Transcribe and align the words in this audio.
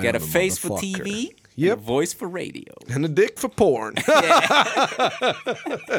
I 0.00 0.06
Got 0.06 0.16
a 0.16 0.20
face 0.20 0.58
for. 0.60 0.78
TV, 0.78 1.28
Yep. 1.56 1.78
a 1.78 1.80
voice 1.82 2.14
for 2.18 2.28
radio. 2.28 2.74
And 2.94 3.04
a 3.04 3.08
dick 3.08 3.38
for 3.40 3.48
porn. 3.48 3.94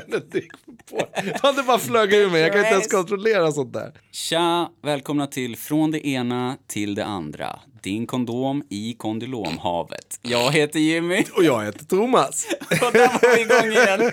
And 0.06 0.14
a 0.14 0.20
dick 0.32 0.52
for 0.66 0.74
porn. 0.90 1.40
Fan, 1.42 1.56
det 1.56 1.64
bara 1.64 1.80
flög 1.80 2.14
ur 2.14 2.30
mig. 2.30 2.42
Jag 2.42 2.52
kan 2.52 2.60
inte 2.62 2.74
ens 2.74 2.88
kontrollera 2.88 3.52
sånt 3.52 3.74
där. 3.74 3.92
Tja, 4.12 4.70
välkomna 4.84 5.28
till 5.28 5.58
Från 5.58 5.92
det 5.92 6.08
ena 6.08 6.58
till 6.68 6.96
det 6.96 7.06
andra. 7.06 7.60
Din 7.84 8.08
kondom 8.08 8.64
i 8.70 8.94
kondylomhavet. 8.94 10.20
Jag 10.22 10.52
heter 10.52 10.80
Jimmy 10.80 11.24
Och 11.38 11.44
jag 11.44 11.66
heter 11.66 11.86
Thomas. 11.86 12.48
och 12.62 12.92
där 12.94 13.08
var 13.08 13.36
vi 13.36 13.42
igång 13.42 13.72
igen. 13.72 14.12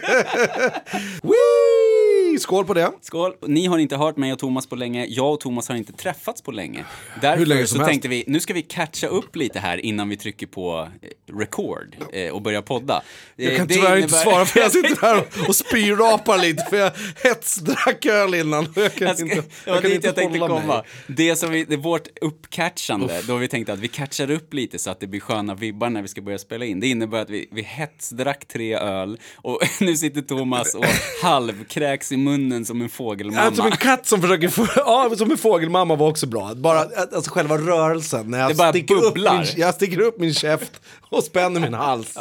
Skål 2.39 2.65
på 2.65 2.75
det. 2.75 2.93
Skål! 3.01 3.33
Ni 3.47 3.67
har 3.67 3.79
inte 3.79 3.97
hört 3.97 4.17
mig 4.17 4.33
och 4.33 4.39
Thomas 4.39 4.67
på 4.67 4.77
länge. 4.77 5.07
Jag 5.09 5.33
och 5.33 5.41
Thomas 5.41 5.69
har 5.69 5.77
inte 5.77 5.93
träffats 5.93 6.43
på 6.43 6.51
länge. 6.53 6.85
Därför 7.21 7.47
länge 7.47 7.67
så 7.67 7.77
helst. 7.77 7.89
tänkte 7.89 8.09
vi, 8.09 8.25
nu 8.27 8.41
ska 8.41 8.55
vi 8.55 8.63
catcha 8.63 9.07
upp 9.07 9.37
lite 9.37 9.59
här 9.59 9.79
innan 9.85 10.09
vi 10.09 10.17
trycker 10.17 10.47
på 10.47 10.89
eh, 11.03 11.35
record 11.39 11.97
eh, 12.13 12.33
och 12.33 12.43
börjar 12.43 12.63
podda. 12.63 13.03
Jag 13.37 13.53
Eh, 13.53 13.57
kan 13.59 13.67
det 13.67 13.75
tyvärr 13.75 13.97
inte 13.97 13.99
innebär- 14.09 14.23
svara 14.23 14.45
för 14.47 14.61
jag 14.61 14.73
sitter 14.73 14.97
här 15.03 15.25
och, 15.49 15.57
spyrapar 15.57 16.39
lite 16.39 16.65
för 16.71 16.77
jag 16.77 16.93
hetsdrack 17.25 18.07
öl 18.07 18.35
innan. 18.35 18.67
Jag 18.77 18.95
kan 18.95 19.07
Jag 19.09 19.17
ska, 19.17 19.25
inte, 19.27 19.37
var 19.37 19.45
jag 19.75 19.83
kan 19.83 19.93
inte 19.93 20.07
jag 20.07 20.15
tänkte 20.17 20.39
komma. 20.39 20.61
mig. 20.67 20.83
Det 21.07 21.37
som 21.37 21.51
vi, 21.51 21.65
det 21.65 21.75
är 21.75 21.79
vårt 21.79 22.09
uppcatchande, 22.21 23.21
då 23.27 23.37
vi 23.37 23.49
tänkte 23.49 23.73
att 23.73 23.79
vi 23.79 23.89
catchar 23.89 24.31
upp 24.31 24.55
lite 24.55 24.79
så 24.79 24.91
att 24.91 25.01
det 25.01 25.07
blir 25.07 25.21
sköna 25.21 25.55
vibbar 25.55 25.91
när 25.91 26.03
vi 26.03 26.09
ska 26.09 26.21
börja 26.21 26.39
spela 26.39 26.65
in. 26.65 26.81
Det 26.81 26.87
innebär 26.89 27.23
att 27.23 27.31
vi, 27.31 27.49
vi 27.53 27.63
hetsdrack 27.63 28.45
tre 28.49 28.75
öl 28.77 29.19
och 29.37 29.61
nu 29.81 29.97
sitter 29.97 30.21
Thomas 30.23 30.75
och 30.75 30.85
halvkräks 31.23 32.13
i 32.13 32.17
munnen 32.25 32.65
som 32.65 32.83
en 32.83 32.89
fågelmamma. 32.89 33.45
Ja, 33.45 33.55
som 33.55 33.67
en 33.67 33.73
katt 33.73 34.07
som 34.07 34.21
försöker 34.21 34.49
få, 34.49 34.67
ja, 34.77 35.11
som 35.17 35.31
en 35.31 35.39
fågelmamma 35.39 35.97
var 35.97 36.09
också 36.09 36.27
bra. 36.27 36.55
Bara, 36.55 36.79
alltså 36.81 37.31
själva 37.31 37.59
rörelsen, 37.59 38.31
när 38.31 38.39
jag, 38.39 38.69
sticker 38.75 38.95
upp, 38.95 39.17
min, 39.17 39.45
jag 39.57 39.75
sticker 39.75 40.01
upp 40.01 40.19
min 40.19 40.35
käft 40.35 40.81
och 41.01 41.25
spänner 41.25 41.61
min 41.61 41.75
hals. 41.75 42.19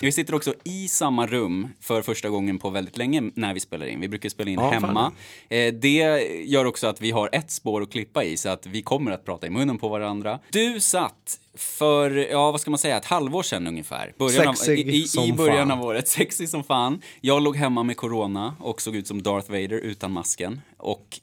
Vi 0.00 0.12
sitter 0.12 0.34
också 0.34 0.54
i 0.64 0.88
samma 0.88 1.26
rum 1.26 1.68
för 1.80 2.02
första 2.02 2.28
gången 2.28 2.58
på 2.58 2.70
väldigt 2.70 2.96
länge 2.98 3.30
när 3.34 3.54
vi 3.54 3.60
spelar 3.60 3.86
in. 3.86 4.00
Vi 4.00 4.08
brukar 4.08 4.28
spela 4.28 4.50
in 4.50 4.58
Ja, 4.58 4.70
hemma. 4.70 5.12
Eh, 5.48 5.74
det 5.74 6.22
gör 6.44 6.64
också 6.64 6.86
att 6.86 7.00
vi 7.00 7.10
har 7.10 7.28
ett 7.32 7.50
spår 7.50 7.82
att 7.82 7.92
klippa 7.92 8.24
i 8.24 8.36
så 8.36 8.48
att 8.48 8.66
vi 8.66 8.82
kommer 8.82 9.10
att 9.10 9.24
prata 9.24 9.46
i 9.46 9.50
munnen 9.50 9.78
på 9.78 9.88
varandra. 9.88 10.38
Du 10.50 10.80
satt 10.80 11.40
för, 11.54 12.10
ja 12.10 12.50
vad 12.50 12.60
ska 12.60 12.70
man 12.70 12.78
säga, 12.78 12.96
ett 12.96 13.04
halvår 13.04 13.42
sedan 13.42 13.66
ungefär. 13.66 14.12
Början 14.18 14.56
Sexig 14.56 14.88
av, 14.88 14.94
i, 14.94 15.26
i, 15.26 15.28
I 15.28 15.32
början 15.32 15.68
fan. 15.68 15.78
av 15.78 15.84
året, 15.84 16.08
sexig 16.18 16.48
som 16.48 16.64
fan. 16.64 17.00
Jag 17.20 17.42
låg 17.42 17.56
hemma 17.56 17.82
med 17.82 17.96
corona 17.96 18.56
och 18.60 18.82
såg 18.82 18.96
ut 18.96 19.06
som 19.06 19.22
Darth 19.22 19.50
Vader 19.50 19.78
utan 19.78 20.12
masken. 20.12 20.60
Och 20.76 21.20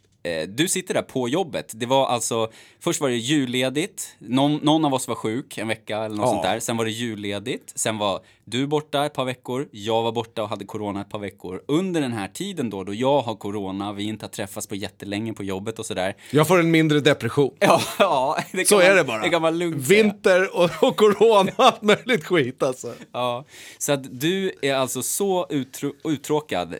du 0.48 0.68
sitter 0.68 0.94
där 0.94 1.02
på 1.02 1.30
jobbet. 1.30 1.72
Det 1.76 1.86
var 1.86 2.08
alltså, 2.08 2.52
först 2.80 3.02
var 3.02 3.10
det 3.10 3.16
julledigt, 3.16 4.16
någon, 4.20 4.56
någon 4.56 4.86
av 4.86 4.94
oss 4.94 5.08
var 5.08 5.16
sjuk 5.16 5.58
en 5.58 5.68
vecka 5.68 5.98
eller 5.98 6.16
något 6.16 6.26
Ja. 6.26 6.32
sånt 6.32 6.44
där. 6.44 6.60
Sen 6.60 6.78
var 6.78 6.86
det 6.86 6.92
julledigt, 6.92 7.72
sen 7.76 7.98
var 7.98 8.20
du 8.46 8.68
borta 8.68 9.06
ett 9.06 9.14
par 9.14 9.26
veckor, 9.26 9.68
jag 9.72 10.04
var 10.04 10.12
borta 10.12 10.44
och 10.44 10.50
hade 10.50 10.66
corona 10.66 11.02
ett 11.02 11.10
par 11.10 11.20
veckor. 11.20 11.64
Under 11.68 12.02
den 12.02 12.14
här 12.14 12.28
tiden 12.28 12.70
då, 12.70 12.84
då 12.84 12.94
jag 12.94 13.22
har 13.22 13.36
corona, 13.36 13.94
vi 13.94 14.04
inte 14.04 14.26
har 14.26 14.30
träffats 14.30 14.68
på 14.68 14.76
jättelänge 14.76 15.34
på 15.34 15.44
jobbet 15.44 15.80
och 15.80 15.86
sådär. 15.86 16.16
Jag 16.32 16.48
får 16.48 16.60
en 16.60 16.72
mindre 16.72 17.00
depression. 17.00 17.56
Ja, 17.60 17.82
ja 18.00 18.38
Så 18.66 18.76
man, 18.76 18.84
är 18.86 18.96
det 18.96 19.04
bara. 19.04 19.22
Det 19.22 19.30
kan 19.30 19.42
man 19.42 19.58
lugnt. 19.60 19.88
Vinter 19.88 20.56
och, 20.58 20.70
och 20.84 20.98
corona, 20.98 21.52
allt 21.56 21.82
möjligt 21.82 22.26
skit 22.26 22.64
alltså. 22.64 22.94
Ja, 23.12 23.46
så 23.78 23.92
att 23.92 24.20
du 24.22 24.52
är 24.62 24.76
alltså 24.76 25.02
så 25.04 25.46
uttro- 25.46 25.94
uttråkad 26.04 26.76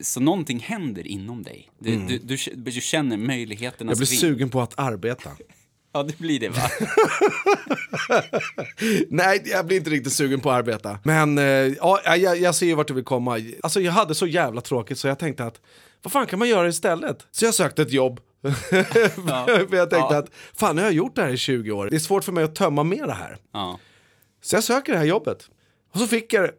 så 0.00 0.20
någonting 0.20 0.58
händer 0.60 1.06
inom 1.06 1.42
dig. 1.42 1.70
Du, 1.78 1.96
du, 1.96 2.18
du, 2.18 2.36
du 2.56 2.70
känner 2.80 3.16
möjligheternas 3.16 3.80
Mm. 3.80 3.88
Jag 3.88 3.98
blir 3.98 4.08
vind. 4.08 4.20
sugen 4.20 4.50
på 4.50 4.60
att 4.60 4.78
arbeta. 4.78 5.30
Ja, 5.92 6.02
det 6.02 6.18
blir 6.18 6.40
det 6.40 6.48
va? 6.48 6.58
Nej, 9.08 9.42
jag 9.44 9.66
blir 9.66 9.76
inte 9.76 9.90
riktigt 9.90 10.12
sugen 10.12 10.40
på 10.40 10.50
att 10.50 10.56
arbeta. 10.58 10.98
Men 11.04 11.38
eh, 11.38 11.44
ja, 11.44 12.00
jag, 12.16 12.38
jag 12.38 12.54
ser 12.54 12.66
ju 12.66 12.74
vart 12.74 12.88
du 12.88 12.94
vill 12.94 13.04
komma. 13.04 13.40
Alltså 13.62 13.80
jag 13.80 13.92
hade 13.92 14.14
så 14.14 14.26
jävla 14.26 14.60
tråkigt 14.60 14.98
så 14.98 15.08
jag 15.08 15.18
tänkte 15.18 15.44
att 15.44 15.60
vad 16.02 16.12
fan 16.12 16.26
kan 16.26 16.38
man 16.38 16.48
göra 16.48 16.68
istället? 16.68 17.26
Så 17.30 17.44
jag 17.44 17.54
sökte 17.54 17.82
ett 17.82 17.92
jobb. 17.92 18.20
för 18.70 19.76
jag 19.76 19.90
tänkte 19.90 20.14
Ja. 20.14 20.18
att 20.18 20.30
fan 20.56 20.76
nu 20.76 20.82
har 20.82 20.86
jag 20.88 20.94
gjort 20.94 21.16
det 21.16 21.22
här 21.22 21.30
i 21.32 21.36
20 21.36 21.70
år. 21.70 21.88
Det 21.90 21.96
är 21.96 22.00
svårt 22.00 22.24
för 22.24 22.32
mig 22.32 22.44
att 22.44 22.54
tömma 22.54 22.82
mer 22.84 23.06
det 23.06 23.12
här. 23.12 23.36
Ja. 23.52 23.78
Så 24.42 24.56
jag 24.56 24.64
söker 24.64 24.92
det 24.92 24.98
här 24.98 25.06
jobbet. 25.06 25.50
Och 25.92 26.00
så 26.00 26.06
fick 26.06 26.32
jag 26.32 26.44
det. 26.44 26.52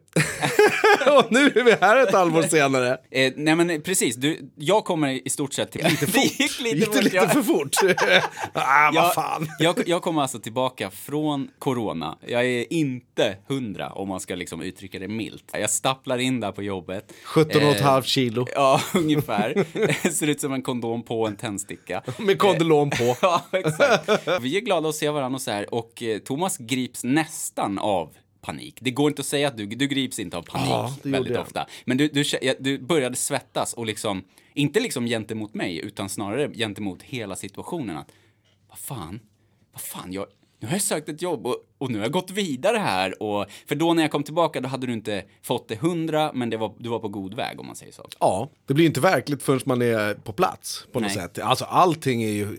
och 1.18 1.32
nu 1.32 1.46
är 1.46 1.64
vi 1.64 1.72
här 1.80 1.96
ett 1.96 2.12
halvår 2.12 2.42
senare. 2.42 2.98
Eh, 3.10 3.32
nej 3.36 3.54
men 3.56 3.82
precis, 3.82 4.16
du, 4.16 4.50
jag 4.56 4.84
kommer 4.84 5.26
i 5.26 5.30
stort 5.30 5.52
sett 5.52 5.72
till... 5.72 5.84
Lite 5.84 6.06
Fort. 6.06 6.14
det 6.38 6.42
gick 6.42 6.60
lite 6.60 6.76
Gick 6.76 6.92
det 6.92 7.02
lite 7.02 7.28
för 7.28 7.42
fort? 7.42 7.76
ah, 8.52 8.90
vad 8.94 9.14
fan. 9.14 9.48
jag, 9.58 9.88
jag 9.88 10.02
kommer 10.02 10.22
alltså 10.22 10.38
tillbaka 10.38 10.90
från 10.90 11.48
corona. 11.58 12.18
Jag 12.26 12.44
är 12.46 12.72
inte 12.72 13.36
hundra 13.48 13.88
om 13.92 14.08
man 14.08 14.20
ska 14.20 14.34
liksom 14.34 14.62
uttrycka 14.62 14.98
det 14.98 15.08
milt. 15.08 15.44
Jag 15.52 15.70
stapplar 15.70 16.18
in 16.18 16.40
där 16.40 16.52
på 16.52 16.62
jobbet. 16.62 17.12
17 17.24 17.62
och 17.62 17.70
ett 17.70 17.80
Eh, 17.80 17.86
halvt 17.86 18.06
kilo. 18.06 18.46
Ja, 18.54 18.80
ungefär. 18.94 19.64
Ser 20.10 20.26
ut 20.26 20.40
som 20.40 20.52
en 20.52 20.62
kondom 20.62 21.02
på 21.02 21.26
en 21.26 21.36
tändsticka. 21.36 22.02
Med 22.18 22.38
kondylom 22.38 22.90
på. 22.90 23.16
Ja, 23.22 23.42
exakt. 23.52 24.10
Vi 24.40 24.56
är 24.56 24.60
glada 24.60 24.88
att 24.88 24.94
se 24.94 25.10
varandra 25.10 25.36
och 25.36 25.42
så 25.42 25.50
här. 25.50 25.74
Och 25.74 26.02
eh, 26.02 26.18
Thomas 26.18 26.58
grips 26.58 27.04
nästan 27.04 27.78
av 27.78 28.14
panik. 28.40 28.78
Det 28.80 28.90
går 28.90 29.10
inte 29.10 29.20
att 29.20 29.26
säga 29.26 29.48
att 29.48 29.56
du, 29.56 29.66
du 29.66 29.86
grips 29.86 30.18
inte 30.18 30.36
av 30.36 30.42
panik 30.42 30.70
Ja, 30.70 30.94
väldigt 31.02 31.32
jag. 31.32 31.42
ofta. 31.42 31.66
Men 31.84 31.96
du, 31.96 32.08
du, 32.08 32.24
du 32.60 32.78
började 32.78 33.16
svettas 33.16 33.72
och 33.72 33.86
liksom, 33.86 34.24
inte 34.54 34.80
liksom 34.80 35.06
gentemot 35.06 35.54
mig, 35.54 35.78
utan 35.78 36.08
snarare 36.08 36.54
gentemot 36.54 37.02
hela 37.02 37.36
situationen. 37.36 37.96
Att, 37.96 38.08
vad 38.68 38.78
fan, 38.78 39.20
vad 39.72 39.80
fan, 39.80 40.12
jag, 40.12 40.26
nu 40.60 40.66
har 40.66 40.74
jag 40.74 40.82
sökt 40.82 41.08
ett 41.08 41.22
jobb 41.22 41.46
och, 41.46 41.56
och 41.78 41.90
nu 41.90 41.98
har 41.98 42.04
jag 42.04 42.12
gått 42.12 42.30
vidare 42.30 42.76
här. 42.76 43.22
Och, 43.22 43.46
för 43.66 43.74
då 43.74 43.94
när 43.94 44.02
jag 44.02 44.10
kom 44.10 44.22
tillbaka, 44.22 44.60
då 44.60 44.68
hade 44.68 44.86
du 44.86 44.92
inte 44.92 45.24
fått 45.42 45.68
det 45.68 45.76
hundra, 45.76 46.32
men 46.34 46.50
det 46.50 46.56
var, 46.56 46.74
du 46.78 46.88
var 46.88 46.98
på 46.98 47.08
god 47.08 47.34
väg 47.34 47.60
om 47.60 47.66
man 47.66 47.76
säger 47.76 47.92
så. 47.92 48.08
Ja, 48.20 48.50
det 48.66 48.74
blir 48.74 48.86
inte 48.86 49.00
verkligt 49.00 49.42
förrän 49.42 49.60
man 49.64 49.82
är 49.82 50.14
på 50.14 50.32
plats 50.32 50.86
på 50.92 51.00
något 51.00 51.14
Nej. 51.14 51.24
sätt. 51.24 51.38
Alltså 51.38 51.64
allting 51.64 52.22
är 52.22 52.28
ju, 52.32 52.58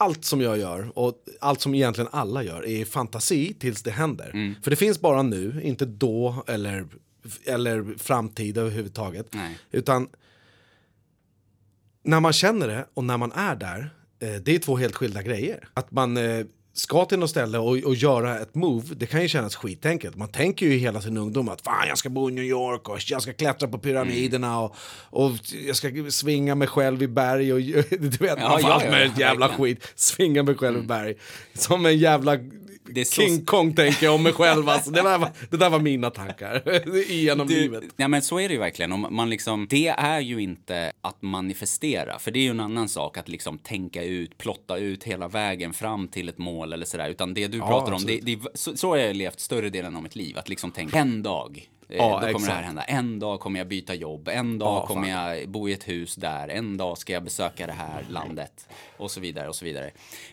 allt 0.00 0.24
som 0.24 0.40
jag 0.40 0.58
gör 0.58 0.98
och 0.98 1.24
allt 1.40 1.60
som 1.60 1.74
egentligen 1.74 2.08
alla 2.12 2.42
gör 2.42 2.66
är 2.66 2.84
fantasi 2.84 3.54
tills 3.54 3.82
det 3.82 3.90
händer. 3.90 4.30
Mm. 4.34 4.54
För 4.62 4.70
det 4.70 4.76
finns 4.76 5.00
bara 5.00 5.22
nu, 5.22 5.60
inte 5.62 5.84
då 5.84 6.44
eller, 6.46 6.86
eller 7.44 7.98
framtid 7.98 8.58
överhuvudtaget. 8.58 9.34
Nej. 9.34 9.58
Utan 9.70 10.08
när 12.02 12.20
man 12.20 12.32
känner 12.32 12.68
det 12.68 12.86
och 12.94 13.04
när 13.04 13.16
man 13.16 13.32
är 13.32 13.56
där, 13.56 13.90
eh, 14.20 14.34
det 14.34 14.54
är 14.54 14.58
två 14.58 14.76
helt 14.76 14.94
skilda 14.94 15.22
grejer. 15.22 15.68
Att 15.74 15.90
man 15.90 16.16
eh, 16.16 16.46
ska 16.72 17.04
till 17.04 17.18
något 17.18 17.30
ställe 17.30 17.58
och, 17.58 17.76
och 17.78 17.94
göra 17.94 18.38
ett 18.38 18.54
move, 18.54 18.94
det 18.94 19.06
kan 19.06 19.22
ju 19.22 19.28
kännas 19.28 19.56
skitenkelt. 19.56 20.16
Man 20.16 20.28
tänker 20.28 20.66
ju 20.66 20.74
i 20.74 20.78
hela 20.78 21.00
sin 21.00 21.16
ungdom 21.16 21.48
att 21.48 21.60
fan 21.60 21.88
jag 21.88 21.98
ska 21.98 22.08
bo 22.08 22.30
i 22.30 22.32
New 22.32 22.44
York 22.44 22.88
och 22.88 22.98
jag 23.10 23.22
ska 23.22 23.32
klättra 23.32 23.68
på 23.68 23.78
pyramiderna 23.78 24.60
och, 24.60 24.76
och 25.10 25.32
jag 25.66 25.76
ska 25.76 25.90
svinga 26.10 26.54
mig 26.54 26.68
själv 26.68 27.02
i 27.02 27.08
berg 27.08 27.52
och 27.52 27.60
du 27.90 28.08
vet, 28.08 28.20
Ja, 28.20 28.36
ja, 28.38 28.58
ja, 28.62 28.72
allt 28.72 28.84
ja, 28.84 28.90
möjligt 28.90 29.18
jävla 29.18 29.48
verkligen. 29.48 29.76
skit. 29.76 29.92
Svinga 29.94 30.42
mig 30.42 30.54
själv 30.54 30.78
i 30.78 30.86
berg. 30.86 31.14
Som 31.54 31.86
en 31.86 31.98
jävla 31.98 32.36
så- 33.04 33.22
King 33.22 33.44
Kong 33.44 33.74
tänker 33.74 34.06
jag 34.06 34.14
om 34.14 34.22
mig 34.22 34.32
själv. 34.32 34.68
Alltså. 34.68 34.90
Det, 34.90 35.02
där 35.02 35.18
var, 35.18 35.30
det 35.50 35.56
där 35.56 35.70
var 35.70 35.78
mina 35.78 36.10
tankar 36.10 36.62
genom 37.12 37.48
livet. 37.48 37.84
Nej 37.96 38.08
men 38.08 38.22
så 38.22 38.38
är 38.40 38.48
det 38.48 38.54
ju 38.54 38.60
verkligen. 38.60 38.92
Om 38.92 39.06
man 39.10 39.30
liksom, 39.30 39.66
det 39.70 39.88
är 39.88 40.20
ju 40.20 40.42
inte 40.42 40.92
att 41.00 41.22
manifestera, 41.22 42.18
för 42.18 42.30
det 42.30 42.38
är 42.38 42.42
ju 42.42 42.50
en 42.50 42.60
annan 42.60 42.88
sak 42.88 43.18
att 43.18 43.28
liksom 43.28 43.58
tänka 43.58 44.02
ut, 44.04 44.38
plotta 44.38 44.76
ut 44.76 45.04
hela 45.04 45.28
vägen 45.28 45.72
fram 45.72 46.08
till 46.08 46.28
ett 46.28 46.38
mål 46.38 46.72
eller 46.72 46.86
sådär. 46.86 47.08
Utan 47.08 47.34
det 47.34 47.46
du 47.46 47.58
pratar 47.60 47.92
om, 47.92 48.02
det, 48.06 48.20
det, 48.22 48.38
så, 48.54 48.76
så 48.76 48.88
har 48.88 48.96
jag 48.96 49.16
levt 49.16 49.40
större 49.40 49.70
delen 49.70 49.96
av 49.96 50.02
mitt 50.02 50.16
liv. 50.16 50.38
Att 50.38 50.48
liksom 50.48 50.70
tänka, 50.70 50.98
en 50.98 51.22
dag, 51.22 51.68
Ja, 51.96 52.04
då 52.08 52.10
kommer 52.20 52.28
exakt. 52.30 52.46
det 52.46 52.52
här 52.52 52.62
hända. 52.62 52.82
En 52.82 53.18
dag 53.18 53.40
kommer 53.40 53.60
jag 53.60 53.68
byta 53.68 53.94
jobb, 53.94 54.28
en 54.28 54.58
dag 54.58 54.68
Ja, 54.82 54.86
kommer 54.86 55.12
fan. 55.12 55.30
jag 55.38 55.48
bo 55.48 55.68
i 55.68 55.72
ett 55.72 55.88
hus 55.88 56.14
där, 56.14 56.48
en 56.48 56.76
dag 56.76 56.98
ska 56.98 57.12
jag 57.12 57.24
besöka 57.24 57.66
det 57.66 57.72
här 57.72 58.04
landet 58.10 58.68
och 58.96 59.10
så 59.10 59.20
vidare 59.20 59.48
och 59.48 59.54
så 59.56 59.64
vidare. 59.64 59.86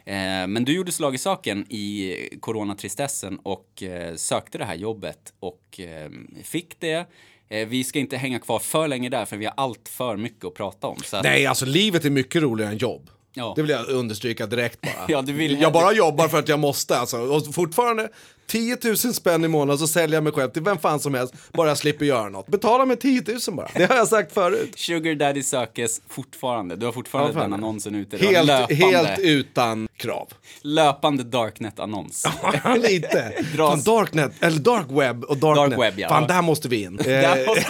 Eh, 0.05 0.47
men 0.47 0.65
du 0.65 0.75
gjorde 0.75 0.91
slag 0.91 1.15
i 1.15 1.17
saken 1.17 1.65
i 1.71 2.15
coronatristessen 2.39 3.39
och 3.43 3.83
eh, 3.83 4.15
sökte 4.15 4.57
det 4.57 4.65
här 4.65 4.75
jobbet 4.75 5.33
och 5.39 5.79
eh, 5.79 6.09
fick 6.43 6.79
det. 6.79 7.05
Eh, 7.49 7.67
vi 7.67 7.83
ska 7.83 7.99
inte 7.99 8.17
hänga 8.17 8.39
kvar 8.39 8.59
för 8.59 8.87
länge 8.87 9.09
där 9.09 9.25
för 9.25 9.37
vi 9.37 9.45
har 9.45 9.53
allt 9.57 9.89
för 9.89 10.17
mycket 10.17 10.45
att 10.45 10.53
prata 10.53 10.87
om. 10.87 10.97
Att, 11.13 11.23
Nej, 11.23 11.45
alltså 11.45 11.65
livet 11.65 12.05
är 12.05 12.09
mycket 12.09 12.41
roligare 12.41 12.71
än 12.71 12.77
jobb. 12.77 13.09
Ja. 13.33 13.53
Det 13.55 13.61
vill 13.61 13.71
jag 13.71 13.89
understryka 13.89 14.45
direkt 14.45 14.81
bara. 14.81 14.91
Ja, 15.07 15.21
du 15.21 15.33
vill- 15.33 15.61
jag 15.61 15.73
bara 15.73 15.93
jobbar 15.93 16.27
för 16.27 16.39
att 16.39 16.49
jag 16.49 16.59
måste 16.59 16.97
alltså. 16.97 17.17
Och 17.17 17.53
fortfarande 17.55 18.09
10 18.47 18.77
000 18.83 18.97
spänn 18.97 19.45
i 19.45 19.47
månaden 19.47 19.77
så 19.79 19.87
säljer 19.87 20.15
jag 20.17 20.23
mig 20.23 20.33
själv 20.33 20.49
till 20.49 20.61
vem 20.63 20.77
fan 20.77 20.99
som 20.99 21.13
helst, 21.13 21.33
bara 21.53 21.67
jag 21.67 21.77
slipper 21.77 22.05
göra 22.05 22.29
något. 22.29 22.47
Betala 22.47 22.85
mig 22.85 22.97
10 22.97 23.23
000 23.47 23.55
bara. 23.55 23.69
Det 23.73 23.85
har 23.85 23.95
jag 23.95 24.07
sagt 24.07 24.33
förut. 24.33 24.71
Sugar 24.75 25.15
Daddy 25.15 25.43
sökes 25.43 26.01
fortfarande. 26.09 26.75
Du 26.75 26.85
har 26.85 26.93
fortfarande 26.93 27.33
Ja, 27.35 27.41
den 27.41 27.53
annonsen 27.53 27.95
ute. 27.95 28.17
Helt, 28.17 28.47
löpande, 28.47 28.75
helt 28.75 29.19
utan 29.19 29.87
krav. 29.97 30.27
löpande 30.61 31.23
Darknet-annons. 31.23 32.25
Lite. 32.77 33.33
Dras- 33.55 33.69
Fan, 33.69 33.81
darknet, 33.83 34.31
eller 34.39 34.59
dark 34.59 34.85
web 34.89 35.23
och 35.23 35.37
darknet. 35.37 35.69
Dark 35.79 35.79
web, 35.93 35.99
ja. 35.99 36.09
Fan, 36.09 36.27
där 36.27 36.41
måste 36.41 36.69
vi 36.69 36.81
in. 36.83 36.95
Där 37.03 37.37
Eh, 37.41 37.47
måste 37.47 37.65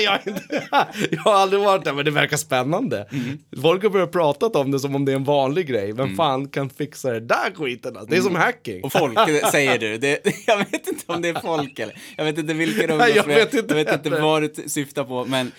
jag, 0.00 0.10
har 0.10 0.20
inte- 0.26 0.62
jag 1.10 1.20
har 1.22 1.34
aldrig 1.34 1.62
varit 1.62 1.84
där, 1.84 1.92
men 1.92 2.04
det 2.04 2.10
verkar 2.10 2.36
spännande. 2.36 3.08
Mm. 3.12 3.38
Folk 3.62 3.82
har 3.82 3.90
börjat 3.90 4.12
prata 4.12 4.46
om 4.46 4.70
det 4.70 4.78
som 4.80 4.94
om 4.94 5.04
det 5.04 5.12
är 5.12 5.16
en 5.16 5.24
vanlig 5.24 5.66
grej. 5.66 5.92
Vem 5.92 6.16
fan 6.16 6.48
kan 6.48 6.70
fixa 6.70 7.10
det 7.10 7.20
där 7.20 7.54
skiten? 7.54 7.96
Alltså? 7.96 8.10
Det 8.10 8.16
är 8.16 8.20
som 8.22 8.34
hacking. 8.34 8.84
Och 8.84 8.92
folk, 8.92 9.18
säger 9.50 9.78
du. 9.78 9.98
Det, 10.04 10.20
jag 10.46 10.58
vet 10.58 10.86
inte 10.86 11.12
om 11.12 11.22
det 11.22 11.28
är 11.28 11.40
folk 11.40 11.78
eller... 11.78 12.02
Jag 12.16 12.24
vet 12.24 12.38
inte 12.38 12.54
vilka 12.54 12.86
de 12.86 13.12
jag 13.14 13.24
vet 13.24 13.54
inte 13.54 13.74
jag 13.74 13.84
vet 13.84 14.06
inte 14.06 14.10
vad 14.20 14.42
du 14.42 14.68
syftar 14.68 15.04
på, 15.04 15.24
men 15.24 15.52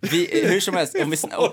vi, 0.00 0.44
hur 0.48 0.60
som 0.60 0.74
helst, 0.74 0.96
om 1.02 1.10
vi... 1.10 1.16
Om, 1.36 1.52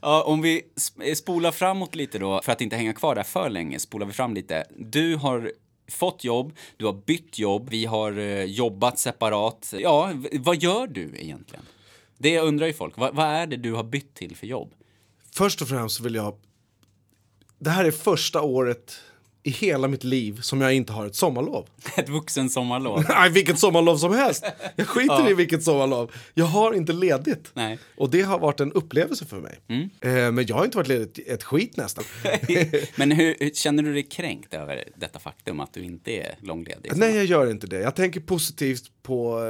ja, 0.00 0.22
om 0.22 0.42
vi 0.42 0.62
sp- 0.76 1.14
spolar 1.14 1.52
framåt 1.52 1.94
lite 1.94 2.18
då, 2.18 2.42
för 2.42 2.52
att 2.52 2.60
inte 2.60 2.76
hänga 2.76 2.92
kvar 2.92 3.14
där 3.14 3.22
för 3.22 3.50
länge, 3.50 3.78
spolar 3.78 4.06
vi 4.06 4.12
fram 4.12 4.34
lite. 4.34 4.66
Du 4.76 5.16
har 5.16 5.52
fått 5.90 6.24
jobb, 6.24 6.56
du 6.76 6.86
har 6.86 6.92
bytt 6.92 7.38
jobb, 7.38 7.68
vi 7.70 7.84
har 7.84 8.18
eh, 8.18 8.44
jobbat 8.44 8.98
separat. 8.98 9.74
Ja, 9.78 10.12
vad 10.32 10.62
gör 10.62 10.86
du 10.86 11.12
egentligen? 11.16 11.64
Det 12.18 12.40
undrar 12.40 12.66
ju 12.66 12.72
folk. 12.72 12.98
Va, 12.98 13.10
vad 13.12 13.26
är 13.26 13.46
det 13.46 13.56
du 13.56 13.72
har 13.72 13.84
bytt 13.84 14.14
till 14.14 14.36
för 14.36 14.46
jobb? 14.46 14.74
Först 15.34 15.62
och 15.62 15.68
främst 15.68 16.00
vill 16.00 16.14
jag... 16.14 16.34
Det 17.58 17.70
här 17.70 17.84
är 17.84 17.90
första 17.90 18.42
året 18.42 19.00
i 19.42 19.50
hela 19.50 19.88
mitt 19.88 20.04
liv 20.04 20.40
som 20.40 20.60
jag 20.60 20.74
inte 20.74 20.92
har 20.92 21.06
ett 21.06 21.14
sommarlov. 21.14 21.66
Ett 21.96 22.08
vuxen 22.08 22.50
sommarlov. 22.50 23.04
Nej, 23.08 23.30
vilket 23.30 23.58
sommarlov 23.58 23.96
som 23.96 24.14
helst. 24.14 24.44
Jag 24.76 24.86
skiter 24.86 25.30
i 25.30 25.34
vilket 25.34 25.62
sommarlov. 25.62 26.12
Jag 26.34 26.44
har 26.44 26.72
inte 26.72 26.92
ledigt. 26.92 27.50
Nej. 27.54 27.78
Och 27.96 28.10
det 28.10 28.22
har 28.22 28.38
varit 28.38 28.60
en 28.60 28.72
upplevelse 28.72 29.26
för 29.26 29.40
mig. 29.40 29.58
Eh, 30.00 30.10
men 30.32 30.46
jag 30.46 30.56
har 30.56 30.64
inte 30.64 30.76
varit 30.76 30.88
ledig 30.88 31.24
ett 31.26 31.42
skit 31.42 31.76
nästan. 31.76 32.04
Men 32.96 33.12
hur, 33.12 33.36
hur 33.38 33.50
känner 33.50 33.82
du 33.82 33.92
dig 33.92 34.02
kränkt 34.02 34.54
över 34.54 34.84
detta 34.96 35.18
faktum 35.18 35.60
att 35.60 35.74
du 35.74 35.84
inte 35.84 36.10
är 36.10 36.34
långledig? 36.42 36.92
Nej, 36.96 37.16
jag 37.16 37.24
gör 37.24 37.50
inte 37.50 37.66
det. 37.66 37.80
Jag 37.80 37.96
tänker 37.96 38.20
positivt 38.20 38.90
på, 39.08 39.40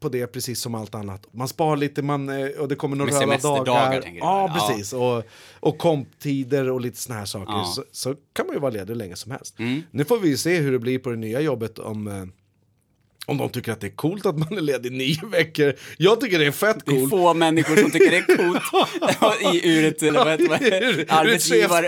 på 0.00 0.08
det 0.08 0.26
precis 0.26 0.60
som 0.60 0.74
allt 0.74 0.94
annat. 0.94 1.26
Man 1.32 1.48
spar 1.48 1.76
lite 1.76 2.02
man, 2.02 2.28
eh, 2.28 2.46
och 2.60 2.68
det 2.68 2.74
kommer 2.74 2.96
några 2.96 3.10
röda 3.20 3.64
dagar. 3.64 4.02
Ja, 4.04 4.12
Ja. 4.20 4.68
precis. 4.68 4.92
Och, 4.92 5.22
och 5.60 5.78
komptider 5.78 6.70
och 6.70 6.80
lite 6.80 6.96
såna 6.98 7.18
här 7.18 7.24
saker. 7.26 7.52
Ja. 7.52 7.64
Så, 7.64 7.84
så 7.92 8.14
kan 8.32 8.46
man 8.46 8.54
ju 8.56 8.60
vara 8.60 8.70
ledig 8.72 8.88
hur 8.88 8.94
länge 8.94 9.16
som 9.16 9.32
helst. 9.32 9.58
Mm. 9.58 9.82
Nu 9.90 10.04
får 10.04 10.18
vi 10.18 10.36
se 10.36 10.58
hur 10.58 10.72
det 10.72 10.78
blir 10.78 10.98
på 10.98 11.10
det 11.10 11.16
nya 11.16 11.40
jobbet 11.40 11.78
om, 11.78 12.06
eh, 12.08 12.24
om 13.26 13.36
de 13.38 13.48
tycker 13.50 13.72
att 13.72 13.80
det 13.80 13.86
är 13.86 13.96
coolt 13.96 14.26
att 14.26 14.38
man 14.38 14.56
är 14.58 14.60
ledig 14.60 14.92
nio 14.92 15.26
veckor. 15.32 15.74
Jag 15.98 16.20
tycker 16.20 16.38
det 16.38 16.46
är 16.46 16.50
fett 16.52 16.76
Det 16.86 16.92
är 16.92 16.96
coolt. 16.98 17.10
få 17.10 17.34
människor 17.34 17.76
som 17.76 17.90
tycker 17.90 18.10
det 18.10 18.16
är 18.16 18.36
coolt 18.36 18.62
I, 19.54 19.68
ur 19.78 19.84
ett, 19.84 20.02
vad 20.14 20.28
heter 20.30 20.48
det? 20.96 21.04
Arbetsgivar, 21.12 21.84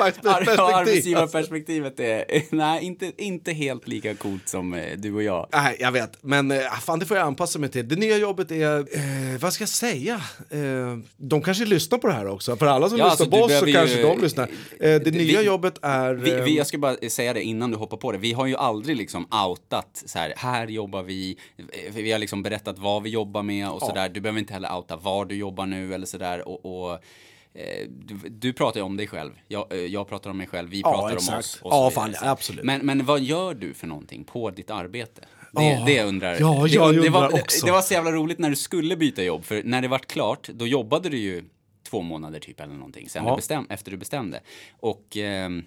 arbetsgivarperspektivet 0.81 2.00
är 2.00 2.25
nej, 2.50 2.84
inte, 2.84 3.12
inte 3.19 3.52
helt 3.52 3.88
lika 3.88 4.14
coolt 4.14 4.48
som 4.48 4.75
eh, 4.75 4.96
du 4.98 5.14
och 5.14 5.22
jag. 5.22 5.48
Nej, 5.52 5.76
jag 5.81 5.92
vet. 5.92 6.12
Men 6.20 6.50
eh, 6.50 6.58
fan, 6.82 6.98
det 6.98 7.06
får 7.06 7.16
jag 7.16 7.26
anpassa 7.26 7.58
mig 7.58 7.69
till. 7.70 7.88
Det 7.88 7.96
nya 7.96 8.16
jobbet 8.16 8.50
är, 8.50 8.78
eh, 8.78 9.38
vad 9.40 9.52
ska 9.52 9.62
jag 9.62 9.69
säga? 9.69 10.14
Eh, 10.50 10.58
de 11.16 11.42
kanske 11.42 11.64
lyssnar 11.64 11.98
på 11.98 12.06
det 12.06 12.12
här 12.12 12.26
också. 12.28 12.56
För 12.56 12.66
alla 12.66 12.88
som 12.88 12.98
Ja, 12.98 13.04
lyssnar 13.04 13.25
alltså, 13.26 13.38
på 13.38 13.44
oss 13.44 13.58
så 13.58 13.64
behöver 13.64 13.72
kanske 13.72 13.96
ju- 13.96 14.02
de 14.02 14.20
lyssnar. 14.20 14.44
Eh, 14.81 15.00
det 15.00 15.10
nya 15.14 15.40
vi- 15.40 15.46
jobbet 15.46 15.78
är... 15.82 16.14
Vi, 16.14 16.31
eh, 16.32 16.42
vi, 16.44 16.56
jag 16.56 16.66
ska 16.66 16.78
bara 16.78 16.96
säga 17.08 17.32
det 17.32 17.42
innan 17.42 17.70
du 17.70 17.76
hoppar 17.76 17.96
på 17.96 18.12
det. 18.12 18.19
Vi 18.19 18.32
har 18.32 18.46
ju 18.46 18.56
aldrig 18.56 18.96
liksom 18.96 19.26
outat 19.46 20.02
så 20.06 20.19
här, 20.19 20.32
här 20.36 20.66
jobbar 20.66 21.02
vi. 21.02 21.24
Vi 21.91 22.12
har 22.12 22.19
liksom 22.19 22.43
berättat 22.43 22.79
vad 22.79 23.03
vi 23.03 23.11
jobbar 23.11 23.43
med 23.43 23.71
och 23.71 23.82
sådär. 23.82 24.09
Du 24.09 24.21
behöver 24.21 24.41
inte 24.41 24.53
heller 24.53 24.73
outa 24.76 24.97
var 24.97 25.25
du 25.25 25.35
jobbar 25.35 25.67
nu 25.67 25.94
eller 25.94 26.06
sådär. 26.06 26.49
Och, 26.49 26.65
och, 26.85 26.93
eh, 27.55 27.88
du, 27.88 28.15
du 28.29 28.53
pratar 28.53 28.81
ju 28.81 28.85
om 28.85 28.97
dig 28.97 29.06
själv. 29.06 29.32
Jag, 29.49 29.73
eh, 29.73 29.79
jag 29.79 30.09
pratar 30.09 30.31
om 30.31 30.37
mig 30.38 30.47
själv. 30.47 30.71
Vi 30.71 30.81
Ja, 30.81 30.93
pratar 30.93 31.11
om 31.11 31.17
exakt. 31.17 31.38
oss. 31.38 31.61
Ja, 31.65 31.91
fan, 31.91 32.15
absolut. 32.21 32.65
Men, 32.65 32.87
men 32.87 33.05
vad 33.05 33.21
gör 33.21 33.55
du 33.55 33.75
för 33.75 33.87
någonting 33.87 34.25
på 34.25 34.50
ditt 34.50 34.71
arbete? 34.71 35.21
Det, 35.53 35.62
Ja. 35.65 35.82
det 35.87 36.03
undrar 36.05 36.37
Ja, 36.41 36.62
det, 36.65 36.75
jag 36.75 36.94
det, 37.03 37.09
var, 37.11 37.25
undrar 37.25 37.41
också. 37.43 37.67
det 37.67 37.73
var 37.73 37.82
så 37.82 37.94
jävla 37.94 38.12
roligt 38.12 38.38
när 38.38 38.50
du 38.50 38.56
skulle 38.56 38.97
byta 38.97 39.23
jobb. 39.23 39.44
För 39.44 39.62
när 39.65 39.82
det 39.82 39.88
vart 39.88 40.06
klart, 40.06 40.49
då 40.49 40.67
jobbade 40.67 41.09
du 41.09 41.19
ju 41.19 41.44
två 41.91 42.03
månader 42.03 42.41
typ 42.41 42.61
eller 42.61 42.75
någonting. 42.75 43.09
Sen 43.09 43.25
Ja. 43.25 43.31
du 43.31 43.37
bestäm, 43.37 43.67
efter 43.70 43.91
du 43.91 43.97
bestämde. 43.97 44.41
Och 44.81 45.17
ehm, 45.17 45.65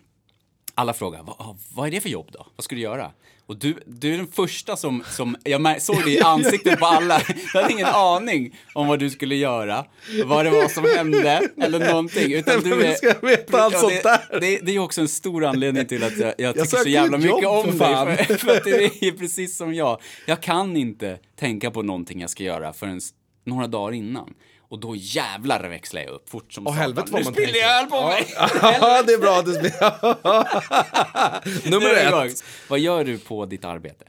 alla 0.76 0.94
frågar, 0.94 1.24
vad, 1.24 1.58
vad 1.76 1.88
är 1.88 1.92
det 1.92 2.00
för 2.02 2.10
jobb 2.10 2.30
då? 2.32 2.46
Vad 2.56 2.64
ska 2.64 2.76
du 2.76 2.82
göra? 2.82 3.12
Och 3.48 3.58
du, 3.58 3.76
du 3.86 4.14
är 4.14 4.18
den 4.18 4.28
första 4.28 4.78
som, 4.78 5.04
som 5.10 5.36
jag 5.44 5.82
såg 5.82 6.04
det 6.06 6.12
i 6.12 6.20
ansiktet 6.24 6.80
på 6.80 6.86
alla. 6.86 7.22
Du 7.54 7.60
hade 7.60 7.74
ingen 7.74 7.86
aning 7.86 8.60
om 8.74 8.88
vad 8.88 9.00
du 9.00 9.10
skulle 9.10 9.36
göra, 9.36 9.86
vad 10.26 10.46
det 10.46 10.52
var 10.52 10.68
som 10.68 10.86
hände 10.98 11.50
eller 11.62 11.80
någonting. 11.80 12.34
Utan 12.34 12.62
du 12.62 12.84
är, 12.86 12.94
ska 12.94 13.08
jag 13.08 13.22
veta 13.22 13.62
allt 13.62 13.80
sånt 13.80 13.94
det, 14.04 14.20
där? 14.30 14.40
Det, 14.40 14.60
det 14.60 14.76
är 14.76 14.80
också 14.80 15.02
en 15.02 15.08
stor 15.08 15.46
anledning 15.46 15.86
till 15.86 16.04
att 16.04 16.18
jag, 16.18 16.34
jag 16.38 16.56
tycker 16.56 16.78
så 16.78 16.90
jävla 16.90 17.18
mycket 17.18 17.48
om 17.48 17.64
för 17.64 17.72
dig. 17.72 17.80
fan. 17.80 18.18
För, 18.18 18.36
för 18.38 18.58
att 18.58 18.64
du 18.64 18.84
är 18.86 19.12
precis 19.12 19.58
som 19.58 19.74
jag. 19.74 20.02
Jag 20.26 20.42
kan 20.42 20.78
inte 20.78 21.20
tänka 21.40 21.72
på 21.72 21.82
någonting 21.82 22.22
jag 22.22 22.30
ska 22.30 22.44
göra 22.44 22.74
förrän 22.74 23.02
några 23.48 23.68
dagar 23.68 23.94
innan. 23.94 24.34
Och 24.70 24.80
då 24.80 24.96
jävlar 24.96 25.60
växlar 25.70 26.02
jag 26.02 26.12
upp 26.12 26.30
fort 26.30 26.54
som 26.54 26.68
Åh, 26.68 26.74
satan. 26.74 26.82
helvete 26.82 27.12
vad 27.12 27.26
Nu 27.26 27.32
spiller 27.32 27.60
jag 27.60 27.82
öl 27.82 27.86
på 27.90 28.02
mig! 28.04 28.26
Ja, 28.62 29.04
det 29.04 29.14
är 29.14 29.18
bra 29.18 29.42
spelar. 29.42 29.74
Nu 31.64 31.70
Nummer 31.72 31.90
det 31.90 32.02
igång. 32.02 32.12
ett. 32.14 32.44
Vad 32.68 32.80
gör 32.80 33.06
du 33.06 33.18
på 33.18 33.46
ditt 33.46 33.66
arbete? 33.66 34.06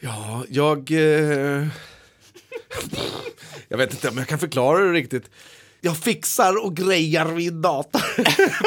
Ja, 0.00 0.44
jag... 0.48 0.90
Eh... 0.90 1.66
jag 3.68 3.78
vet 3.78 3.92
inte 3.92 4.08
om 4.08 4.18
jag 4.18 4.28
kan 4.28 4.38
förklara 4.38 4.78
det 4.84 4.92
riktigt. 4.92 5.30
Jag 5.80 5.96
fixar 5.96 6.64
och 6.64 6.76
grejar 6.76 7.26
vid 7.26 7.52
en 7.52 7.62
dator. 7.62 8.02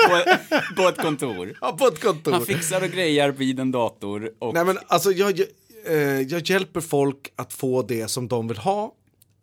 På, 0.08 0.82
på 0.82 0.88
ett 0.90 0.98
kontor? 0.98 1.58
Ja, 1.62 1.78
på 1.80 1.88
ett 1.88 2.02
kontor. 2.02 2.32
Han 2.32 2.46
fixar 2.46 2.84
och 2.84 2.90
grejar 2.90 3.30
vid 3.30 3.60
en 3.60 3.72
dator 3.72 4.32
och... 4.40 4.54
Nej, 4.54 4.66
men 4.66 4.78
alltså, 4.88 5.12
jag, 5.12 5.40
jag, 5.40 5.48
eh, 5.88 6.22
jag 6.22 6.50
hjälper 6.50 6.82
folk 6.82 7.34
att 7.36 7.54
få 7.54 7.82
det 7.82 8.08
som 8.08 8.28
de 8.28 8.48
vill 8.48 8.58
ha. 8.58 8.92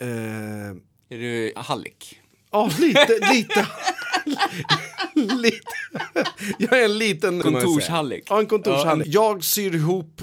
Eh, 0.03 1.17
Är 1.17 1.19
du 1.19 1.53
hallick? 1.57 2.21
Ja, 2.53 2.71
lite, 2.81 3.19
lite. 3.33 3.67
lite. 5.43 5.59
Jag 6.59 6.81
är 6.81 6.85
en 6.85 6.99
liten... 6.99 7.41
Kontorshallig. 7.43 8.23
Ja, 8.29 8.41
en 8.41 8.47
kontorshallig. 8.47 9.07
Jag 9.09 9.45
syr 9.45 9.75
ihop... 9.75 10.21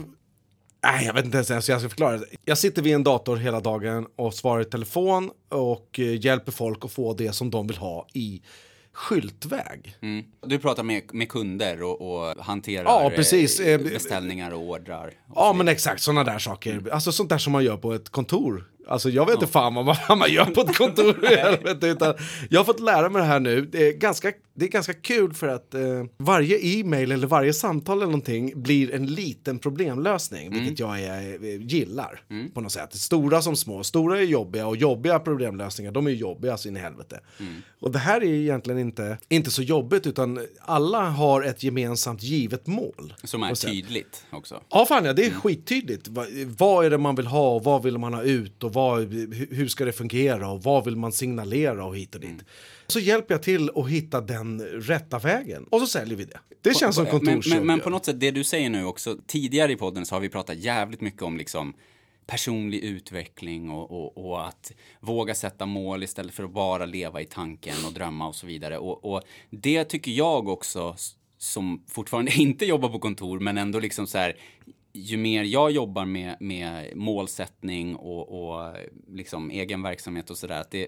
Nej, 0.83 1.05
jag 1.05 1.13
vet 1.13 1.25
inte 1.25 1.37
ens 1.37 1.49
hur 1.51 1.73
jag 1.73 1.81
ska 1.81 1.89
förklara 1.89 2.17
det. 2.17 2.25
Jag 2.45 2.57
sitter 2.57 2.81
vid 2.81 2.93
en 2.95 3.03
dator 3.03 3.35
hela 3.37 3.59
dagen 3.59 4.07
och 4.15 4.33
svarar 4.33 4.61
i 4.61 4.65
telefon 4.65 5.31
och 5.49 5.99
eh, 5.99 6.25
hjälper 6.25 6.51
folk 6.51 6.85
att 6.85 6.91
få 6.91 7.13
det 7.13 7.33
som 7.33 7.49
de 7.49 7.67
vill 7.67 7.77
ha 7.77 8.07
i 8.13 8.41
skyltväg. 8.93 9.95
Mm. 10.01 10.25
Du 10.45 10.59
pratar 10.59 10.83
med, 10.83 11.03
med 11.13 11.29
kunder 11.29 11.83
och, 11.83 12.01
och 12.01 12.35
hanterar 12.45 12.83
Ja, 12.83 13.11
precis. 13.15 13.59
eh, 13.59 13.81
beställningar 13.81 14.51
och 14.51 14.61
ordrar. 14.61 15.07
och 15.07 15.33
Ja, 15.35 15.53
men 15.53 15.67
exakt 15.67 16.01
sådana 16.01 16.23
där 16.23 16.39
saker. 16.39 16.89
Alltså 16.91 17.11
sånt 17.11 17.29
där 17.29 17.37
som 17.37 17.53
man 17.53 17.63
gör 17.63 17.77
på 17.77 17.93
ett 17.93 18.09
kontor. 18.09 18.69
Alltså 18.87 19.09
jag 19.09 19.25
vet 19.25 19.33
inte 19.33 19.47
fan 19.47 19.73
vad 19.73 19.85
man, 19.85 19.95
vad 20.09 20.17
man 20.17 20.31
gör 20.31 20.45
på 20.45 20.61
ett 20.61 20.77
kontor 20.77 21.27
helvete, 21.37 21.87
utan 21.87 22.13
Jag 22.49 22.59
har 22.59 22.65
fått 22.65 22.79
lära 22.79 23.09
mig 23.09 23.21
det 23.21 23.27
här 23.27 23.39
nu. 23.39 23.61
Det 23.61 23.87
är 23.87 23.93
ganska, 23.93 24.31
det 24.53 24.65
är 24.65 24.69
ganska 24.69 24.93
kul 24.93 25.33
för 25.33 25.47
att 25.47 25.73
eh, 25.73 25.81
varje 26.17 26.57
e-mail 26.57 27.11
eller 27.11 27.27
varje 27.27 27.53
samtal 27.53 27.97
eller 27.97 28.05
någonting 28.05 28.61
blir 28.61 28.93
en 28.93 29.05
liten 29.05 29.59
problemlösning. 29.59 30.51
Vilket 30.51 30.79
jag 30.79 30.99
är, 31.01 31.43
eh, 31.43 31.61
gillar 31.61 32.21
på 32.53 32.61
något 32.61 32.71
sätt. 32.71 32.93
Stora 32.95 33.41
som 33.41 33.55
små. 33.55 33.83
Stora 33.83 34.19
är 34.19 34.23
jobbiga 34.23 34.67
och 34.67 34.77
jobbiga 34.77 35.19
problemlösningar 35.19 35.91
de 35.91 36.07
är 36.07 36.11
jobbiga 36.11 36.57
så 36.57 36.67
in 36.67 36.77
i 36.77 36.79
helvete. 36.79 37.19
Och 37.81 37.91
det 37.91 37.99
här 37.99 38.21
är 38.23 38.33
egentligen 38.33 38.79
inte, 38.79 39.17
inte 39.29 39.51
så 39.51 39.61
jobbigt 39.61 40.07
utan 40.07 40.39
alla 40.61 41.01
har 41.09 41.41
ett 41.41 41.63
gemensamt 41.63 42.23
givet 42.23 42.67
mål. 42.67 43.13
Som 43.23 43.43
är 43.43 43.55
tydligt 43.55 44.23
också. 44.31 44.61
Ja, 44.69 44.85
fan 44.85 45.05
ja, 45.05 45.13
det 45.13 45.25
är 45.25 45.31
skittydligt. 45.31 46.07
Va, 46.07 46.25
vad 46.57 46.85
är 46.85 46.89
det 46.89 46.97
man 46.97 47.15
vill 47.15 47.27
ha 47.27 47.55
och 47.55 47.63
vad 47.63 47.83
vill 47.83 47.97
man 47.97 48.13
ha 48.13 48.23
ut 48.23 48.63
och 48.69 48.75
vad, 48.75 49.13
hu- 49.13 49.55
hur 49.55 49.67
ska 49.67 49.85
det 49.85 49.91
fungera 49.91 50.49
och 50.49 50.63
vad 50.63 50.85
vill 50.85 50.95
man 50.95 51.11
signalera 51.11 51.85
och 51.85 51.97
hit 51.97 52.15
och 52.15 52.21
dit. 52.21 52.43
Så 52.87 52.99
hjälper 52.99 53.33
jag 53.33 53.43
till 53.43 53.69
att 53.75 53.89
hitta 53.89 54.21
den 54.21 54.61
rätta 54.61 55.19
vägen 55.19 55.63
och 55.69 55.79
så 55.79 55.87
säljer 55.87 56.17
vi 56.17 56.25
det. 56.25 56.39
Det 56.61 56.77
känns 56.77 56.95
som 56.95 57.03
men, 57.03 57.11
kontorsjobb. 57.11 57.53
men, 57.53 57.67
men 57.67 57.75
ju. 57.77 57.81
på 57.81 57.89
något 57.89 58.05
sätt, 58.05 58.19
det 58.19 58.31
du 58.31 58.43
säger 58.43 58.69
nu 58.69 58.85
också, 58.85 59.17
tidigare 59.27 59.71
i 59.71 59.75
podden 59.75 60.05
så 60.05 60.15
har 60.15 60.19
vi 60.19 60.29
pratat 60.29 60.57
jävligt 60.57 61.01
mycket 61.01 61.21
om 61.21 61.37
liksom 61.37 61.73
personlig 62.27 62.79
utveckling 62.79 63.69
och, 63.69 63.91
och, 63.91 64.25
och 64.25 64.47
att 64.47 64.71
våga 64.99 65.35
sätta 65.35 65.65
mål 65.65 66.03
istället 66.03 66.33
för 66.33 66.43
att 66.43 66.53
bara 66.53 66.85
leva 66.85 67.21
i 67.21 67.25
tanken 67.25 67.75
och 67.87 67.93
drömma 67.93 68.27
och 68.27 68.35
så 68.35 68.47
vidare. 68.47 68.77
Och, 68.77 69.13
och 69.13 69.21
det 69.49 69.83
tycker 69.83 70.11
jag 70.11 70.47
också, 70.47 70.95
som 71.37 71.83
fortfarande 71.87 72.31
inte 72.35 72.65
jobbar 72.65 72.89
på 72.89 72.99
kontor, 72.99 73.39
men 73.39 73.57
ändå 73.57 73.79
liksom 73.79 74.07
så 74.07 74.17
här, 74.17 74.35
ju 74.93 75.17
mer 75.17 75.43
jag 75.43 75.71
jobbar 75.71 76.05
med, 76.05 76.37
med 76.39 76.97
målsättning 76.97 77.95
och, 77.95 78.51
och 78.51 78.73
liksom 79.07 79.51
egen 79.51 79.81
verksamhet 79.81 80.29
och 80.29 80.37
sådär, 80.37 80.61
att 80.61 80.71
det, 80.71 80.87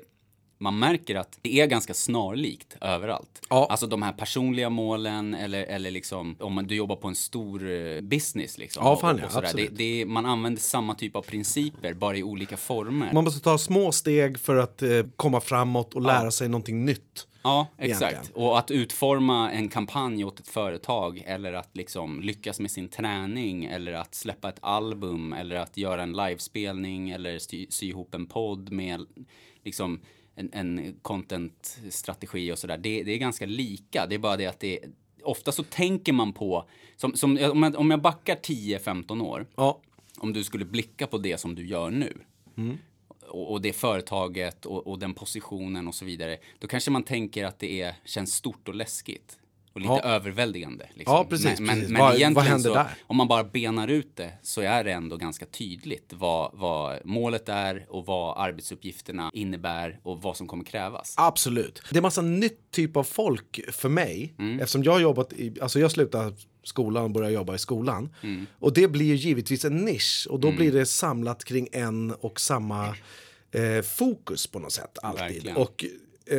man 0.61 0.79
märker 0.79 1.15
att 1.15 1.39
det 1.41 1.59
är 1.59 1.67
ganska 1.67 1.93
snarlikt 1.93 2.77
överallt. 2.81 3.41
Ja. 3.49 3.67
Alltså 3.69 3.87
de 3.87 4.01
här 4.01 4.13
personliga 4.13 4.69
målen 4.69 5.33
eller, 5.33 5.63
eller 5.63 5.91
liksom 5.91 6.35
om 6.39 6.53
man- 6.53 6.67
du 6.67 6.75
jobbar 6.75 6.95
på 6.95 7.07
en 7.07 7.15
stor 7.15 7.71
eh, 7.71 8.01
business 8.01 8.57
liksom. 8.57 8.85
Ja, 8.85 8.97
fan 8.97 9.15
och, 9.15 9.21
ja, 9.21 9.25
och 9.37 9.43
absolut. 9.43 9.69
Det, 9.77 9.99
det 9.99 10.05
man 10.05 10.25
använder 10.25 10.61
samma 10.61 10.95
typ 10.95 11.15
av 11.15 11.21
principer, 11.21 11.93
bara 11.93 12.17
i 12.17 12.23
olika 12.23 12.57
former. 12.57 13.09
Man 13.13 13.23
måste 13.23 13.39
ta 13.43 13.57
små 13.57 13.91
steg 13.91 14.39
för 14.39 14.55
att 14.55 14.81
eh, 14.81 14.89
komma 15.15 15.41
framåt 15.41 15.93
och 15.93 16.01
lära 16.01 16.31
sig 16.31 16.49
någonting 16.49 16.85
nytt. 16.85 17.27
Ja, 17.43 17.67
exakt. 17.77 18.11
Egentligen. 18.11 18.43
Och 18.43 18.59
att 18.59 18.71
utforma 18.71 19.51
en 19.51 19.69
kampanj 19.69 20.25
åt 20.25 20.39
ett 20.39 20.47
företag 20.47 21.23
eller 21.25 21.53
att 21.53 21.77
liksom 21.77 22.21
lyckas 22.21 22.59
med 22.59 22.71
sin 22.71 22.87
träning 22.89 23.65
eller 23.65 23.93
att 23.93 24.15
släppa 24.15 24.49
ett 24.49 24.59
album 24.61 25.33
eller 25.33 25.55
att 25.55 25.77
göra 25.77 26.03
en 26.03 26.13
livespelning 26.13 27.09
eller 27.09 27.39
sy, 27.39 27.67
sy 27.69 27.87
ihop 27.87 28.15
en 28.15 28.25
podd 28.25 28.71
med 28.71 29.05
liksom 29.63 29.99
en, 30.41 30.50
en 30.53 30.95
content-strategi 31.01 32.51
och 32.51 32.60
sådär. 32.60 32.77
Det, 32.77 33.03
det 33.03 33.12
är 33.12 33.17
ganska 33.17 33.45
lika. 33.45 34.05
Det 34.10 34.15
är 34.15 34.19
bara 34.19 34.38
det 34.38 34.45
att 34.48 34.60
det 34.60 34.79
ofta 35.24 35.51
så 35.51 35.63
tänker 35.63 36.13
man 36.13 36.33
på, 36.33 36.69
som, 36.95 37.15
som, 37.15 37.31
om, 37.51 37.63
jag, 37.63 37.75
om 37.75 37.91
jag 37.91 38.01
backar 38.01 38.36
10-15 38.36 39.21
år, 39.24 39.48
Ja. 39.55 39.81
om 40.17 40.33
du 40.33 40.43
skulle 40.43 40.65
blicka 40.65 41.07
på 41.07 41.17
det 41.17 41.38
som 41.38 41.55
du 41.55 41.67
gör 41.67 41.89
nu 41.91 42.17
och, 43.27 43.51
och 43.51 43.62
det 43.62 43.74
företaget 43.74 44.65
och, 44.65 44.88
och 44.88 45.00
den 45.00 45.13
positionen 45.13 45.88
och 45.88 45.95
så 45.95 46.05
vidare, 46.05 46.38
då 46.60 46.67
kanske 46.67 46.91
man 46.91 47.03
tänker 47.03 47.45
att 47.45 47.60
det 47.60 47.81
är, 47.81 47.95
känns 48.05 48.33
stort 48.33 48.67
och 48.67 48.75
läskigt. 48.75 49.38
Och 49.73 49.81
lite 49.81 49.93
Ja. 49.93 50.01
överväldigande. 50.03 50.89
Liksom. 50.93 51.15
Ja, 51.15 51.25
precis, 51.29 51.59
Men, 51.59 51.67
precis. 51.75 51.89
men 51.89 51.99
Vad- 51.99 52.09
vad 52.09 52.15
egentligen 52.17 52.47
händer 52.51 52.69
så, 52.69 52.75
där? 52.75 52.87
om 53.07 53.17
man 53.17 53.27
bara 53.27 53.43
benar 53.43 53.87
ut 53.87 54.15
det, 54.15 54.31
så 54.43 54.61
är 54.61 54.83
det 54.83 54.91
ändå 54.91 55.17
ganska 55.17 55.45
tydligt 55.45 56.13
vad, 56.13 56.51
vad 56.53 57.05
målet 57.05 57.49
är 57.49 57.85
och 57.89 58.05
vad 58.05 58.37
arbetsuppgifterna 58.47 59.31
innebär 59.33 59.99
och 60.03 60.21
vad 60.21 60.37
som 60.37 60.47
kommer 60.47 60.63
krävas. 60.63 61.13
Absolut. 61.17 61.81
Det 61.91 61.97
är 61.97 62.01
massa 62.01 62.21
nytt 62.21 62.71
typ 62.71 62.97
av 62.97 63.03
folk 63.03 63.59
för 63.71 63.89
mig. 63.89 64.33
Eftersom 64.61 64.83
jag 64.83 64.91
har 64.91 64.99
jobbat 64.99 65.33
i, 65.33 65.53
alltså 65.61 65.79
jag 65.79 65.91
slutade 65.91 66.33
skolan 66.63 67.03
och 67.03 67.11
började 67.11 67.33
jobba 67.33 67.55
i 67.55 67.59
skolan. 67.59 68.09
Och 68.59 68.73
det 68.73 68.87
blir 68.87 69.05
ju 69.05 69.15
givetvis 69.15 69.65
en 69.65 69.77
nisch. 69.77 70.27
Och 70.29 70.39
då 70.39 70.51
blir 70.51 70.71
det 70.71 70.85
samlat 70.85 71.43
kring 71.45 71.67
en 71.71 72.11
och 72.11 72.39
samma 72.41 72.87
eh, 73.51 73.81
fokus 73.97 74.47
på 74.47 74.59
något 74.59 74.71
sätt. 74.71 74.97
Alltid. 75.03 75.21
Verkligen. 75.23 75.57
Och 75.57 75.85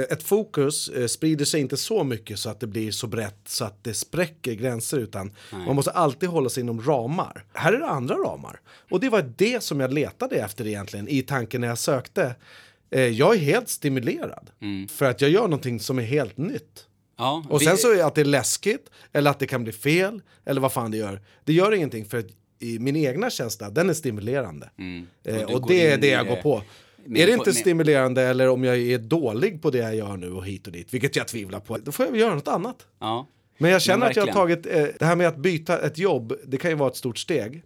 ett 0.01 0.23
fokus 0.23 0.89
eh, 0.89 1.07
sprider 1.07 1.45
sig 1.45 1.61
inte 1.61 1.77
så 1.77 2.05
mycket 2.05 2.39
så 2.39 2.51
att 2.51 2.61
det 2.61 2.67
blir 2.67 2.91
så 2.91 3.07
brett 3.07 3.41
så 3.49 3.65
att 3.65 3.85
det 3.85 3.95
spräcker 3.95 4.53
gränser 4.55 4.99
utan 4.99 5.33
man 5.67 5.77
måste 5.77 5.91
alltid 5.91 6.29
hålla 6.29 6.49
sig 6.49 6.61
inom 6.63 6.83
ramar. 6.83 7.45
Här 7.53 7.73
är 7.73 7.79
det 7.79 7.87
andra 7.87 8.15
ramar. 8.15 8.61
Och 8.91 9.01
det 9.01 9.09
var 9.09 9.33
det 9.37 9.63
som 9.63 9.81
jag 9.81 9.93
letade 9.93 10.37
efter 10.37 10.67
egentligen 10.67 11.09
i 11.09 11.23
tanken 11.23 11.61
när 11.61 11.69
jag 11.69 11.79
sökte. 11.79 12.35
Eh, 12.91 13.01
jag 13.01 13.35
är 13.35 13.39
helt 13.39 13.69
stimulerad 13.69 14.51
för 14.91 15.05
att 15.05 15.21
jag 15.21 15.31
gör 15.31 15.43
någonting 15.43 15.81
som 15.81 15.99
är 15.99 16.03
helt 16.03 16.37
nytt. 16.37 16.87
Ja, 17.19 17.45
Och 17.51 17.61
vi- 17.61 17.65
sen 17.67 17.77
så 17.77 17.93
är 17.95 18.05
att 18.05 18.15
det 18.15 18.21
är 18.21 18.25
läskigt 18.25 18.91
eller 19.13 19.31
att 19.31 19.39
det 19.39 19.47
kan 19.47 19.63
bli 19.65 19.73
fel 19.73 20.21
eller 20.45 20.61
vad 20.61 20.73
fan 20.73 20.91
det 20.91 20.97
gör. 20.97 21.21
Det 21.45 21.53
gör 21.53 21.73
ingenting 21.75 22.05
för 22.05 22.19
att 22.19 22.27
i 22.59 22.79
min 22.79 22.97
egna 22.97 23.31
känsla, 23.31 23.71
den 23.71 23.91
är 23.91 23.95
stimulerande. 23.95 24.71
Eh, 25.25 25.43
Och 25.43 25.51
och 25.51 25.69
det 25.69 25.87
är 25.87 25.99
det 25.99 26.07
jag 26.09 26.27
går 26.27 26.37
på. 26.37 26.63
Är 27.07 27.27
det 27.27 27.33
inte 27.33 27.53
stimulerande 27.53 28.23
eller 28.23 28.49
om 28.49 28.65
jag 28.65 28.79
är 28.79 28.99
dålig 28.99 29.63
på 29.63 29.71
det 29.71 29.79
jag 29.79 29.97
gör 29.97 30.17
nu 30.17 30.33
och 30.33 30.47
hit 30.47 30.67
och 30.67 30.73
dit, 30.73 30.95
vilket 30.95 31.17
jag 31.17 31.29
tvivlar 31.29 31.61
på, 31.61 31.79
då 31.79 31.93
får 31.93 32.05
jag 32.05 32.13
väl 32.13 32.21
göra 32.21 32.35
något 32.35 32.49
annat. 32.49 32.87
ja. 33.01 33.27
Men 33.59 33.71
jag 33.71 33.83
känner 33.83 33.99
Men 33.99 34.09
att 34.09 34.17
jag 34.17 34.27
har 34.27 34.33
tagit, 34.33 34.67
eh, 34.67 34.87
det 34.99 35.05
här 35.05 35.17
med 35.17 35.29
att 35.29 35.37
byta 35.37 35.79
ett 35.81 35.99
jobb, 35.99 36.35
det 36.45 36.57
kan 36.57 36.71
ju 36.71 36.77
vara 36.77 36.91
ett 36.91 36.97
stort 36.97 37.19
steg. 37.19 37.63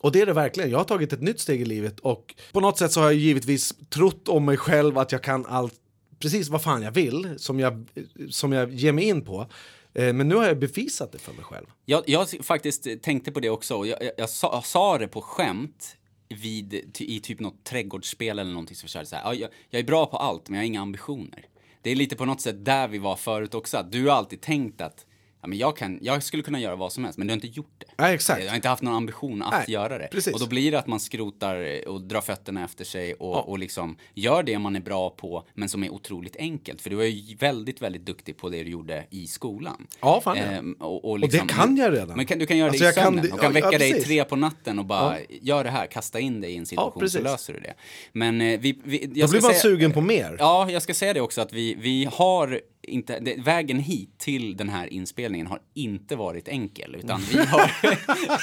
Och 0.00 0.12
det 0.12 0.20
är 0.20 0.26
det 0.26 0.32
verkligen. 0.32 0.70
Jag 0.70 0.78
har 0.78 0.84
tagit 0.84 1.12
ett 1.12 1.22
nytt 1.22 1.40
steg 1.40 1.60
i 1.60 1.64
livet 1.64 2.00
och 2.00 2.34
på 2.52 2.60
något 2.60 2.78
sätt 2.78 2.92
så 2.92 3.00
har 3.00 3.06
jag 3.06 3.14
givetvis 3.14 3.74
trott 3.88 4.28
om 4.28 4.44
mig 4.44 4.56
själv 4.56 4.98
att 4.98 5.12
jag 5.12 5.22
kan 5.22 5.46
allt, 5.46 5.74
precis 6.18 6.48
vad 6.48 6.62
fan 6.62 6.82
jag 6.82 6.90
vill, 6.92 7.34
som 7.36 7.60
jag, 7.60 7.86
som 8.30 8.52
jag 8.52 8.72
ger 8.72 8.92
mig 8.92 9.04
in 9.04 9.24
på. 9.24 9.46
Eh, 9.94 10.12
Men 10.12 10.28
nu 10.28 10.34
har 10.34 10.46
jag 10.46 10.58
bevisat 10.58 11.12
det 11.12 11.18
för 11.18 11.32
mig 11.32 11.44
själv. 11.44 11.66
Jag, 11.84 12.02
jag 12.06 12.28
faktiskt 12.42 12.86
tänkte 13.02 13.32
på 13.32 13.40
det 13.40 13.50
också. 13.50 13.74
Jag, 13.74 14.02
jag, 14.02 14.12
jag, 14.16 14.28
sa, 14.30 14.50
jag 14.54 14.64
sa 14.66 14.98
det 14.98 15.08
på 15.08 15.20
skämt 15.20 15.96
vid, 16.34 17.00
i 17.00 17.20
typ 17.20 17.40
något 17.40 17.64
trädgårdsspel 17.64 18.38
eller 18.38 18.50
någonting 18.50 18.76
så 18.76 18.86
körde 18.86 19.06
så 19.06 19.16
här. 19.16 19.22
Ja, 19.24 19.34
jag, 19.34 19.50
jag 19.70 19.80
är 19.80 19.84
bra 19.84 20.06
på 20.06 20.16
allt, 20.16 20.48
men 20.48 20.56
jag 20.56 20.62
har 20.62 20.66
inga 20.66 20.80
ambitioner. 20.80 21.46
Det 21.82 21.90
är 21.90 21.96
lite 21.96 22.16
på 22.16 22.24
något 22.24 22.40
sätt 22.40 22.64
där 22.64 22.88
vi 22.88 22.98
var 22.98 23.16
förut 23.16 23.54
också. 23.54 23.76
Att 23.76 23.92
du 23.92 24.08
har 24.08 24.16
alltid 24.16 24.40
tänkt 24.40 24.80
att 24.80 25.06
ja, 25.42 25.48
men 25.48 25.58
jag, 25.58 25.76
kan, 25.76 25.98
jag 26.02 26.22
skulle 26.22 26.42
kunna 26.42 26.60
göra 26.60 26.76
vad 26.76 26.92
som 26.92 27.04
helst, 27.04 27.18
men 27.18 27.26
du 27.26 27.30
har 27.32 27.36
inte 27.36 27.46
gjort 27.46 27.74
det. 27.78 27.86
Nej, 27.98 28.14
exakt. 28.14 28.42
Jag 28.42 28.48
har 28.50 28.56
inte 28.56 28.68
haft 28.68 28.82
någon 28.82 28.94
ambition 28.94 29.42
att 29.42 29.52
Nej, 29.52 29.64
göra 29.68 29.98
det. 29.98 30.08
precis. 30.12 30.34
Och 30.34 30.40
då 30.40 30.46
blir 30.46 30.70
det 30.72 30.78
att 30.78 30.86
man 30.86 31.00
skrotar 31.00 31.88
och 31.88 32.00
drar 32.00 32.20
fötterna 32.20 32.64
efter 32.64 32.84
sig 32.84 33.14
och, 33.14 33.48
och 33.48 33.58
liksom 33.58 33.96
gör 34.14 34.42
det 34.42 34.58
man 34.58 34.76
är 34.76 34.80
bra 34.80 35.10
på, 35.10 35.44
men 35.54 35.68
som 35.68 35.84
är 35.84 35.90
otroligt 35.92 36.36
enkelt. 36.36 36.80
För 36.82 36.90
du 36.90 36.96
var 36.96 37.04
ju 37.04 37.36
väldigt, 37.36 37.82
väldigt 37.82 38.06
duktig 38.06 38.36
på 38.36 38.48
det 38.48 38.62
du 38.64 38.70
gjorde 38.70 39.06
i 39.10 39.26
skolan. 39.26 39.86
Ja, 40.00 40.20
fan 40.20 40.36
ja. 40.36 40.42
Ehm, 40.42 40.72
och, 40.72 41.10
och, 41.10 41.20
det 41.20 41.48
kan 41.48 41.76
jag 41.76 41.92
redan. 41.92 42.16
Men 42.16 42.26
kan, 42.26 42.38
du 42.38 42.46
kan 42.46 42.58
göra 42.58 42.68
Alltså, 42.68 42.84
det 42.84 42.90
i 42.90 42.94
kan 42.94 43.04
sömnen. 43.04 43.24
det- 43.26 43.32
och 43.32 43.40
kan 43.40 43.48
ja, 43.48 43.54
väcka 43.54 43.72
ja, 43.72 43.78
dig 43.78 44.02
tre 44.02 44.24
på 44.24 44.36
natten 44.36 44.78
och 44.78 44.84
bara 44.84 45.16
gör 45.28 45.64
det 45.64 45.70
här, 45.70 45.86
kasta 45.86 46.20
in 46.20 46.40
dig 46.40 46.52
i 46.52 46.56
en 46.56 46.66
situation 46.66 47.10
så 47.10 47.22
löser 47.22 47.52
du 47.52 47.60
det. 47.60 47.74
Men 48.12 48.40
eh, 48.40 48.60
vi, 48.60 48.78
vi, 48.84 48.98
jag 49.14 49.28
Då 49.28 49.30
blir 49.32 49.42
man 49.42 49.50
säga- 49.50 49.60
sugen 49.62 49.92
på 49.92 50.00
mer. 50.00 50.36
Ja, 50.38 50.70
jag 50.70 50.82
ska 50.82 50.94
säga 50.94 51.12
det 51.12 51.20
också 51.20 51.40
att 51.40 51.52
vi, 51.52 51.74
vi 51.74 52.08
har 52.12 52.60
inte, 52.82 53.18
det, 53.20 53.36
vägen 53.40 53.78
hit 53.78 54.18
till 54.18 54.56
den 54.56 54.68
här 54.68 54.92
inspelningen 54.92 55.46
har 55.46 55.58
inte 55.74 56.16
varit 56.16 56.48
enkel, 56.48 56.94
utan 56.94 57.20
vi 57.20 57.38
har, 57.38 57.70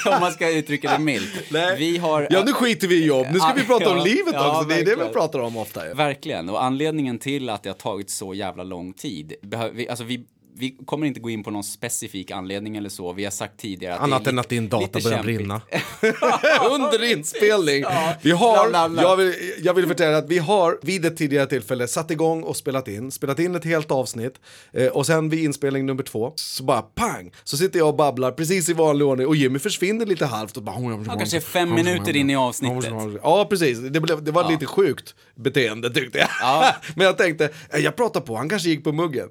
om 0.14 0.20
man 0.20 0.32
ska 0.32 0.50
uttrycka 0.50 0.92
det 0.92 0.98
milt, 1.04 1.32
vi 1.78 1.98
har... 1.98 2.26
Ja, 2.30 2.42
nu 2.46 2.52
skiter 2.52 2.88
vi 2.88 3.02
i 3.02 3.06
jobb. 3.06 3.26
Nu 3.32 3.38
ska 3.38 3.48
Ja, 3.48 3.54
vi 3.56 3.64
prata 3.64 3.90
om 3.90 3.96
ja, 3.98 4.04
livet 4.04 4.34
ja, 4.34 4.56
också. 4.56 4.68
Det 4.68 4.74
är 4.74 4.84
det 4.84 4.96
vi 4.96 5.12
pratar 5.12 5.38
om 5.38 5.56
ofta. 5.56 5.94
Verkligen, 5.94 6.48
och 6.48 6.64
anledningen 6.64 7.18
till 7.18 7.48
att 7.48 7.62
det 7.62 7.68
har 7.70 7.74
tagit 7.74 8.10
så 8.10 8.34
jävla 8.34 8.62
lång 8.62 8.92
tid, 8.92 9.32
behö- 9.42 9.70
vi, 9.74 9.88
alltså 9.88 10.04
vi, 10.04 10.24
vi 10.58 10.76
kommer 10.86 11.06
inte 11.06 11.20
gå 11.20 11.30
in 11.30 11.42
på 11.44 11.50
någon 11.50 11.64
specifik 11.64 12.30
anledning 12.30 12.76
eller 12.76 12.88
så, 12.88 13.12
vi 13.12 13.24
har 13.24 13.30
sagt 13.30 13.60
tidigare 13.60 13.94
att 13.94 14.00
Annat 14.00 14.26
än 14.26 14.38
att 14.38 14.48
din 14.48 14.68
data 14.68 15.00
börjar 15.00 15.22
brinna. 15.22 15.60
Under 16.70 17.12
inspelning. 17.12 17.82
Ja, 17.82 18.14
Vi 18.22 18.30
har, 18.30 18.68
bla, 18.68 18.88
bla. 18.88 19.02
jag 19.02 19.16
vill, 19.16 19.34
jag 19.58 19.74
vill 19.74 19.86
förtälja 19.86 20.18
att 20.18 20.28
vi 20.28 20.38
har 20.38 20.78
vid 20.82 21.04
ett 21.04 21.16
tidigare 21.16 21.46
tillfälle 21.46 21.88
satt 21.88 22.10
igång 22.10 22.42
och 22.42 22.56
spelat 22.56 22.88
in. 22.88 23.10
Spelat 23.10 23.38
in 23.38 23.54
ett 23.54 23.64
helt 23.64 23.90
avsnitt. 23.90 24.34
Eh, 24.72 24.86
och 24.86 25.06
sen 25.06 25.28
vid 25.28 25.44
inspelning 25.44 25.86
nummer 25.86 26.02
två, 26.02 26.32
så 26.36 26.62
bara 26.64 26.82
pang! 26.82 27.32
Så 27.44 27.56
sitter 27.56 27.78
jag 27.78 27.88
och 27.88 27.96
babblar 27.96 28.32
precis 28.32 28.68
i 28.68 28.72
vanlig 28.72 29.06
ordning 29.06 29.26
och 29.26 29.36
Jimmy 29.36 29.58
försvinner 29.58 30.06
lite 30.06 30.26
halvt. 30.26 30.56
Och 30.56 30.62
bara, 30.62 30.76
Ja, 31.06 31.14
kanske 31.18 31.40
fem 31.40 31.74
minuter 31.74 32.16
in 32.16 32.30
i 32.30 32.36
avsnittet. 32.36 32.92
Ja, 33.22 33.46
precis. 33.50 33.78
Det, 33.78 34.00
blev, 34.00 34.22
det 34.24 34.30
var 34.30 34.50
lite 34.50 34.66
sjukt 34.66 35.14
beteende 35.34 35.90
tyckte 35.90 36.18
jag. 36.18 36.28
Ja. 36.40 36.74
Men 36.94 37.06
jag 37.06 37.18
tänkte, 37.18 37.48
eh, 37.70 37.80
jag 37.80 37.96
pratar 37.96 38.20
på, 38.20 38.36
han 38.36 38.48
kanske 38.48 38.68
gick 38.68 38.84
på 38.84 38.92
muggen. 38.92 39.28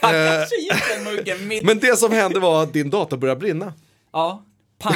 Han 0.00 0.14
Eh, 0.14 0.28
kanske 0.38 0.56
gick 0.60 0.88
den 0.94 1.04
muggen 1.04 1.48
mitt 1.48 1.62
Men 1.62 1.78
det 1.78 1.96
som 1.96 2.12
hände 2.12 2.40
var 2.40 2.62
att 2.62 2.72
din 2.72 2.90
dator 2.90 3.16
började 3.16 3.40
brinna. 3.40 3.72
Ja. 4.12 4.44
Pang. 4.78 4.94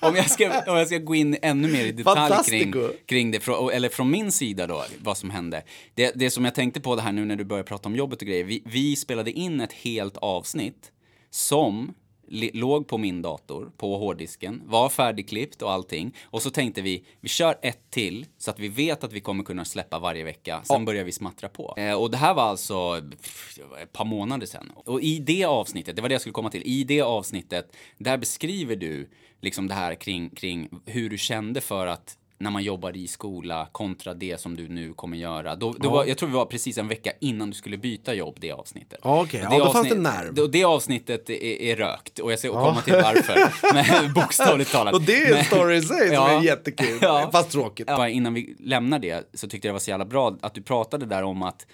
Om, 0.00 0.16
jag 0.16 0.30
ska, 0.30 0.62
om 0.66 0.76
jag 0.76 0.86
ska 0.86 0.98
gå 0.98 1.14
in 1.14 1.36
ännu 1.42 1.68
mer 1.68 1.84
i 1.84 1.92
detalj 1.92 2.34
kring, 2.46 2.74
kring 3.06 3.30
det, 3.30 3.48
eller 3.72 3.88
från 3.88 4.10
min 4.10 4.32
sida 4.32 4.66
då, 4.66 4.84
vad 4.98 5.18
som 5.18 5.30
hände. 5.30 5.62
Det, 5.94 6.12
det 6.14 6.30
som 6.30 6.44
jag 6.44 6.54
tänkte 6.54 6.80
på 6.80 6.96
det 6.96 7.02
här 7.02 7.12
nu 7.12 7.24
när 7.24 7.36
du 7.36 7.44
började 7.44 7.68
prata 7.68 7.88
om 7.88 7.96
jobbet 7.96 8.22
och 8.22 8.28
grejer. 8.28 8.44
Vi, 8.44 8.62
vi 8.66 8.96
spelade 8.96 9.30
in 9.30 9.60
ett 9.60 9.72
helt 9.72 10.16
avsnitt 10.16 10.92
som 11.30 11.94
låg 12.30 12.88
på 12.88 12.98
min 12.98 13.22
dator, 13.22 13.72
på 13.76 13.96
hårddisken, 13.96 14.62
var 14.64 14.88
färdigklippt 14.88 15.62
och 15.62 15.72
allting. 15.72 16.16
Och 16.24 16.42
så 16.42 16.50
tänkte 16.50 16.82
vi, 16.82 17.04
vi 17.20 17.28
kör 17.28 17.58
ett 17.62 17.90
till 17.90 18.26
så 18.38 18.50
att 18.50 18.58
vi 18.58 18.68
vet 18.68 19.04
att 19.04 19.12
vi 19.12 19.20
kommer 19.20 19.44
kunna 19.44 19.64
släppa 19.64 19.98
varje 19.98 20.24
vecka. 20.24 20.62
Sen 20.64 20.84
börjar 20.84 21.04
vi 21.04 21.12
smattra 21.12 21.48
på. 21.48 21.74
Eh, 21.76 21.94
och 21.94 22.10
det 22.10 22.16
här 22.16 22.34
var 22.34 22.42
alltså 22.42 23.02
pff, 23.22 23.58
ett 23.82 23.92
par 23.92 24.04
månader 24.04 24.46
sedan. 24.46 24.72
Och 24.74 25.00
i 25.00 25.18
det 25.18 25.44
avsnittet, 25.44 25.96
det 25.96 26.02
var 26.02 26.08
det 26.08 26.14
jag 26.14 26.20
skulle 26.20 26.32
komma 26.32 26.50
till, 26.50 26.62
i 26.62 26.84
det 26.84 27.00
avsnittet, 27.00 27.76
där 27.98 28.18
beskriver 28.18 28.76
du 28.76 29.08
liksom 29.40 29.68
det 29.68 29.74
här 29.74 29.94
kring, 29.94 30.30
kring 30.30 30.68
hur 30.86 31.10
du 31.10 31.18
kände 31.18 31.60
för 31.60 31.86
att 31.86 32.16
när 32.40 32.50
man 32.50 32.62
jobbar 32.62 32.96
i 32.96 33.08
skola 33.08 33.68
kontra 33.72 34.14
det 34.14 34.40
som 34.40 34.56
du 34.56 34.68
nu 34.68 34.92
kommer 34.94 35.16
göra. 35.16 35.56
Då, 35.56 35.72
då 35.72 35.90
var, 35.90 36.04
jag 36.04 36.18
tror 36.18 36.28
vi 36.28 36.34
var 36.34 36.46
precis 36.46 36.78
en 36.78 36.88
vecka 36.88 37.12
innan 37.20 37.50
du 37.50 37.56
skulle 37.56 37.78
byta 37.78 38.14
jobb, 38.14 38.36
det 38.40 38.52
avsnittet. 38.52 38.98
Ja, 39.02 39.22
okej. 39.22 39.46
Och 39.46 39.54
Ja, 39.54 39.58
då 39.64 39.72
fanns 39.72 39.88
det 39.88 39.94
avsnitt- 39.94 40.02
nerv. 40.02 40.38
Och 40.38 40.50
det 40.50 40.64
avsnittet 40.64 41.30
är, 41.30 41.42
är 41.44 41.76
rökt 41.76 42.18
och 42.18 42.32
jag 42.32 42.38
ska 42.38 42.48
komma 42.52 42.80
till 42.82 42.92
varför. 42.92 43.38
Men 44.02 44.12
bokstavligt 44.12 44.72
talat. 44.72 44.94
Och 44.94 45.02
det 45.02 45.22
är 45.22 45.36
en 45.38 45.44
story 45.44 45.76
i 45.76 45.82
sig 45.82 46.06
som 46.06 46.14
Ja. 46.14 46.30
är 46.40 46.42
jättekul, 46.44 46.98
Ja. 47.02 47.28
fast 47.32 47.50
tråkigt. 47.50 47.86
Ja, 47.90 48.08
innan 48.08 48.34
vi 48.34 48.56
lämnar 48.58 48.98
det 48.98 49.30
så 49.34 49.48
tyckte 49.48 49.68
jag 49.68 49.72
det 49.72 49.74
var 49.74 49.80
så 49.80 49.90
jävla 49.90 50.04
bra 50.04 50.36
att 50.40 50.54
du 50.54 50.62
pratade 50.62 51.06
där 51.06 51.22
om 51.22 51.42
att 51.42 51.66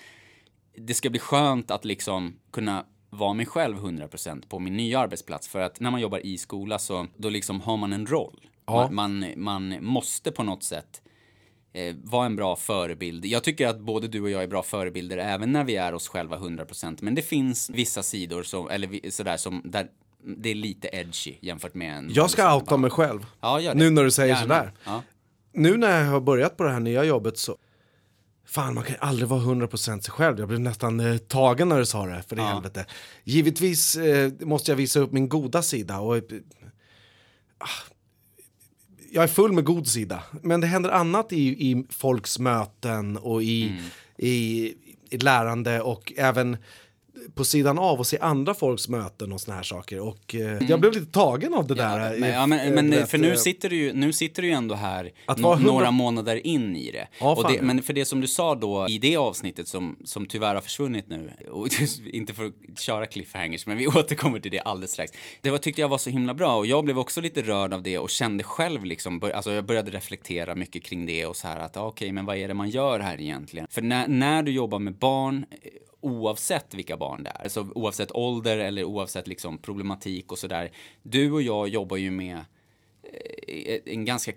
det 0.78 0.94
ska 0.94 1.10
bli 1.10 1.20
skönt 1.20 1.70
att 1.70 1.84
liksom 1.84 2.36
kunna 2.52 2.84
vara 3.10 3.32
mig 3.32 3.46
själv 3.46 3.76
100% 3.78 4.48
på 4.48 4.58
min 4.58 4.76
nya 4.76 4.98
arbetsplats. 4.98 5.48
För 5.48 5.60
att 5.60 5.80
när 5.80 5.90
man 5.90 6.00
jobbar 6.00 6.26
i 6.26 6.38
skola 6.38 6.78
så 6.78 7.06
då 7.16 7.28
liksom 7.28 7.60
har 7.60 7.76
man 7.76 7.92
en 7.92 8.06
roll. 8.06 8.40
Ja. 8.66 8.90
Man, 8.90 9.24
man, 9.36 9.68
man 9.68 9.84
måste 9.84 10.32
på 10.32 10.42
något 10.42 10.62
sätt 10.64 11.02
eh, 11.72 11.96
vara 12.02 12.26
en 12.26 12.36
bra 12.36 12.56
förebild. 12.56 13.24
Jag 13.24 13.44
tycker 13.44 13.68
att 13.68 13.80
både 13.80 14.08
du 14.08 14.20
och 14.20 14.30
jag 14.30 14.42
är 14.42 14.46
bra 14.46 14.62
förebilder 14.62 15.18
även 15.18 15.52
när 15.52 15.64
vi 15.64 15.76
är 15.76 15.94
oss 15.94 16.08
själva 16.08 16.38
100%. 16.38 16.98
Men 17.00 17.14
det 17.14 17.22
finns 17.22 17.70
vissa 17.70 18.02
sidor 18.02 18.42
som, 18.42 18.70
eller 18.70 19.10
sådär 19.10 19.36
som, 19.36 19.62
där 19.64 19.88
det 20.36 20.50
är 20.50 20.54
lite 20.54 20.88
edgy 20.92 21.34
jämfört 21.40 21.74
med 21.74 21.98
en 21.98 22.10
Jag 22.12 22.30
ska 22.30 22.44
vanlig 22.44 22.62
outa 22.62 22.76
mig 22.76 22.90
själv. 22.90 23.26
Ja, 23.40 23.60
gör 23.60 23.74
det. 23.74 23.78
Nu 23.78 23.90
när 23.90 24.04
du 24.04 24.10
säger 24.10 24.34
Gärna. 24.34 24.42
sådär. 24.42 24.72
Ja. 24.84 25.02
Nu 25.52 25.76
när 25.76 26.04
jag 26.04 26.10
har 26.10 26.20
börjat 26.20 26.56
på 26.56 26.64
det 26.64 26.70
här 26.70 26.80
nya 26.80 27.04
jobbet 27.04 27.38
så... 27.38 27.56
Fan, 28.48 28.74
man 28.74 28.84
kan 28.84 28.96
aldrig 29.00 29.28
vara 29.28 29.40
100% 29.40 30.00
sig 30.00 30.12
själv. 30.12 30.38
Jag 30.38 30.48
blev 30.48 30.60
nästan 30.60 31.00
eh, 31.00 31.16
tagen 31.16 31.68
när 31.68 31.78
du 31.78 31.86
sa 31.86 32.06
det, 32.06 32.22
för 32.28 32.38
i 32.38 32.42
helvete. 32.42 32.86
Givetvis 33.24 33.96
eh, 33.96 34.32
måste 34.40 34.70
jag 34.70 34.76
visa 34.76 35.00
upp 35.00 35.12
min 35.12 35.28
goda 35.28 35.62
sida. 35.62 35.98
Och, 35.98 36.16
eh, 36.16 36.22
ah, 37.58 37.66
jag 39.16 39.22
är 39.22 39.28
full 39.28 39.52
med 39.52 39.64
god 39.64 39.86
sida. 39.86 40.22
Men 40.42 40.60
det 40.60 40.66
händer 40.66 40.90
annat 40.90 41.32
i, 41.32 41.70
i 41.70 41.84
folks 41.90 42.38
möten 42.38 43.16
och 43.16 43.42
i, 43.42 43.80
i, 44.18 44.72
i 45.10 45.18
lärande 45.18 45.80
och 45.80 46.12
även 46.16 46.56
på 47.34 47.44
sidan 47.44 47.78
av 47.78 47.98
och 47.98 48.06
se 48.06 48.18
andra 48.18 48.54
folks 48.54 48.88
möten 48.88 49.32
och 49.32 49.40
såna 49.40 49.56
här 49.56 49.62
saker. 49.62 50.00
Och 50.00 50.34
eh, 50.34 50.62
jag 50.68 50.80
blev 50.80 50.92
lite 50.92 51.12
tagen 51.12 51.54
av 51.54 51.66
det 51.66 51.74
där. 51.74 52.06
Mm. 52.06 52.20
Men, 52.20 52.30
eh, 52.30 52.36
ja, 52.36 52.46
men, 52.46 52.60
eh, 52.60 52.74
men 52.74 52.90
vet, 52.90 53.10
för 53.10 53.18
nu 53.18 53.30
eh, 53.30 53.36
sitter, 53.36 53.68
du 53.70 53.76
ju, 53.76 53.92
nu 53.92 54.12
sitter 54.12 54.42
du 54.42 54.48
ju 54.48 54.54
ändå 54.54 54.74
här 54.74 55.12
några 55.58 55.90
månader 55.90 56.46
in 56.46 56.76
i 56.76 56.90
det. 56.90 57.08
Ja, 57.20 57.36
fan, 57.36 57.52
det 57.52 57.56
ja. 57.56 57.62
men 57.62 57.82
för 57.82 57.92
det 57.92 58.04
som 58.04 58.20
du 58.20 58.26
sa 58.26 58.54
då 58.54 58.86
i 58.88 58.98
det 58.98 59.16
avsnittet 59.16 59.68
som, 59.68 59.96
som 60.04 60.26
tyvärr 60.26 60.54
har 60.54 60.62
försvunnit 60.62 61.08
nu, 61.08 61.30
och 61.50 61.68
inte 62.06 62.34
för 62.34 62.44
att 62.46 62.80
köra 62.80 63.06
cliffhangers, 63.06 63.66
men 63.66 63.76
vi 63.76 63.86
återkommer 63.86 64.40
till 64.40 64.50
det 64.50 64.60
alldeles 64.60 64.90
strax. 64.90 65.12
Det 65.40 65.50
var, 65.50 65.58
tyckte 65.58 65.80
jag 65.80 65.88
var 65.88 65.98
så 65.98 66.10
himla 66.10 66.34
bra 66.34 66.56
och 66.56 66.66
jag 66.66 66.84
blev 66.84 66.98
också 66.98 67.20
lite 67.20 67.42
rörd 67.42 67.74
av 67.74 67.82
det 67.82 67.98
och 67.98 68.10
kände 68.10 68.44
själv 68.44 68.84
liksom, 68.84 69.18
bör, 69.18 69.30
alltså 69.30 69.52
jag 69.52 69.64
började 69.64 69.90
reflektera 69.90 70.54
mycket 70.54 70.82
kring 70.82 71.06
det 71.06 71.26
och 71.26 71.36
så 71.36 71.48
här 71.48 71.60
att 71.60 71.76
okej, 71.76 72.12
men 72.12 72.26
vad 72.26 72.36
är 72.36 72.48
det 72.48 72.54
man 72.54 72.70
gör 72.70 73.00
här 73.00 73.20
egentligen? 73.20 73.66
För 73.70 73.82
när, 73.82 74.08
när 74.08 74.42
du 74.42 74.52
jobbar 74.52 74.78
med 74.78 74.94
barn, 74.94 75.46
eh, 75.50 75.70
oavsett 76.06 76.74
vilka 76.74 76.96
barn 76.96 77.22
det 77.22 77.30
är, 77.30 77.42
alltså 77.42 77.68
oavsett 77.74 78.12
ålder 78.12 78.58
eller 78.58 78.84
oavsett 78.84 79.28
liksom 79.28 79.58
problematik 79.58 80.32
och 80.32 80.38
sådär. 80.38 80.70
Du 81.02 81.32
och 81.32 81.42
jag 81.42 81.68
jobbar 81.68 81.96
ju 81.96 82.10
med 82.10 82.36
eh, 83.02 83.78
en 83.84 84.04
ganska 84.04 84.32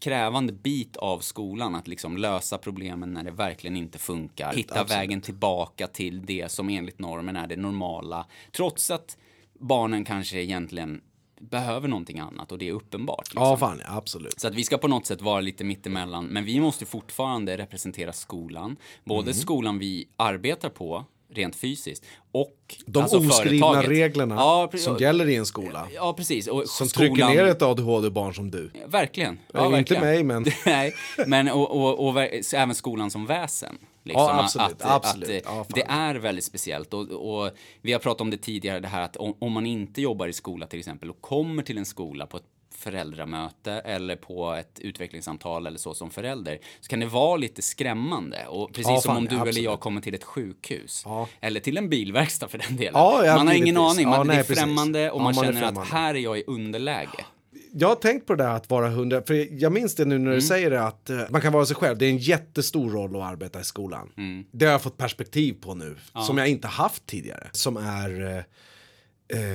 krävande 0.00 0.52
bit 0.52 0.96
av 0.96 1.18
skolan 1.18 1.74
att 1.74 1.88
liksom 1.88 2.16
lösa 2.16 2.58
problemen 2.58 3.12
när 3.12 3.24
det 3.24 3.30
verkligen 3.30 3.76
inte 3.76 3.98
funkar. 3.98 4.52
Hitta 4.54 4.84
vägen 4.84 5.20
tillbaka 5.20 5.86
till 5.86 6.26
det 6.26 6.50
som 6.50 6.68
enligt 6.68 6.98
normen 6.98 7.36
är 7.36 7.46
det 7.46 7.56
normala. 7.56 8.26
Trots 8.52 8.90
att 8.90 9.18
barnen 9.58 10.04
kanske 10.04 10.42
egentligen 10.42 11.00
behöver 11.40 11.88
någonting 11.88 12.18
annat 12.18 12.52
och 12.52 12.58
det 12.58 12.68
är 12.68 12.72
uppenbart. 12.72 13.26
Liksom. 13.28 13.42
Ja, 13.42 13.56
fan 13.56 13.80
ja, 13.84 13.96
absolut. 13.96 14.40
Så 14.40 14.48
att 14.48 14.54
vi 14.54 14.64
ska 14.64 14.78
på 14.78 14.88
något 14.88 15.06
sätt 15.06 15.22
vara 15.22 15.40
lite 15.40 15.64
mittemellan, 15.64 16.26
men 16.26 16.44
vi 16.44 16.60
måste 16.60 16.86
fortfarande 16.86 17.56
representera 17.58 18.12
skolan. 18.12 18.76
Både 19.04 19.22
Mm. 19.30 19.34
skolan 19.34 19.78
vi 19.78 20.08
arbetar 20.16 20.68
på, 20.68 21.04
rent 21.34 21.56
fysiskt, 21.56 22.04
och 22.32 22.56
De 22.86 23.02
alltså 23.02 23.16
oskrivna 23.18 23.66
företaget. 23.66 23.90
reglerna 23.90 24.34
Ja, 24.34 24.70
som 24.78 24.96
gäller 24.96 25.28
i 25.28 25.36
en 25.36 25.46
skola. 25.46 25.88
Ja, 25.94 26.12
precis. 26.12 26.46
Och 26.46 26.68
Som 26.68 26.88
skolan... 26.88 27.08
trycker 27.16 27.28
ner 27.28 27.44
ett 27.44 27.62
ADHD-barn 27.62 28.34
som 28.34 28.50
du. 28.50 28.70
Verkligen. 28.86 29.38
Ja, 29.52 29.64
inte 29.78 29.94
verkligen. 29.94 30.02
mig, 30.02 30.24
men- 30.24 30.44
Nej, 30.66 30.94
men 31.26 31.48
och, 31.48 31.70
och, 31.70 32.08
och, 32.08 32.22
även 32.54 32.74
skolan 32.74 33.10
som 33.10 33.26
väsen. 33.26 33.78
Liksom, 34.08 34.22
Ja, 34.24 34.42
absolut, 34.44 34.82
Att, 34.82 34.90
absolut. 35.06 35.46
Att, 35.46 35.52
Ja, 35.54 35.64
det 35.68 35.82
är 35.88 36.14
väldigt 36.14 36.44
speciellt. 36.44 36.94
Och, 36.94 37.00
och 37.10 37.50
vi 37.82 37.92
har 37.92 38.00
pratat 38.00 38.20
om 38.20 38.30
det 38.30 38.36
tidigare, 38.36 38.80
det 38.80 38.88
här 38.88 39.02
att 39.02 39.16
om, 39.16 39.34
om 39.38 39.52
man 39.52 39.66
inte 39.66 40.00
jobbar 40.02 40.28
i 40.28 40.32
skola 40.32 40.66
till 40.66 40.78
exempel 40.78 41.10
och 41.10 41.20
kommer 41.20 41.62
till 41.62 41.78
en 41.78 41.86
skola 41.86 42.26
på 42.26 42.36
ett 42.36 42.44
föräldramöte 42.74 43.72
eller 43.72 44.16
på 44.16 44.52
ett 44.52 44.78
utvecklingssamtal 44.80 45.66
eller 45.66 45.78
så 45.78 45.94
som 45.94 46.10
förälder 46.10 46.58
så 46.80 46.88
kan 46.88 47.00
det 47.00 47.06
vara 47.06 47.36
lite 47.36 47.62
skrämmande. 47.62 48.46
Och 48.46 48.72
precis 48.72 48.90
Ja, 48.90 49.00
som 49.00 49.16
om 49.16 49.24
du 49.24 49.30
eller 49.30 49.40
absolut. 49.42 49.64
jag 49.64 49.80
kommer 49.80 50.00
till 50.00 50.14
ett 50.14 50.24
sjukhus. 50.24 51.02
Ja. 51.04 51.28
Eller 51.40 51.60
till 51.60 51.76
en 51.78 51.88
bilverkstad 51.88 52.48
för 52.48 52.58
den 52.58 52.76
delen. 52.76 52.92
Ja, 52.94 53.22
man 53.36 53.46
har 53.46 53.54
ingen 53.54 53.76
aning, 53.76 54.08
man, 54.08 54.14
Ja, 54.18 54.24
det 54.24 54.28
nej, 54.28 54.38
är 54.38 54.42
precis. 54.42 54.58
främmande 54.58 55.10
och 55.10 55.20
Ja, 55.20 55.24
man, 55.24 55.34
man 55.34 55.44
känner 55.44 55.62
att 55.62 55.88
här 55.88 56.14
är 56.14 56.18
jag 56.18 56.38
i 56.38 56.44
underläge. 56.46 57.24
Jag 57.72 57.88
har 57.88 57.94
tänkt 57.94 58.26
på 58.26 58.34
det 58.34 58.44
där 58.44 58.50
att 58.54 58.70
vara 58.70 58.88
hundra, 58.90 59.22
för 59.22 59.48
jag 59.62 59.72
minns 59.72 59.94
det 59.94 60.04
nu 60.04 60.18
när 60.18 60.24
du 60.24 60.30
Mm. 60.32 60.40
säger 60.42 60.70
det 60.70 60.82
att 60.82 61.10
eh, 61.10 61.20
man 61.30 61.40
kan 61.40 61.52
vara 61.52 61.66
sig 61.66 61.76
själv. 61.76 61.98
Det 61.98 62.06
är 62.06 62.10
en 62.10 62.18
jättestor 62.18 62.90
roll 62.90 63.16
att 63.16 63.22
arbeta 63.22 63.60
i 63.60 63.64
skolan. 63.64 64.12
Mm. 64.16 64.44
Det 64.50 64.64
har 64.64 64.72
jag 64.72 64.82
fått 64.82 64.96
perspektiv 64.96 65.52
på 65.60 65.74
nu, 65.74 65.96
som 66.26 66.38
jag 66.38 66.48
inte 66.48 66.68
haft 66.68 67.06
tidigare. 67.06 67.48
Som 67.52 67.76
är 67.76 68.20
eh, 68.26 68.36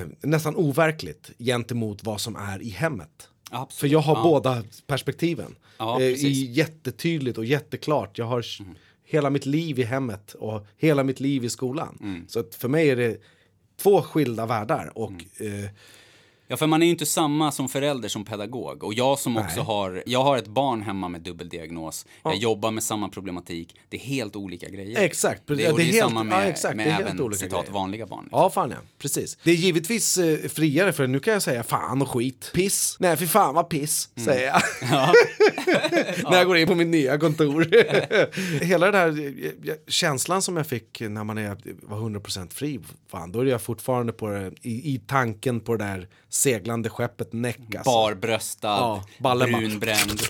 eh, 0.00 0.06
nästan 0.22 0.56
overkligt 0.56 1.30
gentemot 1.38 2.04
vad 2.04 2.20
som 2.20 2.36
är 2.36 2.62
i 2.62 2.68
hemmet. 2.68 3.28
Absolut. 3.50 3.80
För 3.80 3.86
jag 3.88 4.00
har 4.00 4.16
Ja. 4.16 4.22
båda 4.22 4.62
perspektiven. 4.86 5.54
Ja, 5.78 6.00
eh. 6.00 6.06
Mm. 6.06 6.16
i 6.20 6.30
jättetydligt 6.52 7.38
och 7.38 7.44
jätteklart. 7.44 8.18
Jag 8.18 8.24
har 8.26 8.40
s- 8.40 8.58
hela 9.04 9.30
mitt 9.30 9.46
liv 9.46 9.78
i 9.78 9.82
hemmet 9.82 10.34
och 10.34 10.66
hela 10.76 11.04
mitt 11.04 11.20
liv 11.20 11.44
i 11.44 11.50
skolan. 11.50 11.98
Mm. 12.00 12.24
Så 12.28 12.44
för 12.58 12.68
mig 12.68 12.90
är 12.90 12.96
det 12.96 13.16
två 13.82 14.02
skilda 14.02 14.46
världar. 14.46 14.92
Och 14.98 15.12
Mm. 15.40 15.64
eh, 15.64 15.70
Ja, 16.48 16.56
för 16.56 16.66
man 16.66 16.82
är 16.82 16.86
ju 16.86 16.90
inte 16.92 17.06
samma 17.06 17.52
som 17.52 17.68
förälder 17.68 18.08
som 18.08 18.24
pedagog. 18.24 18.84
Och 18.84 18.94
jag 18.94 19.18
som 19.18 19.36
också 19.36 19.56
Nej. 19.56 19.64
har, 19.64 20.02
jag 20.06 20.22
har 20.22 20.36
ett 20.38 20.46
barn 20.48 20.82
hemma 20.82 21.08
med 21.08 21.20
dubbeldiagnos. 21.20 22.06
Jag 22.24 22.36
jobbar 22.36 22.70
med 22.70 22.82
samma 22.82 23.08
problematik. 23.08 23.76
Det 23.88 23.96
är 23.96 24.00
helt 24.00 24.36
olika 24.36 24.68
grejer. 24.68 25.00
Exakt, 25.00 25.42
Det, 25.46 25.54
ja, 25.62 25.72
och 25.72 25.78
det 25.78 25.84
det 25.84 25.88
är 25.88 25.90
är 25.90 25.92
helt- 25.92 26.04
samma 26.08 26.22
med, 26.22 26.38
ja, 26.38 26.42
exakt, 26.44 26.76
med 26.76 26.86
det 26.86 26.90
är 26.90 26.94
helt 26.94 27.08
även 27.08 27.20
olika 27.20 27.38
citat 27.38 27.60
grejer. 27.60 27.72
vanliga 27.72 28.06
barn. 28.06 28.28
Ja, 28.32 28.50
fan 28.50 28.70
ja. 28.70 28.76
Precis. 28.98 29.38
Det 29.44 29.50
är 29.50 29.54
givetvis 29.54 30.18
eh, 30.18 30.38
friare 30.48 30.92
för 30.92 31.06
nu 31.06 31.20
kan 31.20 31.32
jag 31.32 31.42
säga 31.42 31.62
fan 31.62 32.02
och 32.02 32.08
skit. 32.10 32.50
Piss. 32.54 32.96
Nej, 33.00 33.16
för 33.16 33.26
fan 33.26 33.54
vad 33.54 33.68
piss, 33.68 34.08
Mm. 34.16 34.24
säger 34.26 34.46
jag. 34.46 34.62
när 36.30 36.36
jag 36.36 36.46
går 36.46 36.56
in 36.56 36.66
på 36.66 36.74
mitt 36.74 36.86
nya 36.88 37.18
kontor. 37.18 37.66
Hela 38.64 38.90
den 38.90 38.94
här 38.94 39.20
eh, 39.20 39.70
eh, 39.70 39.74
känslan 39.88 40.42
som 40.42 40.56
jag 40.56 40.66
fick 40.66 41.00
när 41.00 41.24
man 41.24 41.38
är, 41.38 41.56
var 41.82 41.98
100% 41.98 42.52
fri, 42.54 42.80
fan, 43.10 43.32
då 43.32 43.40
är 43.40 43.44
jag 43.44 43.62
fortfarande 43.62 44.12
på 44.12 44.28
det, 44.28 44.52
i, 44.62 44.94
i 44.94 45.00
tanken 45.06 45.60
på 45.60 45.76
det 45.76 45.84
där 45.84 46.08
seglande 46.34 46.88
skeppet 46.88 47.32
Näck. 47.32 47.58
Alltså. 47.74 47.90
Barbröstad, 47.90 48.68
Ja, 48.68 49.04
brunbränd, 49.18 50.20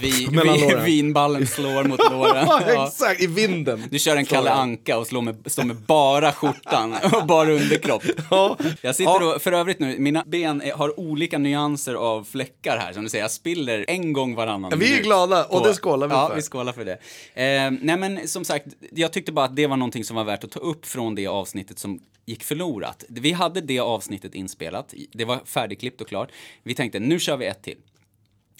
vi, 0.00 0.10
vi, 0.30 0.74
vinballen 0.84 1.46
slår 1.46 1.84
mot 1.84 2.00
låren. 2.10 2.44
Ja, 2.48 2.62
Ja. 2.66 2.86
exakt, 2.88 3.22
i 3.22 3.26
vinden. 3.26 3.82
Du 3.90 3.98
kör 3.98 4.16
en 4.16 4.24
Kalle. 4.26 4.50
Anka 4.50 4.98
och 4.98 5.06
slår 5.06 5.22
med, 5.22 5.36
står 5.46 5.62
med 5.64 5.76
bara 5.76 6.32
skjortan 6.32 6.94
och 7.12 7.26
bara 7.26 7.50
underkropp. 7.52 8.02
Ja. 8.30 8.56
Jag 8.80 8.96
sitter 8.96 9.34
och, 9.34 9.42
för 9.42 9.52
övrigt 9.52 9.78
nu, 9.78 9.98
mina 9.98 10.24
ben 10.26 10.62
är, 10.62 10.72
har 10.72 11.00
olika 11.00 11.38
nyanser 11.38 11.94
av 11.94 12.24
fläckar 12.24 12.76
här, 12.78 12.92
som 12.92 13.02
du 13.04 13.08
säger. 13.10 13.24
Jag 13.24 13.30
spiller 13.30 13.84
en 13.88 14.12
gång 14.12 14.34
varannan 14.34 14.70
Ja, 14.70 14.76
vi 14.76 14.98
är 14.98 15.02
glada, 15.02 15.44
och 15.44 15.62
på- 15.62 15.68
det 15.68 15.74
skålar 15.74 16.06
vi 16.06 16.14
ja, 16.14 16.28
för. 16.28 16.36
vi 16.36 16.42
skålar 16.42 16.72
för 16.72 16.84
det. 16.84 16.92
Eh, 17.34 17.70
nej 17.80 17.96
men 17.96 18.28
som 18.28 18.44
sagt, 18.44 18.66
jag 18.92 19.12
tyckte 19.12 19.32
bara 19.32 19.44
att 19.44 19.56
det 19.56 19.66
var 19.66 19.76
någonting 19.76 20.04
som 20.04 20.16
var 20.16 20.24
värt 20.24 20.44
att 20.44 20.50
ta 20.50 20.60
upp 20.60 20.86
från 20.86 21.14
det 21.14 21.26
avsnittet 21.26 21.78
som 21.78 22.00
gick 22.26 22.42
förlorat. 22.44 23.04
Vi 23.08 23.32
hade 23.32 23.60
det 23.60 23.78
avsnittet 23.78 24.34
inspelat, 24.34 24.94
det 25.12 25.24
var 25.24 25.40
färdigklippt 25.44 26.00
och 26.00 26.08
klart. 26.08 26.28
Vi 26.62 26.74
tänkte, 26.74 26.98
nu 26.98 27.18
kör 27.18 27.36
vi 27.36 27.46
ett 27.46 27.62
till. 27.62 27.76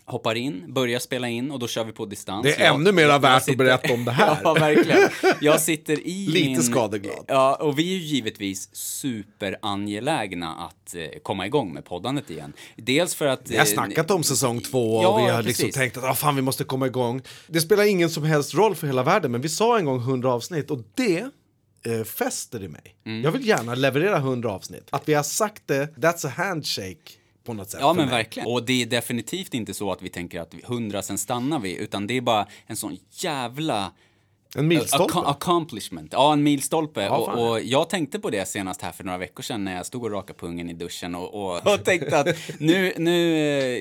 Hoppar 0.06 0.34
in, 0.34 0.64
börjar 0.68 0.98
spela 0.98 1.28
in 1.28 1.50
och 1.50 1.58
då 1.58 1.68
kör 1.68 1.84
vi 1.84 1.92
på 1.92 2.06
distans. 2.06 2.42
Det 2.42 2.60
är 2.60 2.64
Jag- 2.66 2.74
ännu 2.88 3.00
jag 3.02 3.20
värt 3.20 3.48
att 3.48 3.56
berätta 3.56 3.94
om 3.94 4.04
det 4.04 4.10
här. 4.10 4.38
ja, 4.44 4.54
verkligen. 4.54 5.08
Jag 5.40 5.60
sitter 5.60 6.06
i 6.06 6.26
Lite 6.28 6.48
min... 6.48 6.62
skadeglad. 6.62 7.24
Ja, 7.28 7.54
och 7.54 7.78
vi 7.78 7.94
är 7.94 7.98
ju 7.98 8.04
givetvis 8.04 8.74
superangelägna 8.76 10.54
att 10.54 10.94
eh, 10.94 11.02
komma 11.22 11.46
igång 11.46 11.72
med 11.74 11.84
poddandet 11.84 12.30
igen. 12.30 12.52
Dels 12.76 13.14
för 13.14 13.26
att... 13.26 13.50
Vi 13.50 13.56
har 13.56 13.64
eh, 13.64 13.72
snackat 13.72 14.10
om 14.10 14.22
säsong 14.22 14.60
två 14.60 14.96
och 14.96 15.04
Ja, 15.04 15.16
vi 15.16 15.30
har 15.32 15.42
liksom 15.42 15.70
tänkt 15.70 15.96
att 15.96 16.04
ah, 16.04 16.14
fan, 16.14 16.36
vi 16.36 16.42
måste 16.42 16.64
komma 16.64 16.86
igång. 16.86 17.22
Det 17.46 17.60
spelar 17.60 17.84
ingen 17.84 18.10
som 18.10 18.24
helst 18.24 18.54
roll 18.54 18.74
för 18.74 18.86
hela 18.86 19.02
världen, 19.02 19.32
men 19.32 19.40
vi 19.40 19.48
sa 19.48 19.78
en 19.78 19.84
gång 19.84 19.98
100 20.00 20.32
avsnitt 20.32 20.70
och 20.70 20.80
det 20.94 21.24
eh, 21.86 22.04
fäster 22.04 22.62
i 22.62 22.68
mig. 22.68 22.96
Mm. 23.06 23.22
Jag 23.24 23.30
vill 23.32 23.48
gärna 23.48 23.74
leverera 23.74 24.16
100 24.16 24.52
avsnitt. 24.52 24.88
Att 24.90 25.08
vi 25.08 25.14
har 25.14 25.22
sagt 25.22 25.62
det, 25.66 25.86
that's 25.96 26.26
a 26.26 26.32
handshake 26.36 27.10
på 27.44 27.52
något 27.54 27.70
sätt. 27.70 27.80
Ja, 27.80 27.92
men 27.92 28.06
mig. 28.06 28.14
verkligen. 28.14 28.48
Och 28.48 28.64
det 28.66 28.82
är 28.82 28.86
definitivt 28.86 29.54
inte 29.54 29.74
så 29.74 29.92
att 29.92 30.02
vi 30.02 30.08
tänker 30.08 30.40
att 30.40 30.54
vi- 30.54 30.62
hundra 30.64 31.02
sen 31.02 31.18
stannar 31.18 31.58
vi, 31.58 31.76
utan 31.76 32.06
det 32.06 32.16
är 32.16 32.20
bara 32.20 32.46
en 32.66 32.76
sån 32.76 32.96
jävla 33.10 33.92
En 34.56 34.68
milstolpe. 34.68 35.14
Ac- 35.18 35.30
accomplishment. 35.30 36.12
Ja, 36.12 36.32
en 36.32 36.42
milstolpe. 36.42 37.02
Ja, 37.02 37.16
och, 37.16 37.50
och 37.50 37.60
jag 37.60 37.88
tänkte 37.90 38.18
på 38.18 38.30
det 38.30 38.48
senast 38.48 38.82
här 38.82 38.92
för 38.92 39.04
några 39.04 39.18
veckor 39.18 39.42
sedan 39.42 39.64
när 39.64 39.76
jag 39.76 39.86
stod 39.86 40.04
och 40.04 40.10
rakade 40.10 40.38
pungen 40.38 40.70
i 40.70 40.72
duschen 40.72 41.14
och, 41.14 41.34
och, 41.34 41.66
och 41.74 41.84
tänkte 41.84 42.18
att 42.18 42.26
nu, 42.58 42.92
nu, 42.98 43.38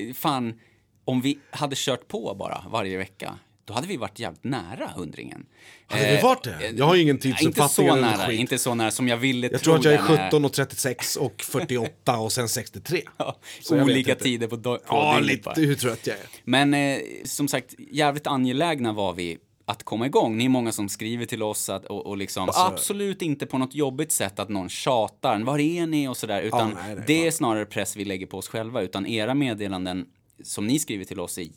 eh, 0.08 0.14
fan, 0.14 0.60
om 1.04 1.20
vi 1.20 1.38
hade 1.50 1.76
kört 1.78 2.08
på 2.08 2.34
bara 2.38 2.64
varje 2.70 2.98
vecka, 2.98 3.38
då 3.64 3.74
hade 3.74 3.86
vi 3.86 3.96
varit 3.96 4.18
jävligt 4.18 4.44
nära 4.44 4.88
hundringen. 4.96 5.46
Hade 5.86 6.16
vi 6.16 6.22
varit 6.22 6.42
det? 6.44 6.70
Jag 6.76 6.84
har 6.86 6.96
ingen 6.96 7.18
tidsuppfattning 7.18 7.86
Inte 7.88 8.00
så 8.00 8.06
nära, 8.06 8.26
skit. 8.28 8.40
inte 8.40 8.58
så 8.58 8.74
nära 8.74 8.90
som 8.90 9.08
jag 9.08 9.16
ville 9.16 9.46
Jag 9.52 9.60
tro. 9.60 9.64
tror 9.64 9.78
att 9.78 9.84
jag 9.84 9.94
är 9.94 9.98
den 9.98 10.16
här- 10.16 10.26
17 10.30 10.44
och 10.44 10.52
36 10.52 11.16
och 11.16 11.42
48 11.42 12.18
och 12.18 12.32
sen 12.32 12.48
63. 12.48 13.02
Ja, 13.16 13.36
jag 13.70 13.82
olika 13.82 14.14
tider 14.14 14.46
på, 14.48 14.56
på 14.58 14.78
Ja, 14.88 15.18
lite 15.22 15.42
bara. 15.42 15.54
hur 15.54 15.74
trött 15.74 16.06
jag 16.06 16.16
är. 16.16 16.22
Men 16.44 16.74
eh, 16.74 16.98
som 17.24 17.48
sagt, 17.48 17.74
jävligt 17.78 18.26
angelägna 18.26 18.92
var 18.92 19.12
vi 19.12 19.38
att 19.66 19.82
komma 19.82 20.06
igång. 20.06 20.36
Ni 20.36 20.44
är 20.44 20.48
många 20.48 20.72
som 20.72 20.88
skriver 20.88 21.26
till 21.26 21.42
oss 21.42 21.68
att, 21.68 21.84
och, 21.84 22.06
och 22.06 22.16
liksom, 22.16 22.42
Alltså- 22.48 22.60
absolut 22.62 23.22
inte 23.22 23.46
på 23.46 23.58
något 23.58 23.74
jobbigt 23.74 24.12
sätt 24.12 24.38
att 24.38 24.48
någon 24.48 24.68
tjatar, 24.68 25.38
var 25.40 25.58
är 25.58 25.86
ni 25.86 26.08
och 26.08 26.16
sådär, 26.16 26.42
utan 26.42 26.70
nej, 26.70 26.94
nej, 26.94 27.04
det 27.06 27.26
är 27.26 27.30
snarare 27.30 27.64
press 27.66 27.96
vi 27.96 28.04
lägger 28.04 28.26
på 28.26 28.38
oss 28.38 28.48
själva, 28.48 28.82
utan 28.82 29.06
era 29.06 29.34
meddelanden 29.34 30.06
som 30.42 30.66
ni 30.66 30.78
skriver 30.78 31.04
till 31.04 31.20
oss 31.20 31.38
är 31.38 31.48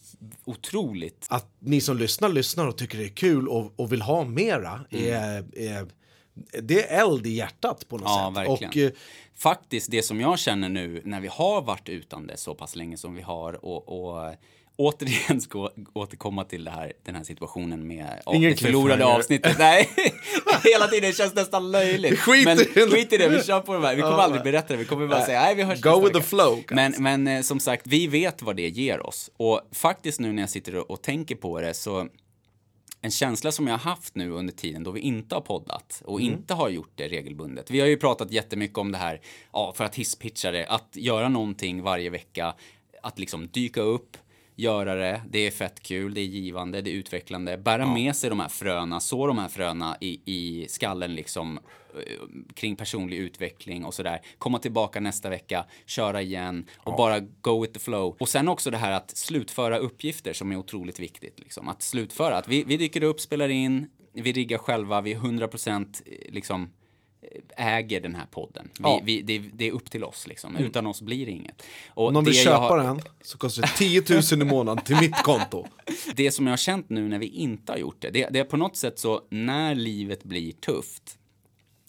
otroligt 0.46 1.28
Att 1.30 1.52
ni 1.60 1.82
som 1.82 1.98
lyssnar 1.98 2.30
lyssnar 2.30 2.68
och 2.68 2.78
tycker 2.78 2.98
det 2.98 3.04
är 3.06 3.10
kul 3.16 3.48
och, 3.48 3.74
och 3.80 3.92
vill 3.92 4.02
ha 4.02 4.24
mera 4.26 4.86
är, 4.90 5.58
är, 5.58 5.88
det 6.62 6.88
är 6.88 7.02
eld 7.02 7.28
i 7.28 7.30
hjärtat 7.30 7.88
på 7.88 7.98
något 7.98 8.06
Ja, 8.06 8.34
sätt. 8.36 8.48
verkligen. 8.48 8.70
Och, 8.70 8.78
eh, 8.78 9.02
Faktiskt 9.36 9.92
det 9.92 10.04
som 10.04 10.20
jag 10.22 10.40
känner 10.40 10.70
nu 10.70 11.02
när 11.06 11.22
vi 11.22 11.28
har 11.28 11.62
varit 11.62 11.90
utan 11.90 12.28
det 12.28 12.38
så 12.38 12.56
pass 12.56 12.76
länge 12.76 12.98
som 12.98 13.16
vi 13.16 13.22
har 13.22 13.66
och, 13.66 14.10
och 14.10 14.34
återigen 14.78 15.42
ska 15.42 15.70
återkomma 15.94 16.44
till 16.44 16.64
det 16.64 16.72
här, 16.72 16.94
den 17.06 17.16
här 17.16 17.24
situationen 17.24 17.88
med 17.88 18.22
Ingen 18.34 18.52
det 18.52 18.58
förlorade 18.58 19.06
avsnittet. 19.06 19.56
Nej, 19.60 19.90
hela 20.64 20.88
tiden 20.88 21.14
känns 21.14 21.36
nästan 21.36 21.72
löjligt. 21.72 22.20
Skit 22.20 22.46
men 22.46 22.58
det. 22.58 22.66
skit 22.66 23.14
i 23.14 23.18
det, 23.18 23.30
vi 23.30 23.44
kör 23.44 23.60
på 23.60 23.74
de 23.74 23.84
här. 23.84 23.96
Vi 23.96 24.02
kommer 24.02 24.18
aldrig 24.18 24.44
berätta 24.44 24.74
det, 24.74 24.78
vi 24.78 24.86
kommer 24.86 25.08
bara 25.08 25.26
säga 25.26 25.42
nej 25.42 25.56
vi 25.56 25.64
hörs 25.64 25.82
Go 25.82 25.90
with 26.00 26.06
the 26.08 26.14
vecka." 26.14 26.24
flow, 26.28 26.64
Men, 26.72 26.94
men 26.98 27.28
eh, 27.28 27.42
som 27.42 27.60
sagt, 27.60 27.88
vi 27.88 28.08
vet 28.08 28.42
vad 28.42 28.56
det 28.56 28.70
ger 28.70 29.06
oss. 29.08 29.30
Och 29.38 29.62
faktiskt 29.72 30.20
nu 30.20 30.34
när 30.34 30.42
jag 30.44 30.50
sitter 30.50 30.76
och, 30.76 30.92
och 30.92 31.02
tänker 31.02 31.36
på 31.36 31.62
det 31.62 31.74
så 31.74 32.08
en 33.02 33.12
känsla 33.12 33.52
som 33.52 33.68
jag 33.68 33.74
har 33.74 33.90
haft 33.92 34.16
nu 34.16 34.32
under 34.32 34.54
tiden 34.54 34.84
då 34.84 34.92
vi 34.92 35.00
inte 35.00 35.36
har 35.36 35.42
poddat 35.42 36.02
och 36.06 36.20
Mm. 36.22 36.34
inte 36.34 36.54
har 36.54 36.70
gjort 36.70 36.92
det 36.96 37.08
regelbundet. 37.08 37.72
Vi 37.72 37.80
har 37.80 37.88
ju 37.88 37.98
pratat 37.98 38.32
jättemycket 38.32 38.78
om 38.78 38.92
det 38.92 38.98
här, 38.98 39.22
ja, 39.54 39.74
för 39.78 39.84
att 39.84 39.96
hisspitcha 39.96 40.52
det, 40.52 40.66
att 40.68 40.90
göra 40.94 41.30
någonting 41.30 41.82
varje 41.82 42.10
vecka, 42.10 42.56
att 43.04 43.20
liksom 43.20 43.48
dyka 43.48 43.82
upp, 43.82 44.18
göra 44.58 44.96
det, 44.96 45.22
det 45.30 45.48
är 45.48 45.52
fett 45.52 45.84
kul, 45.84 46.14
det 46.14 46.22
är 46.22 46.26
givande, 46.26 46.82
det 46.82 46.90
är 46.90 46.94
utvecklande, 46.94 47.58
bära 47.58 47.86
med 47.86 48.16
sig 48.16 48.30
de 48.30 48.40
här 48.40 48.50
fröna, 48.50 49.00
så 49.00 49.28
de 49.28 49.38
här 49.38 49.48
fröna 49.48 49.98
i, 50.02 50.22
i 50.26 50.68
skallen 50.70 51.16
liksom 51.16 51.58
eh, 51.94 52.44
kring 52.54 52.76
personlig 52.76 53.18
utveckling 53.18 53.86
och 53.86 53.94
sådär. 53.94 54.22
Komma 54.38 54.60
tillbaka 54.60 55.00
nästa 55.00 55.30
vecka, 55.30 55.66
köra 55.86 56.22
igen 56.22 56.66
och 56.78 56.96
bara 56.96 57.20
go 57.20 57.62
with 57.62 57.74
the 57.74 57.80
flow. 57.80 58.16
Och 58.20 58.30
sen 58.30 58.48
också 58.48 58.72
det 58.72 58.78
här 58.78 58.92
att 58.92 59.18
slutföra 59.18 59.78
uppgifter 59.78 60.34
som 60.34 60.52
är 60.52 60.56
otroligt 60.56 61.00
viktigt. 61.00 61.40
Liksom. 61.40 61.70
Att 61.70 61.82
slutföra, 61.82 62.38
att 62.38 62.48
vi, 62.48 62.64
vi 62.64 62.78
dyker 62.78 63.04
upp, 63.04 63.20
spelar 63.20 63.50
in, 63.50 63.90
vi 64.14 64.32
riggar 64.32 64.58
själva, 64.58 65.02
vi 65.02 65.14
är 65.14 65.20
100% 65.20 66.02
liksom 66.30 66.70
äger 67.58 68.02
den 68.02 68.16
här 68.16 68.26
podden. 68.26 68.70
Vi, 68.74 68.80
Ja. 68.84 68.94
Mm. 68.94 69.06
vi, 69.06 69.22
det, 69.22 69.40
det 69.54 69.68
är 69.68 69.72
upp 69.72 69.92
till 69.92 70.04
oss 70.04 70.28
liksom. 70.28 70.56
Utan 70.58 70.88
oss 70.88 71.02
blir 71.02 71.26
det 71.26 71.32
inget. 71.32 71.64
Och 71.90 72.16
Om 72.16 72.26
vill 72.26 72.36
jag 72.36 72.44
köpa 72.44 72.58
har- 72.58 72.84
den 72.84 73.02
så 73.22 73.38
kostar 73.38 73.62
det 73.62 73.68
10 73.68 74.04
000 74.32 74.42
i 74.42 74.46
månaden 74.46 74.84
till 74.86 74.98
mitt 75.02 75.24
konto. 75.24 75.68
det 76.16 76.32
som 76.32 76.46
jag 76.48 76.52
har 76.52 76.58
känt 76.58 76.90
nu 76.90 77.08
när 77.08 77.20
vi 77.20 77.28
inte 77.28 77.72
har 77.72 77.78
gjort 77.80 77.96
det, 78.00 78.10
det, 78.10 78.28
det 78.32 78.40
är 78.40 78.44
på 78.44 78.58
något 78.58 78.76
sätt 78.76 79.00
så 79.00 79.22
när 79.30 79.76
livet 79.76 80.24
blir 80.24 80.52
tufft 80.52 81.18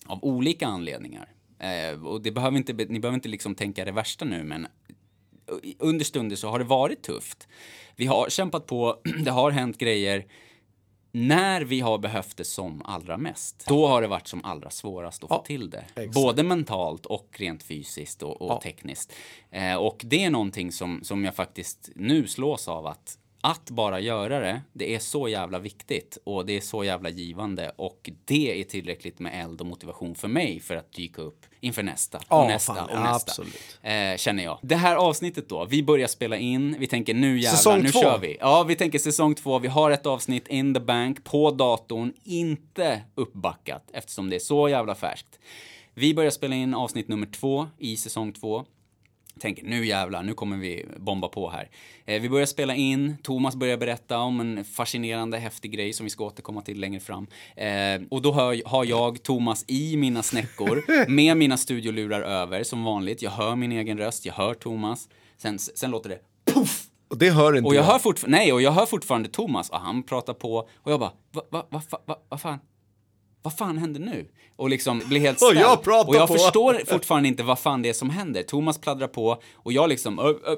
av 0.06 0.24
olika 0.24 0.66
anledningar. 0.66 1.28
Eh, 1.58 2.06
och 2.06 2.22
det 2.22 2.30
behöver 2.30 2.56
inte, 2.56 2.72
ni 2.72 3.00
behöver 3.00 3.14
inte 3.14 3.28
liksom 3.28 3.54
tänka 3.54 3.84
det 3.84 3.92
värsta 3.92 4.24
nu, 4.24 4.44
men 4.44 4.66
under 5.78 6.04
stunder 6.04 6.36
så 6.36 6.48
har 6.48 6.58
det 6.58 6.64
varit 6.64 7.02
tufft. 7.02 7.48
Vi 7.96 8.06
har 8.06 8.30
kämpat 8.30 8.66
på, 8.66 9.00
det 9.24 9.30
har 9.30 9.50
hänt 9.50 9.78
grejer. 9.78 10.24
När 11.12 11.60
vi 11.60 11.80
har 11.80 11.98
behövt 11.98 12.36
det 12.36 12.44
som 12.44 12.82
allra 12.84 13.16
mest, 13.16 13.64
då 13.68 13.86
har 13.86 14.02
det 14.02 14.08
varit 14.08 14.26
som 14.28 14.44
allra 14.44 14.70
svårast 14.70 15.22
att 15.24 15.28
få 15.28 15.34
Ja, 15.34 15.44
till 15.46 15.70
det. 15.70 15.84
exakt. 15.96 16.14
Både 16.14 16.42
mentalt 16.42 17.06
och 17.06 17.28
rent 17.38 17.62
fysiskt 17.62 18.22
och, 18.22 18.42
och 18.42 18.50
Ja. 18.50 18.60
tekniskt. 18.62 19.12
Eh, 19.50 19.74
och 19.74 20.00
det 20.04 20.24
är 20.24 20.30
någonting 20.30 20.72
som, 20.72 21.00
som 21.04 21.24
jag 21.24 21.34
faktiskt 21.34 21.90
nu 21.94 22.26
slås 22.26 22.68
av 22.68 22.86
att 22.86 23.18
att 23.50 23.70
bara 23.70 24.00
göra 24.00 24.40
det, 24.40 24.62
det 24.72 24.94
är 24.94 24.98
så 24.98 25.28
jävla 25.28 25.58
viktigt 25.58 26.18
och 26.24 26.46
det 26.46 26.56
är 26.56 26.60
så 26.60 26.84
jävla 26.84 27.08
givande 27.08 27.72
och 27.76 28.10
det 28.24 28.60
är 28.60 28.64
tillräckligt 28.64 29.18
med 29.18 29.44
eld 29.44 29.60
och 29.60 29.66
motivation 29.66 30.14
för 30.14 30.28
mig 30.28 30.60
för 30.60 30.76
att 30.76 30.92
dyka 30.92 31.22
upp 31.22 31.46
inför 31.60 31.82
nästa 31.82 32.18
och 32.18 32.24
Ja, 32.28 32.48
nästa 32.48 32.74
fan, 32.74 32.88
och 32.90 33.00
nästa. 33.00 33.42
Eh, 33.88 34.16
känner 34.16 34.44
jag. 34.44 34.58
Det 34.62 34.76
här 34.76 34.96
avsnittet 34.96 35.48
då, 35.48 35.64
vi 35.64 35.82
börjar 35.82 36.08
spela 36.08 36.36
in, 36.36 36.76
vi 36.78 36.86
tänker 36.86 37.14
nu 37.14 37.38
jävlar, 37.38 37.56
Säsong 37.56 37.82
nu 37.82 37.88
två. 37.88 38.00
kör 38.00 38.18
vi. 38.18 38.36
Ja, 38.40 38.62
vi 38.62 38.76
tänker 38.76 38.98
säsong 38.98 39.34
två, 39.34 39.58
vi 39.58 39.68
har 39.68 39.90
ett 39.90 40.06
avsnitt 40.06 40.48
in 40.48 40.74
the 40.74 40.80
bank 40.80 41.24
på 41.24 41.50
datorn, 41.50 42.12
inte 42.24 43.02
uppbackat 43.14 43.90
eftersom 43.92 44.30
det 44.30 44.36
är 44.36 44.40
så 44.40 44.68
jävla 44.68 44.94
färskt. 44.94 45.38
Vi 45.94 46.14
börjar 46.14 46.30
spela 46.30 46.54
in 46.54 46.74
avsnitt 46.74 47.08
nummer 47.08 47.26
två 47.26 47.66
i 47.78 47.96
säsong 47.96 48.32
två. 48.32 48.64
Tänker 49.38 49.62
nu 49.64 49.86
jävlar, 49.86 50.22
nu 50.22 50.34
kommer 50.34 50.56
vi 50.56 50.86
bomba 50.96 51.28
på 51.28 51.50
här. 51.50 51.68
Eh, 52.04 52.20
vi 52.22 52.28
börjar 52.28 52.46
spela 52.46 52.74
in, 52.74 53.16
Thomas 53.22 53.56
börjar 53.56 53.76
berätta 53.76 54.18
om 54.18 54.40
en 54.40 54.64
fascinerande, 54.64 55.38
häftig 55.38 55.72
grej 55.72 55.92
som 55.92 56.04
vi 56.04 56.10
ska 56.10 56.24
återkomma 56.24 56.62
till 56.62 56.80
längre 56.80 57.00
fram. 57.00 57.26
Eh, 57.56 58.00
och 58.10 58.22
då 58.22 58.32
hör, 58.32 58.62
har 58.68 58.84
jag 58.84 59.22
Thomas 59.22 59.64
i 59.68 59.96
mina 59.96 60.22
snäckor 60.22 60.84
med 61.10 61.36
mina 61.36 61.56
studiolurar 61.56 62.20
över 62.20 62.62
som 62.62 62.84
vanligt. 62.84 63.22
Jag 63.22 63.30
hör 63.30 63.56
min 63.56 63.72
egen 63.72 63.98
röst, 63.98 64.26
jag 64.26 64.34
hör 64.34 64.54
Thomas. 64.54 65.08
Sen, 65.36 65.58
sen 65.58 65.90
låter 65.90 66.08
det 66.10 66.18
Och 67.08 67.18
det 67.18 67.30
hör 67.30 67.56
inte 67.56 67.66
och 67.66 67.74
jag 67.74 67.82
hör, 67.82 67.98
fortf- 67.98 68.24
nej, 68.28 68.52
och 68.52 68.62
jag 68.62 68.72
hör 68.72 68.86
fortfarande 68.86 69.28
Thomas 69.28 69.70
och 69.70 69.78
han 69.78 70.02
pratar 70.02 70.34
på 70.34 70.68
och 70.76 70.92
jag 70.92 71.00
bara, 71.00 71.12
va, 71.32 71.42
va, 71.50 71.66
va, 71.70 71.82
va, 71.90 71.98
va, 72.06 72.16
vad 72.28 72.40
fan? 72.40 72.58
Vad 73.42 73.56
fan 73.58 73.78
händer 73.78 74.00
nu? 74.00 74.28
Och 74.56 74.68
liksom 74.70 75.02
blir 75.08 75.20
helt 75.20 75.38
Och 75.42 75.46
ställd. 75.48 75.60
jag 75.60 75.82
pratar 75.82 76.08
och 76.08 76.16
jag 76.16 76.28
på. 76.28 76.34
förstår 76.34 76.82
fortfarande 76.86 77.28
inte 77.28 77.42
vad 77.42 77.58
fan 77.58 77.82
det 77.82 77.88
är 77.88 77.92
som 77.92 78.10
händer. 78.10 78.42
Thomas 78.42 78.78
pladdrar 78.78 79.08
på 79.08 79.42
och 79.54 79.72
jag 79.72 79.88
liksom 79.88 80.18
ö, 80.18 80.34
ö, 80.46 80.56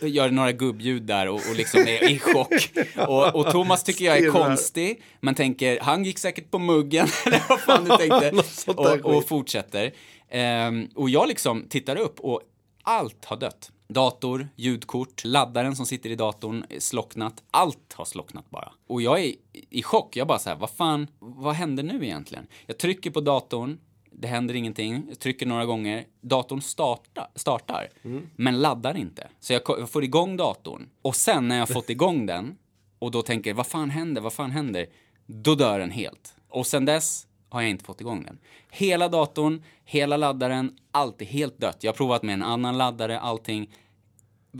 ö, 0.00 0.06
gör 0.08 0.30
några 0.30 0.52
gubbljud 0.52 1.02
där 1.02 1.28
och, 1.28 1.34
och 1.34 1.56
liksom 1.56 1.80
är 1.80 2.10
i 2.10 2.18
chock. 2.18 2.70
Och, 3.08 3.34
och 3.34 3.50
Thomas 3.52 3.84
tycker 3.84 4.04
jag 4.04 4.18
är 4.18 4.30
konstig, 4.30 5.02
men 5.20 5.34
tänker 5.34 5.80
han 5.80 6.04
gick 6.04 6.18
säkert 6.18 6.50
på 6.50 6.58
muggen 6.58 7.06
eller 7.26 7.42
vad 7.48 7.60
fan 7.60 7.84
du 7.84 7.96
tänkte. 7.96 8.32
Och, 8.72 9.16
och 9.16 9.28
fortsätter. 9.28 9.92
Ehm, 10.30 10.88
och 10.94 11.10
jag 11.10 11.28
liksom 11.28 11.66
tittar 11.68 11.96
upp 11.96 12.20
och 12.20 12.40
allt 12.82 13.24
har 13.24 13.36
dött. 13.36 13.70
Dator, 13.92 14.48
ljudkort, 14.56 15.24
laddaren 15.24 15.76
som 15.76 15.86
sitter 15.86 16.10
i 16.10 16.14
datorn 16.14 16.64
är 16.68 16.80
slocknat. 16.80 17.42
Allt 17.50 17.92
har 17.92 18.04
slocknat 18.04 18.50
bara. 18.50 18.72
Och 18.86 19.02
jag 19.02 19.20
är 19.24 19.32
i- 19.70 19.82
chock. 19.82 20.16
Jag 20.16 20.26
bara 20.26 20.38
så 20.38 20.48
här, 20.50 20.56
vad 20.56 20.70
fan, 20.70 21.06
vad 21.18 21.54
händer 21.54 21.82
nu 21.82 22.04
egentligen? 22.04 22.46
Jag 22.66 22.78
trycker 22.78 23.10
på 23.10 23.20
datorn, 23.20 23.78
det 24.12 24.28
händer 24.28 24.54
ingenting. 24.54 25.04
Jag 25.08 25.18
trycker 25.18 25.46
några 25.46 25.66
gånger. 25.66 26.04
Datorn 26.20 26.60
starta, 26.60 27.28
startar, 27.34 27.88
men 28.36 28.60
laddar 28.60 28.96
inte. 28.96 29.28
Så 29.40 29.52
jag 29.52 29.90
får 29.90 30.04
igång 30.04 30.36
datorn. 30.36 30.88
Och 31.02 31.16
sen 31.16 31.48
när 31.48 31.58
jag 31.58 31.68
fått 31.68 31.90
igång 31.96 32.26
den 32.26 32.56
och 32.98 33.10
då 33.10 33.22
tänker, 33.22 33.54
vad 33.54 33.66
fan 33.66 33.90
händer, 33.90 34.20
vad 34.20 34.32
fan 34.32 34.50
händer? 34.50 34.86
Då 35.26 35.54
dör 35.54 35.78
den 35.78 35.90
helt. 35.90 36.34
Och 36.48 36.66
sen 36.66 36.84
dess 36.84 37.26
har 37.48 37.60
jag 37.60 37.70
inte 37.70 37.84
fått 37.84 38.00
igång 38.00 38.22
den. 38.24 38.38
Hela 38.70 39.08
datorn, 39.08 39.62
hela 39.84 40.16
laddaren, 40.16 40.76
allt 40.90 41.22
är 41.22 41.26
helt 41.26 41.58
dött. 41.58 41.76
Jag 41.80 41.92
har 41.92 41.96
provat 41.96 42.22
med 42.22 42.32
en 42.32 42.42
annan 42.42 42.78
laddare, 42.78 43.20
allting. 43.20 43.70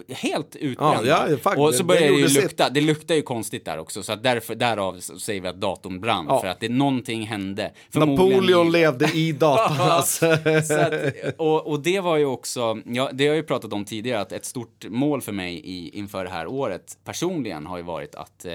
Helt 0.09 0.57
utbrända. 0.57 1.07
Ja, 1.07 1.26
ja, 1.31 1.37
fuck, 1.37 1.59
och 1.59 1.70
det- 1.70 1.76
så 1.76 1.83
det 1.83 1.87
börjar 1.87 2.00
det, 2.02 2.09
gjorde 2.09 2.20
ju 2.22 2.28
sitt. 2.28 2.42
lukta. 2.42 2.70
Det 2.70 2.81
luktar 2.81 3.14
ju 3.14 3.22
konstigt 3.22 3.64
där 3.64 3.78
också. 3.78 4.02
Så 4.02 4.12
att 4.12 4.22
därför, 4.22 4.55
därav 4.55 4.98
säger 5.00 5.40
vi 5.40 5.48
att 5.48 5.61
datorn 5.61 6.00
brann. 6.00 6.26
Ja. 6.28 6.40
För 6.40 6.48
att 6.48 6.61
det, 6.61 6.68
någonting 6.68 7.26
hände. 7.26 7.72
Napoleon 7.94 8.66
i- 8.68 8.70
levde 8.70 9.11
i 9.14 9.33
datorn. 9.33 9.76
alltså. 9.81 10.37
så 10.68 10.74
att, 10.81 10.92
och, 11.37 11.66
och 11.66 11.81
det 11.81 12.00
var 12.00 12.16
ju 12.16 12.24
också, 12.24 12.78
ja, 12.87 13.11
det 13.12 13.24
har 13.24 13.28
jag 13.28 13.37
ju 13.37 13.42
pratat 13.42 13.72
om 13.72 13.85
tidigare, 13.85 14.20
att 14.20 14.33
ett 14.33 14.44
stort 14.44 14.87
mål 14.88 15.20
för 15.22 15.33
mig 15.33 15.55
i, 15.64 15.98
inför 15.98 16.24
det 16.24 16.31
här 16.31 16.46
året 16.46 16.98
personligen 17.05 17.66
har 17.66 17.76
ju 17.76 17.83
varit 17.83 18.14
att 18.14 18.44
eh, 18.44 18.52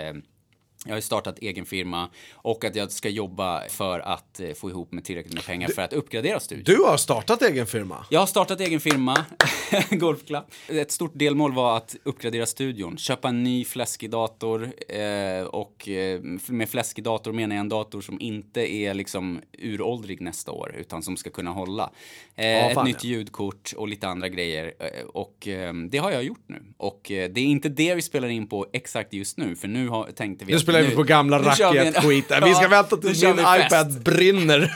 jag 0.85 0.93
har 0.93 1.01
startat 1.01 1.39
egen 1.39 1.65
firma 1.65 2.09
och 2.33 2.65
att 2.65 2.75
jag 2.75 2.91
ska 2.91 3.09
jobba 3.09 3.63
för 3.69 3.99
att 3.99 4.39
eh, 4.39 4.53
få 4.53 4.69
ihop 4.69 4.91
med 4.91 5.03
tillräckligt 5.03 5.33
med 5.33 5.45
pengar 5.45 5.67
för 5.67 5.81
att 5.81 5.93
uppgradera 5.93 6.39
studion. 6.39 6.63
Du 6.75 6.83
har 6.83 6.97
startat 6.97 7.41
egen 7.41 7.65
firma. 7.67 8.05
Jag 8.09 8.19
har 8.19 8.27
startat 8.27 8.59
egen 8.59 8.79
firma, 8.79 9.25
Golfklubb. 9.89 10.43
Ett 10.67 10.91
stort 10.91 11.11
delmål 11.13 11.53
var 11.53 11.77
att 11.77 11.95
uppgradera 12.03 12.45
studion, 12.45 12.97
köpa 12.97 13.29
en 13.29 13.43
ny 13.43 13.65
fläskig 13.65 14.09
dator 14.09 14.71
eh, 14.89 15.41
och 15.41 15.89
eh, 15.89 16.21
med 16.47 16.69
fläskig 16.69 17.03
dator 17.03 17.31
menar 17.33 17.55
jag 17.55 17.59
en 17.59 17.69
dator 17.69 18.01
som 18.01 18.21
inte 18.21 18.73
är 18.73 18.93
liksom 18.93 19.41
uråldrig 19.57 20.21
nästa 20.21 20.51
år 20.51 20.75
utan 20.77 21.03
som 21.03 21.17
ska 21.17 21.29
kunna 21.29 21.51
hålla. 21.51 21.91
Eh, 22.35 22.67
ett 22.67 22.73
fan, 22.73 22.85
nytt 22.85 23.03
ja. 23.03 23.09
ljudkort 23.09 23.73
och 23.77 23.87
lite 23.87 24.07
andra 24.07 24.29
grejer 24.29 24.73
eh, 24.79 25.05
och 25.05 25.47
eh, 25.47 25.73
det 25.73 25.97
har 25.97 26.11
jag 26.11 26.23
gjort 26.23 26.43
nu. 26.47 26.63
Och 26.77 27.01
det 27.07 27.39
är 27.39 27.45
inte 27.45 27.69
det 27.69 27.95
vi 27.95 28.01
spelar 28.01 28.27
in 28.27 28.47
på 28.47 28.67
exakt 28.73 29.13
just 29.13 29.37
nu 29.37 29.55
för 29.55 29.67
nu 29.67 29.87
har, 29.87 30.11
tänkte 30.11 30.45
vi 30.45 30.53
spelar 30.67 30.81
vi 30.81 30.95
på 30.95 31.03
gamla 31.03 31.37
nu 31.37 31.51
kör 31.57 31.71
vi 31.71 31.77
en- 31.79 31.85
racketskiten. 31.85 32.43
Vi 32.43 32.53
ska 32.53 32.67
vänta 32.67 32.97
tills 32.97 33.23
min 33.23 33.39
iPad 33.39 34.01
brinner. 34.03 34.71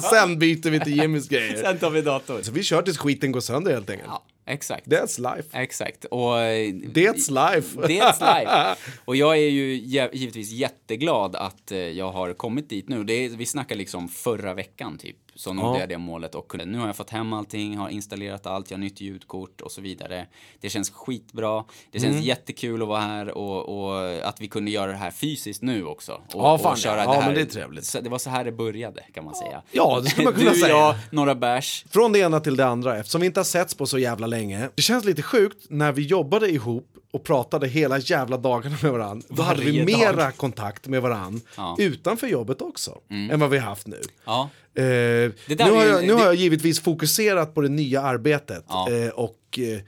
Sen 0.10 0.38
byter 0.38 0.70
vi 0.70 0.80
till 0.80 0.96
Jimmys 0.96 1.28
grejer. 1.28 1.56
Sen 1.56 1.78
tar 1.78 1.90
vi 1.90 2.02
datorn. 2.02 2.44
Så 2.44 2.52
vi 2.52 2.62
kör 2.62 2.82
tills 2.82 2.98
skiten 2.98 3.32
går 3.32 3.40
sönder 3.40 3.72
helt 3.72 3.90
enkelt. 3.90 4.08
Ja, 4.10 4.24
exakt. 4.46 4.86
That's 4.86 5.36
life. 5.36 5.48
Exakt. 5.62 6.04
Och, 6.04 6.34
That's 6.34 7.52
life. 7.54 7.78
That's 7.80 8.40
life. 8.40 8.76
Och 9.04 9.16
jag 9.16 9.36
är 9.36 9.48
ju 9.48 9.74
givetvis 10.12 10.50
jätteglad 10.50 11.36
att 11.36 11.72
eh, 11.72 11.78
jag 11.78 12.12
har 12.12 12.32
kommit 12.32 12.68
dit 12.68 12.88
nu. 12.88 13.04
Det 13.04 13.28
vi 13.28 13.46
snackar 13.46 13.76
liksom 13.76 14.08
förra 14.08 14.54
veckan 14.54 14.98
typ. 14.98 15.16
Så 15.36 15.52
nådde 15.52 15.68
Ja. 15.76 15.80
jag 15.80 15.88
det 15.88 15.98
målet 15.98 16.34
och 16.34 16.56
nu 16.66 16.78
har 16.78 16.86
jag 16.86 16.96
fått 16.96 17.10
hem 17.10 17.32
allting, 17.32 17.76
har 17.76 17.88
installerat 17.88 18.46
allt, 18.46 18.70
jag 18.70 18.78
har 18.78 18.80
nytt 18.80 19.00
ljudkort 19.00 19.60
och 19.60 19.72
så 19.72 19.80
vidare. 19.80 20.26
Det 20.60 20.70
känns 20.70 20.90
skitbra. 20.90 21.64
Det 21.90 22.00
känns 22.00 22.12
Mm. 22.12 22.22
jättekul 22.24 22.82
att 22.82 22.88
vara 22.88 23.00
här 23.00 23.30
och, 23.38 23.68
och 23.88 24.28
att 24.28 24.40
vi 24.40 24.48
kunde 24.48 24.70
göra 24.70 24.90
det 24.90 24.96
här 24.96 25.10
fysiskt 25.10 25.62
nu 25.62 25.84
också. 25.84 26.12
Och, 26.12 26.20
Ja, 26.32 26.58
fan, 26.58 26.72
och 26.72 26.78
köra 26.78 26.96
ja. 26.96 26.98
det 26.98 27.04
Ja, 27.04 27.12
här. 27.20 27.26
men 27.26 27.34
det 27.34 27.40
är 27.40 27.44
trevligt. 27.46 27.84
Så 27.84 28.00
det 28.00 28.08
var 28.08 28.18
så 28.18 28.30
här 28.30 28.44
det 28.44 28.52
började 28.52 29.02
kan 29.14 29.24
man 29.24 29.34
säga. 29.34 29.62
Ja, 29.72 30.00
det 30.04 30.10
skulle 30.10 30.24
man 30.24 30.32
kunna 30.34 30.50
du, 30.50 30.56
säga. 30.56 30.68
jag, 30.76 30.94
några 31.12 31.34
bärs. 31.34 31.84
Från 31.90 32.12
det 32.12 32.18
ena 32.18 32.40
till 32.40 32.56
det 32.56 32.66
andra, 32.66 32.98
eftersom 32.98 33.20
vi 33.20 33.26
inte 33.26 33.40
har 33.40 33.44
setts 33.44 33.74
på 33.74 33.86
så 33.86 33.98
jävla 33.98 34.26
länge. 34.26 34.68
Det 34.74 34.82
känns 34.82 35.04
lite 35.04 35.22
sjukt 35.22 35.66
när 35.70 35.92
vi 35.92 36.02
jobbade 36.02 36.48
ihop 36.50 36.90
och 37.12 37.24
pratade 37.24 37.68
hela 37.68 37.98
jävla 37.98 38.36
dagarna 38.36 38.76
med 38.82 38.92
varandra. 38.92 39.26
Då 39.30 39.42
hade 39.42 39.60
vi 39.64 39.80
Varje 39.82 39.98
dag. 40.06 40.14
mera 40.16 40.32
kontakt 40.32 40.86
med 40.88 41.02
varandra 41.02 41.40
Ja. 41.56 41.76
utanför 41.78 42.26
jobbet 42.26 42.62
också, 42.62 42.98
än 43.10 43.40
vad 43.40 43.50
vi 43.50 43.58
har 43.58 43.66
haft 43.68 43.86
nu. 43.86 44.00
Ja. 44.24 44.48
Eh, 44.76 44.84
nu 45.46 45.56
har, 45.58 45.84
jag, 45.84 46.02
nu 46.02 46.08
det- 46.08 46.14
har 46.14 46.24
jag 46.24 46.34
givetvis 46.34 46.80
fokuserat 46.80 47.54
på 47.54 47.60
det 47.60 47.68
nya 47.68 48.02
arbetet. 48.02 48.64
Ja. 48.68 48.90
Eh, 48.92 49.08
och 49.08 49.58
eh, 49.58 49.80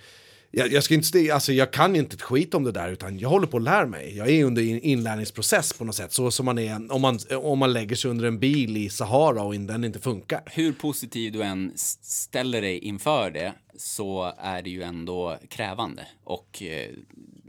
jag, 0.50 0.72
jag, 0.72 0.84
ska 0.84 0.94
inte, 0.94 1.34
alltså, 1.34 1.52
jag 1.52 1.72
kan 1.72 1.96
inte 1.96 2.14
ett 2.14 2.22
skit 2.22 2.54
om 2.54 2.64
det 2.64 2.72
där, 2.72 2.88
utan 2.92 3.18
jag 3.18 3.28
håller 3.28 3.46
på 3.46 3.56
att 3.56 3.62
lära 3.62 3.86
mig. 3.86 4.16
Jag 4.16 4.28
är 4.30 4.44
under 4.44 4.62
in, 4.62 4.80
inlärningsprocess 4.80 5.72
på 5.72 5.84
något 5.84 5.94
sätt. 5.94 6.12
Så 6.12 6.30
som 6.30 6.46
man 6.46 6.58
är 6.58 6.92
om 6.92 7.00
man, 7.02 7.18
om 7.30 7.58
man 7.58 7.72
lägger 7.72 7.96
sig 7.96 8.10
under 8.10 8.24
en 8.24 8.38
bil 8.38 8.76
i 8.76 8.88
Sahara 8.88 9.42
och 9.42 9.54
den 9.60 9.84
inte 9.84 9.98
funkar. 9.98 10.42
hur 10.46 10.72
positiv 10.72 11.32
du 11.32 11.42
än 11.42 11.72
ställer 12.02 12.62
dig 12.62 12.78
inför 12.78 13.30
det 13.30 13.52
så 13.78 14.32
är 14.38 14.62
det 14.62 14.70
ju 14.70 14.82
ändå 14.82 15.38
krävande. 15.48 16.06
Och 16.24 16.62
eh, 16.62 16.90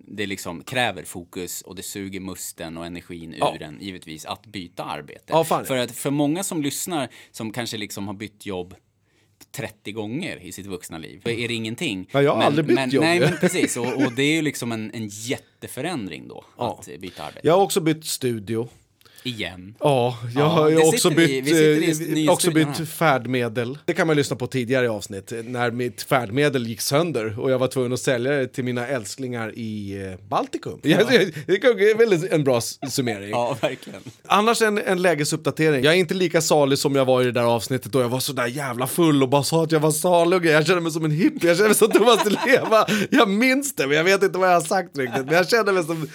det 0.08 0.26
liksom 0.26 0.64
kräver 0.64 1.04
fokus 1.04 1.62
och 1.62 1.76
det 1.76 1.84
suger 1.84 2.20
musten 2.20 2.78
och 2.78 2.86
energin 2.86 3.34
ur 3.34 3.38
Ja. 3.40 3.58
en 3.62 3.78
givetvis 3.82 4.26
att 4.26 4.46
byta 4.46 4.84
arbete. 4.84 5.24
Ja. 5.28 5.44
För 5.44 5.78
att 5.78 5.92
för 5.92 6.12
många 6.12 6.44
som 6.44 6.62
lyssnar 6.62 7.10
som 7.32 7.52
kanske 7.52 7.78
liksom 7.78 8.08
har 8.08 8.14
bytt 8.14 8.46
jobb 8.46 8.76
30 9.52 9.92
gånger 9.92 10.38
i 10.44 10.52
sitt 10.52 10.66
vuxna 10.66 10.98
liv. 10.98 11.22
Så 11.24 11.30
är 11.30 11.48
det 11.48 11.54
ingenting. 11.54 12.10
Ja, 12.12 12.22
jag 12.22 12.32
har 12.32 12.38
men, 12.38 12.48
aldrig 12.48 12.66
bytt 12.66 12.76
men, 12.76 12.90
jobb. 12.90 13.04
Nej, 13.04 13.20
men 13.20 13.38
precis. 13.40 13.78
Och, 13.78 14.06
och 14.06 14.14
det 14.16 14.24
är 14.24 14.36
ju 14.36 14.42
liksom 14.42 14.72
en, 14.72 14.92
en 14.92 15.08
jätteförändring 15.08 16.28
då, 16.28 16.46
Ja. 16.58 16.80
att 16.80 17.00
byta 17.02 17.24
arbete. 17.24 17.48
Jag 17.48 17.54
har 17.58 17.64
också 17.64 17.82
bytt 17.82 18.06
studio. 18.06 18.68
Igen. 19.28 19.76
Ja, 19.80 20.18
jag 20.36 20.44
Ja, 20.44 20.48
har 20.48 20.70
ju 20.70 20.78
också 20.78 21.12
i- 21.12 21.16
bytt, 21.16 21.46
vi 21.46 21.52
i 22.22 22.26
eh, 22.26 22.32
också 22.34 22.52
bytt 22.52 22.90
färdmedel. 22.90 23.78
Det 23.86 23.94
kan 23.94 24.08
man 24.08 24.16
lyssna 24.16 24.36
på 24.36 24.48
tidigare 24.48 24.86
i 24.86 24.90
avsnitt, 24.90 25.34
när 25.46 25.72
mitt 25.72 26.02
färdmedel 26.02 26.68
gick 26.68 26.82
sönder 26.82 27.40
och 27.40 27.52
jag 27.52 27.60
var 27.60 27.68
tvungen 27.68 27.94
att 27.94 28.00
sälja 28.00 28.32
det 28.32 28.48
till 28.48 28.64
mina 28.64 28.88
älsklingar 28.88 29.52
i 29.56 30.02
eh, 30.06 30.28
Baltikum. 30.30 30.80
Ja. 30.84 30.98
Det 31.08 31.92
är 31.92 31.98
väl 31.98 32.28
en 32.34 32.44
bra 32.44 32.62
summering. 32.90 33.30
Ja, 33.30 33.58
verkligen. 33.62 34.02
Annars 34.28 34.62
en, 34.62 34.78
en 34.78 35.02
lägesuppdatering. 35.02 35.84
Jag 35.84 35.94
är 35.94 35.98
inte 35.98 36.14
lika 36.14 36.42
salig 36.42 36.78
som 36.80 36.96
jag 36.96 37.06
var 37.06 37.22
i 37.22 37.26
det 37.26 37.32
där 37.32 37.44
avsnittet 37.44 37.92
då 37.92 38.02
jag 38.02 38.10
var 38.10 38.20
så 38.20 38.34
där 38.34 38.48
jävla 38.48 38.88
full 38.88 39.24
och 39.24 39.30
bara 39.30 39.44
sa 39.44 39.64
att 39.64 39.72
jag 39.72 39.80
var 39.80 39.92
salig. 39.92 40.46
Jag 40.46 40.68
känner 40.68 40.82
mig 40.82 40.92
som 40.92 41.06
en 41.06 41.12
hippie, 41.12 41.48
jag 41.50 41.58
känner 41.58 41.70
mig 41.70 41.78
som 41.78 41.92
Thomas 41.92 42.24
Di 42.24 42.30
Leva. 42.46 42.88
Jag 43.12 43.30
minns 43.30 43.76
det, 43.76 43.88
men 43.88 43.98
jag 43.98 44.04
vet 44.04 44.24
inte 44.24 44.40
vad 44.40 44.50
jag 44.50 44.54
har 44.54 44.62
sagt 44.62 44.98
riktigt. 44.98 45.26
Men 45.26 45.34
jag 45.36 45.50
känner 45.50 45.74
mig 45.74 45.84
som, 45.84 46.08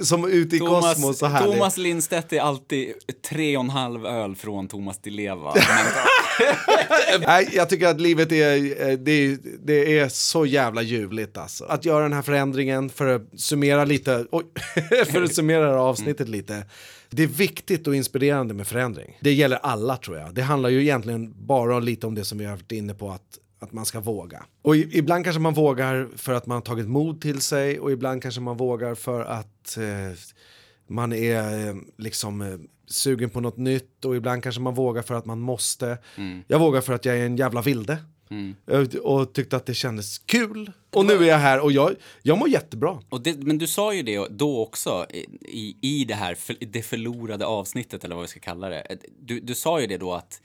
som 0.00 0.30
ute 0.30 0.56
i 0.56 0.58
kosmos 0.58 0.94
Thomas, 0.96 1.22
och 1.22 1.28
härlig. 1.28 1.52
Thomas 1.54 1.76
Lindstedt 1.76 2.32
är 2.32 2.40
alltid 2.42 2.94
tre 3.28 3.56
och 3.56 3.64
en 3.64 3.70
halv 3.70 4.06
öl 4.06 4.36
från 4.36 4.68
Thomas 4.68 4.98
Di 4.98 5.10
Leva. 5.10 5.54
Nej, 7.26 7.48
jag 7.52 7.68
tycker 7.68 7.88
att 7.88 8.00
livet 8.00 8.32
är, 8.32 8.56
eh, 8.88 8.98
det, 8.98 9.12
är, 9.12 9.38
det 9.64 9.98
är 9.98 10.08
så 10.08 10.46
jävla 10.46 10.82
ljuvligt 10.82 11.36
alltså. 11.36 11.64
Att 11.64 11.84
göra 11.84 12.02
den 12.02 12.12
här 12.12 12.22
förändringen 12.22 12.90
för 12.90 13.06
att 13.06 13.40
summera 13.40 13.84
lite, 13.84 14.26
oj, 14.30 14.44
för 15.12 15.22
att 15.22 15.34
summera 15.34 15.64
det 15.64 15.70
här 15.70 15.78
avsnittet 15.78 16.28
lite. 16.28 16.64
Det 17.10 17.22
är 17.22 17.26
viktigt 17.26 17.86
och 17.86 17.96
inspirerande 17.96 18.54
med 18.54 18.66
förändring. 18.66 19.18
Det 19.20 19.32
gäller 19.32 19.56
alla 19.56 19.96
tror 19.96 20.18
jag. 20.18 20.34
Det 20.34 20.42
handlar 20.42 20.68
ju 20.68 20.82
egentligen 20.82 21.46
bara 21.46 21.78
lite 21.78 22.06
om 22.06 22.14
det 22.14 22.24
som 22.24 22.38
vi 22.38 22.44
har 22.44 22.52
varit 22.52 22.72
inne 22.72 22.94
på 22.94 23.10
att 23.10 23.38
att 23.62 23.72
man 23.72 23.86
ska 23.86 24.00
våga. 24.00 24.44
Och 24.62 24.76
i, 24.76 24.98
ibland 24.98 25.24
kanske 25.24 25.40
man 25.40 25.54
vågar 25.54 26.08
för 26.16 26.32
att 26.32 26.46
man 26.46 26.54
har 26.54 26.62
tagit 26.62 26.88
mod 26.88 27.20
till 27.20 27.40
sig 27.40 27.80
och 27.80 27.92
ibland 27.92 28.22
kanske 28.22 28.40
man 28.40 28.56
vågar 28.56 28.94
för 28.94 29.24
att 29.24 29.76
eh, 29.76 30.18
man 30.92 31.12
är 31.12 31.68
eh, 31.68 31.74
liksom 31.98 32.40
eh, 32.42 32.58
sugen 32.86 33.30
på 33.30 33.40
något 33.40 33.56
nytt 33.56 34.04
och 34.04 34.16
ibland 34.16 34.42
kanske 34.42 34.60
man 34.60 34.74
vågar 34.74 35.02
för 35.02 35.14
att 35.14 35.26
man 35.26 35.40
måste. 35.40 35.98
Jag 36.46 36.58
vågar 36.58 36.80
för 36.80 36.92
att 36.92 37.04
jag 37.04 37.18
är 37.18 37.26
en 37.26 37.36
jävla 37.36 37.62
vilde. 37.62 37.98
Eh, 38.70 38.80
Och 39.02 39.32
tyckte 39.32 39.56
att 39.56 39.66
det 39.66 39.74
kändes 39.74 40.18
kul. 40.18 40.72
Och 40.90 41.04
nu 41.06 41.12
är 41.12 41.22
jag 41.28 41.38
här 41.38 41.60
och 41.60 41.72
jag, 41.72 41.94
jag 42.22 42.38
mår 42.38 42.48
jättebra. 42.48 42.98
det, 43.22 43.36
men 43.38 43.58
du 43.58 43.66
sa 43.66 43.94
ju 43.94 44.02
det 44.02 44.28
då 44.30 44.62
också 44.62 45.06
i, 45.40 45.76
i 45.80 46.04
det 46.04 46.14
här 46.14 46.34
för, 46.34 46.56
det 46.60 46.82
förlorade 46.82 47.46
avsnittet 47.46 48.04
eller 48.04 48.14
vad 48.14 48.22
vi 48.24 48.28
ska 48.28 48.40
kalla 48.40 48.68
det. 48.68 48.96
Du, 49.20 49.40
du 49.40 49.54
sa 49.54 49.80
ju 49.80 49.86
det 49.86 49.98
då 49.98 50.12
att 50.14 50.40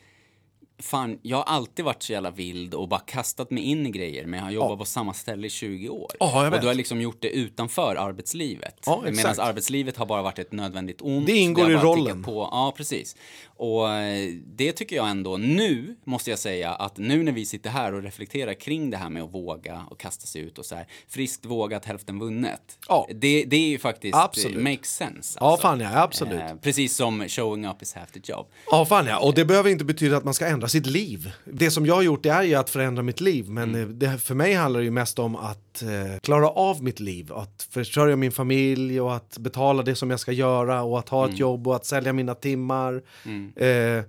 Fan, 0.80 1.20
jag 1.22 1.38
har 1.38 1.44
alltid 1.44 1.86
varit 1.86 2.04
så 2.04 2.12
jävla 2.12 2.32
vild 2.32 2.74
och 2.74 2.88
bara 2.88 3.00
kastat 3.00 3.52
mig 3.52 3.64
in 3.64 3.88
i 3.88 3.92
grejer 3.92 4.26
men 4.26 4.40
jag 4.40 4.46
har 4.46 4.52
jobbat 4.52 4.80
på 4.80 4.86
samma 4.86 5.14
ställe 5.14 5.48
i 5.48 5.50
20 5.50 5.90
år. 5.90 6.12
Ja, 6.20 6.32
jag 6.36 6.48
och 6.48 6.54
vet. 6.54 6.62
du 6.62 6.68
har 6.68 6.74
liksom 6.74 7.02
gjort 7.02 7.18
det 7.22 7.30
utanför 7.30 7.96
arbetslivet. 7.96 8.84
Ja. 8.86 9.04
Medan 9.12 9.40
arbetslivet 9.40 9.98
har 9.98 10.06
bara 10.06 10.22
varit 10.22 10.40
ett 10.40 10.52
nödvändigt 10.52 11.02
ont. 11.02 11.26
Det 11.26 11.38
ingår 11.38 11.64
har 11.64 11.72
i 11.72 11.76
rollen. 11.76 12.24
På. 12.24 12.50
Ja, 12.52 12.74
precis. 12.78 13.16
Och 13.58 13.90
eh, 13.90 14.30
det 14.46 14.72
tycker 14.72 14.96
jag 14.96 15.10
ändå, 15.10 15.38
nu 15.38 15.96
måste 16.04 16.30
jag 16.30 16.40
säga 16.40 16.74
att 16.74 16.98
nu 16.98 17.24
när 17.24 17.32
vi 17.32 17.46
sitter 17.46 17.70
här 17.70 17.94
och 17.94 18.04
reflekterar 18.04 18.54
kring 18.54 18.90
det 18.90 18.98
här 18.98 19.10
med 19.10 19.24
att 19.24 19.34
våga 19.34 19.86
och 19.90 20.00
kasta 20.00 20.26
sig 20.26 20.42
ut 20.42 20.58
och 20.58 20.66
så 20.66 20.76
här, 20.76 20.88
friskt 21.08 21.46
vågat, 21.46 21.86
hälften 21.86 22.20
vunnet. 22.20 22.78
Ja. 22.88 23.08
Det, 23.16 23.44
det 23.44 23.56
är 23.56 23.70
ju 23.70 23.80
faktiskt, 23.80 24.16
Absolut. 24.16 24.64
makes 24.64 24.96
sense. 24.96 25.38
Ja, 25.42 25.52
alltså. 25.52 25.68
fan 25.68 25.80
ja, 25.80 26.02
absolut. 26.02 26.42
Eh, 26.42 26.56
precis 26.56 26.96
som 26.96 27.28
showing 27.28 27.68
up 27.68 27.82
is 27.82 27.94
half 27.94 28.12
the 28.12 28.20
job. 28.24 28.48
Ja, 28.72 28.86
fan 28.86 29.06
ja. 29.06 29.20
Och 29.20 29.34
det 29.34 29.46
behöver 29.46 29.70
inte 29.70 29.86
betyda 29.86 30.18
att 30.18 30.24
man 30.24 30.34
ska 30.34 30.46
ändra 30.48 30.67
sitt 30.68 30.86
liv. 30.86 31.32
Det 31.46 31.72
som 31.72 31.86
jag 31.86 31.96
har 31.96 32.02
gjort 32.02 32.24
det 32.24 32.30
är 32.30 32.44
ju 32.44 32.56
att 32.56 32.70
förändra 32.70 33.04
mitt 33.04 33.22
liv. 33.22 33.50
Men 33.50 33.76
Mm. 33.76 34.00
det, 34.00 34.18
för 34.18 34.36
mig 34.36 34.54
handlar 34.54 34.80
det 34.80 34.84
ju 34.84 34.92
mest 34.92 35.20
om 35.20 35.36
att 35.36 35.82
eh, 35.82 36.20
klara 36.24 36.50
av 36.50 36.84
mitt 36.84 37.00
liv. 37.00 37.34
Att 37.34 37.68
försörja 37.72 38.16
min 38.16 38.32
familj 38.32 39.02
och 39.02 39.16
att 39.16 39.38
betala 39.38 39.84
det 39.84 39.96
som 39.96 40.10
jag 40.10 40.20
ska 40.20 40.32
göra 40.32 40.82
och 40.84 41.00
att 41.00 41.10
ha 41.10 41.24
Mm. 41.24 41.34
ett 41.34 41.40
jobb 41.40 41.68
och 41.68 41.76
att 41.76 41.86
sälja 41.86 42.14
mina 42.14 42.36
timmar. 42.36 43.02
Eh, 43.56 44.04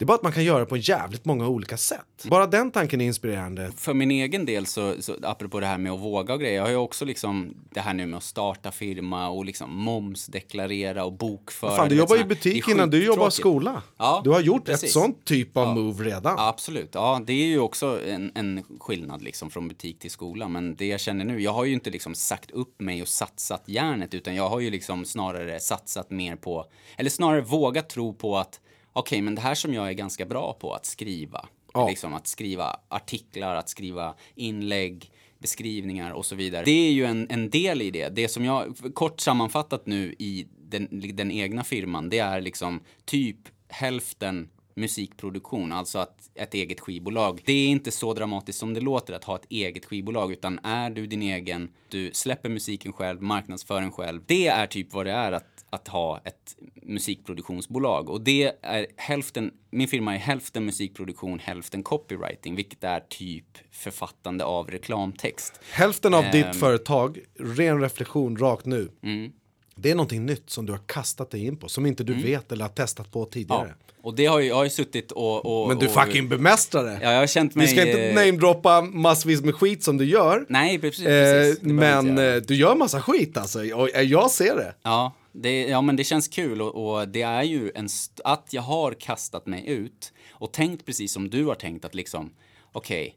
det 0.00 0.04
är 0.04 0.06
bara 0.06 0.14
att 0.14 0.22
man 0.22 0.32
kan 0.32 0.44
göra 0.44 0.58
det 0.58 0.66
på 0.66 0.76
jävligt 0.76 1.24
många 1.24 1.48
olika 1.48 1.76
sätt. 1.76 2.24
Bara 2.24 2.46
den 2.46 2.70
tanken 2.70 3.00
är 3.00 3.04
inspirerande. 3.04 3.72
För 3.76 3.94
min 3.94 4.10
egen 4.10 4.46
del, 4.46 4.66
så, 4.66 4.94
så, 5.00 5.16
apropå 5.22 5.60
det 5.60 5.66
här 5.66 5.78
med 5.78 5.92
att 5.92 6.00
våga 6.00 6.34
och 6.34 6.40
grejer, 6.40 6.56
jag 6.56 6.62
har 6.62 6.70
ju 6.70 6.76
också 6.76 7.04
liksom 7.04 7.54
det 7.70 7.80
här 7.80 7.94
nu 7.94 8.06
med 8.06 8.16
att 8.16 8.22
starta 8.22 8.70
firma 8.70 9.28
och 9.28 9.44
liksom 9.44 9.76
momsdeklarera 9.76 11.04
och 11.04 11.12
bokföra. 11.12 11.76
Fan, 11.76 11.88
du 11.88 11.94
jobbar 11.94 12.16
i 12.16 12.18
såna- 12.18 12.28
det 12.28 12.34
butik 12.34 12.68
innan 12.68 12.90
du 12.90 13.04
jobbar 13.04 13.30
skola. 13.30 13.82
Ja, 13.96 14.20
du 14.24 14.30
har 14.30 14.40
gjort 14.40 14.64
precis. 14.64 14.84
ett 14.84 14.90
sånt 14.90 15.24
typ 15.24 15.56
av 15.56 15.74
move 15.74 16.04
redan. 16.04 16.34
Ja, 16.38 16.48
absolut. 16.48 16.90
Ja, 16.92 17.20
det 17.26 17.32
är 17.32 17.46
ju 17.46 17.58
också 17.58 18.00
en, 18.06 18.32
en 18.34 18.64
skillnad 18.80 19.22
liksom 19.22 19.50
från 19.50 19.68
butik 19.68 19.98
till 19.98 20.10
skola. 20.10 20.48
Men 20.48 20.76
det 20.76 20.86
jag 20.86 21.00
känner 21.00 21.24
nu, 21.24 21.40
jag 21.40 21.52
har 21.52 21.64
ju 21.64 21.72
inte 21.72 21.90
liksom 21.90 22.14
sagt 22.14 22.50
upp 22.50 22.80
mig 22.80 23.02
och 23.02 23.08
satsat 23.08 23.62
järnet, 23.66 24.14
utan 24.14 24.34
jag 24.34 24.48
har 24.48 24.60
ju 24.60 24.70
liksom 24.70 25.04
snarare 25.04 25.60
satsat 25.60 26.10
mer 26.10 26.36
på, 26.36 26.66
eller 26.96 27.10
snarare 27.10 27.40
vågat 27.40 27.88
tro 27.88 28.14
på 28.14 28.38
att 28.38 28.60
okej, 28.92 29.22
men 29.22 29.34
det 29.34 29.40
här 29.40 29.54
som 29.54 29.74
jag 29.74 29.88
är 29.88 29.92
ganska 29.92 30.26
bra 30.26 30.52
på, 30.60 30.72
att 30.74 30.86
skriva, 30.86 31.48
Ja. 31.74 31.88
liksom 31.88 32.14
att 32.14 32.26
skriva 32.26 32.80
artiklar, 32.88 33.56
att 33.56 33.68
skriva 33.68 34.14
inlägg, 34.34 35.10
beskrivningar 35.38 36.10
och 36.10 36.26
så 36.26 36.34
vidare. 36.34 36.64
Det 36.64 36.88
är 36.88 36.92
ju 36.92 37.04
en, 37.04 37.26
en 37.30 37.50
del 37.50 37.82
i 37.82 37.90
det. 37.90 38.08
Det 38.08 38.28
som 38.28 38.44
jag, 38.44 38.76
kort 38.94 39.20
sammanfattat 39.20 39.86
nu 39.86 40.14
i 40.18 40.46
den, 40.58 40.88
den 41.16 41.30
egna 41.30 41.64
firman, 41.64 42.08
det 42.08 42.18
är 42.18 42.40
liksom 42.40 42.80
typ 43.04 43.36
hälften 43.68 44.48
musikproduktion, 44.74 45.72
alltså 45.72 45.98
att 45.98 46.30
ett 46.34 46.54
eget 46.54 46.80
skivbolag. 46.80 47.40
Det 47.44 47.52
är 47.52 47.68
inte 47.68 47.90
så 47.90 48.14
dramatiskt 48.14 48.58
som 48.58 48.74
det 48.74 48.80
låter 48.80 49.12
att 49.14 49.24
ha 49.24 49.36
ett 49.36 49.46
eget 49.48 49.84
skivbolag, 49.84 50.32
utan 50.32 50.58
är 50.58 50.90
du 50.90 51.06
din 51.06 51.22
egen, 51.22 51.70
du 51.88 52.10
släpper 52.12 52.48
musiken 52.48 52.92
själv, 52.92 53.22
marknadsför 53.22 53.80
den 53.80 53.92
själv. 53.92 54.22
Det 54.26 54.46
är 54.46 54.66
typ 54.66 54.92
vad 54.92 55.06
det 55.06 55.12
är 55.12 55.32
att 55.32 55.59
att 55.70 55.88
ha 55.88 56.20
ett 56.24 56.56
musikproduktionsbolag 56.82 58.10
och 58.10 58.20
det 58.20 58.52
är 58.62 58.86
hälften, 58.96 59.50
min 59.70 59.88
firma 59.88 60.14
är 60.14 60.18
hälften 60.18 60.64
musikproduktion, 60.64 61.38
hälften 61.38 61.82
copywriting, 61.82 62.56
vilket 62.56 62.84
är 62.84 63.00
typ 63.00 63.58
författande 63.70 64.44
av 64.44 64.70
reklamtext. 64.70 65.60
Hälften 65.72 66.14
av 66.14 66.24
Ehm. 66.24 66.32
ditt 66.32 66.56
företag, 66.56 67.18
ren 67.38 67.80
reflektion 67.80 68.36
rakt 68.36 68.66
nu. 68.66 68.88
Mm. 69.02 69.32
Det 69.76 69.90
är 69.90 69.94
någonting 69.94 70.26
nytt 70.26 70.50
som 70.50 70.66
du 70.66 70.72
har 70.72 70.80
kastat 70.86 71.30
dig 71.30 71.46
in 71.46 71.56
på, 71.56 71.68
som 71.68 71.86
inte 71.86 72.04
du 72.04 72.12
Mm. 72.12 72.24
vet 72.24 72.52
eller 72.52 72.64
har 72.64 72.68
testat 72.72 73.12
på 73.12 73.20
Ja. 73.20 73.26
tidigare. 73.32 73.74
Och 74.02 74.14
det 74.14 74.26
har 74.26 74.40
ju, 74.40 74.48
jag 74.48 74.54
har 74.56 74.64
ju 74.64 74.70
suttit 74.70 75.12
och... 75.12 75.62
och 75.62 75.68
Men 75.68 75.78
du 75.78 75.86
och, 75.86 75.92
fucking 75.92 76.28
bemästrar 76.28 76.84
det. 76.84 76.98
Ja, 77.02 77.12
jag 77.12 77.18
har 77.18 77.26
känt 77.26 77.54
mig... 77.54 77.66
Vi 77.66 77.72
ska 77.72 77.86
inte 77.86 78.02
eh, 78.08 78.14
namedroppa 78.14 78.80
massvis 78.82 79.42
med 79.42 79.54
skit 79.54 79.82
som 79.84 79.96
du 79.98 80.04
gör. 80.04 80.46
Nej, 80.48 80.78
precis. 80.78 81.06
Eh, 81.06 81.32
precis. 81.42 81.62
Men 81.62 82.18
eh, 82.18 82.34
du 82.36 82.54
gör 82.54 82.74
massa 82.76 83.02
skit 83.02 83.36
alltså, 83.36 83.58
och 83.74 83.94
eh, 83.94 84.02
jag 84.02 84.30
ser 84.30 84.56
det. 84.56 84.74
Ja, 84.82 85.12
det, 85.32 85.62
ja, 85.62 85.80
men 85.80 85.96
det 85.96 86.04
känns 86.04 86.28
kul 86.28 86.62
och, 86.62 86.74
och 87.00 87.08
det 87.08 87.22
är 87.22 87.42
ju 87.42 87.72
en 87.74 87.88
att 88.24 88.52
jag 88.52 88.62
har 88.62 88.92
kastat 88.92 89.46
mig 89.46 89.66
ut 89.68 90.12
och 90.32 90.52
tänkt 90.52 90.86
precis 90.86 91.12
som 91.12 91.30
du 91.30 91.44
har 91.44 91.54
tänkt 91.54 91.84
att 91.84 91.94
liksom, 91.94 92.32
okej, 92.72 93.16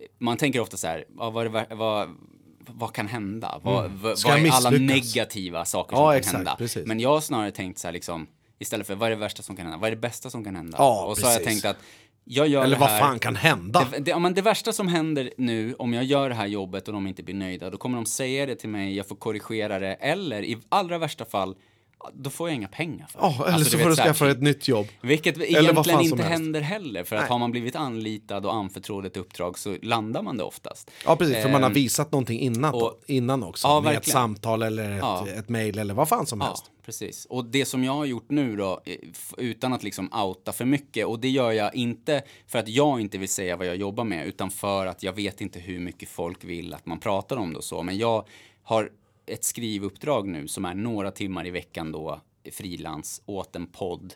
eh, 0.00 0.06
man 0.18 0.36
tänker 0.36 0.60
ofta 0.60 0.76
så 0.76 0.86
här, 0.86 1.04
vad, 1.08 1.32
vad, 1.32 1.66
vad, 1.70 2.08
vad 2.66 2.92
kan 2.92 3.06
hända? 3.08 3.60
Vad, 3.62 3.84
Mm. 3.84 3.98
Vad 4.02 4.12
är 4.12 4.38
jag 4.38 4.48
alla 4.54 4.70
misslyckas? 4.70 5.14
negativa 5.14 5.64
saker 5.64 5.96
Ja, 5.96 5.98
som 6.00 6.06
kan 6.10 6.16
exakt, 6.18 6.36
hända? 6.36 6.56
precis. 6.58 6.86
Men 6.86 7.00
jag 7.00 7.08
har 7.10 7.20
snarare 7.20 7.50
tänkt 7.50 7.78
så 7.78 7.86
här 7.88 7.92
liksom, 7.92 8.26
istället 8.58 8.86
för 8.86 8.94
vad 8.94 9.06
är 9.06 9.10
det 9.10 9.16
värsta 9.20 9.42
som 9.42 9.56
kan 9.56 9.64
hända? 9.66 9.78
Vad 9.78 9.86
är 9.86 9.90
det 9.96 10.00
bästa 10.00 10.30
som 10.30 10.44
kan 10.44 10.56
hända? 10.56 10.76
Ja, 10.78 11.04
och 11.04 11.18
så 11.18 11.26
har 11.26 11.32
jag 11.32 11.42
precis. 11.44 11.62
tänkt 11.62 11.76
att 11.76 11.82
jag 12.32 12.48
gör 12.48 12.64
Eller 12.64 12.76
vad 12.76 12.88
här, 12.88 12.98
fan 12.98 13.18
kan 13.18 13.36
hända? 13.36 13.86
det, 13.92 13.98
det, 13.98 14.10
ja, 14.10 14.18
men 14.18 14.34
det 14.34 14.42
värsta 14.42 14.72
som 14.72 14.88
händer 14.88 15.30
nu, 15.36 15.74
om 15.74 15.94
jag 15.94 16.04
gör 16.04 16.28
det 16.28 16.34
här 16.34 16.46
jobbet 16.46 16.88
och 16.88 16.94
de 16.94 17.06
inte 17.06 17.22
blir 17.22 17.34
nöjda, 17.34 17.70
då 17.70 17.78
kommer 17.78 17.96
de 17.96 18.06
säga 18.06 18.46
det 18.46 18.54
till 18.54 18.68
mig, 18.68 18.96
jag 18.96 19.08
får 19.08 19.16
korrigera 19.16 19.78
det, 19.78 19.94
eller 19.94 20.42
i 20.42 20.58
allra 20.68 20.98
värsta 20.98 21.24
fall, 21.24 21.54
då 22.14 22.30
får 22.30 22.48
jag 22.48 22.56
inga 22.56 22.68
pengar 22.68 23.06
för 23.06 23.20
det. 23.20 23.26
Ja, 23.26 23.44
eller 23.44 23.54
Alltså, 23.54 23.70
så 23.70 23.76
du 23.76 23.82
får 23.82 23.90
du 23.90 23.96
skaffa 23.96 24.24
dig 24.24 24.32
ett 24.34 24.42
nytt 24.42 24.68
jobb. 24.68 24.86
Vilket 25.02 25.36
Eller 25.36 25.46
egentligen 25.46 26.00
inte 26.00 26.16
helst. 26.16 26.30
händer 26.30 26.60
heller, 26.60 27.04
för 27.04 27.16
att 27.16 27.22
Nej. 27.22 27.28
har 27.30 27.38
man 27.38 27.50
blivit 27.50 27.76
anlitad 27.76 28.46
och 28.46 28.54
anförtrodd 28.54 29.06
ett 29.06 29.16
uppdrag 29.16 29.58
så 29.58 29.76
landar 29.82 30.22
man 30.22 30.36
det 30.36 30.44
oftast. 30.44 30.90
Ja, 31.04 31.16
precis, 31.16 31.36
för 31.42 31.48
man 31.50 31.62
har 31.62 31.70
Ehm, 31.70 31.74
visat 31.74 32.12
någonting 32.12 32.40
innan, 32.40 32.74
och- 32.74 33.00
innan 33.06 33.42
också. 33.42 33.68
Ja, 33.68 33.80
med 33.80 33.96
ett 33.96 34.08
samtal 34.08 34.62
eller 34.62 34.90
ett, 34.92 34.98
Ja. 35.00 35.26
ett 35.28 35.48
mail 35.48 35.78
eller 35.78 35.94
vad 35.94 36.08
fan 36.08 36.26
som 36.26 36.40
Ja, 36.40 36.46
helst. 36.46 36.64
precis. 36.84 37.24
Och 37.30 37.44
det 37.44 37.64
som 37.64 37.84
jag 37.84 37.92
har 37.92 38.04
gjort 38.04 38.30
nu 38.30 38.56
då, 38.56 38.80
eh, 38.84 38.96
utan 39.38 39.72
att 39.72 39.82
liksom 39.82 40.12
outa 40.12 40.52
för 40.52 40.64
mycket, 40.64 41.06
och 41.06 41.20
det 41.20 41.28
gör 41.28 41.52
jag 41.52 41.74
inte 41.74 42.22
för 42.46 42.58
att 42.58 42.68
jag 42.68 43.00
inte 43.00 43.18
vill 43.18 43.28
säga 43.28 43.56
vad 43.56 43.66
jag 43.66 43.76
jobbar 43.76 44.04
med, 44.04 44.26
utan 44.26 44.50
för 44.50 44.86
att 44.86 45.02
jag 45.02 45.12
vet 45.12 45.40
inte 45.40 45.58
hur 45.60 45.80
mycket 45.80 46.08
folk 46.08 46.44
vill 46.44 46.74
att 46.74 46.86
man 46.86 47.00
pratar 47.00 47.36
om 47.36 47.52
det 47.52 47.58
och 47.58 47.64
så. 47.64 47.82
Men 47.82 47.98
jag 47.98 48.26
har 48.62 48.90
ett 49.30 49.44
skrivuppdrag 49.44 50.28
nu 50.28 50.48
som 50.48 50.64
är 50.64 50.74
några 50.74 51.10
timmar 51.10 51.46
i 51.46 51.50
veckan 51.50 51.92
då, 51.92 52.20
frilans, 52.52 53.22
åt 53.26 53.56
en 53.56 53.66
podd 53.66 54.14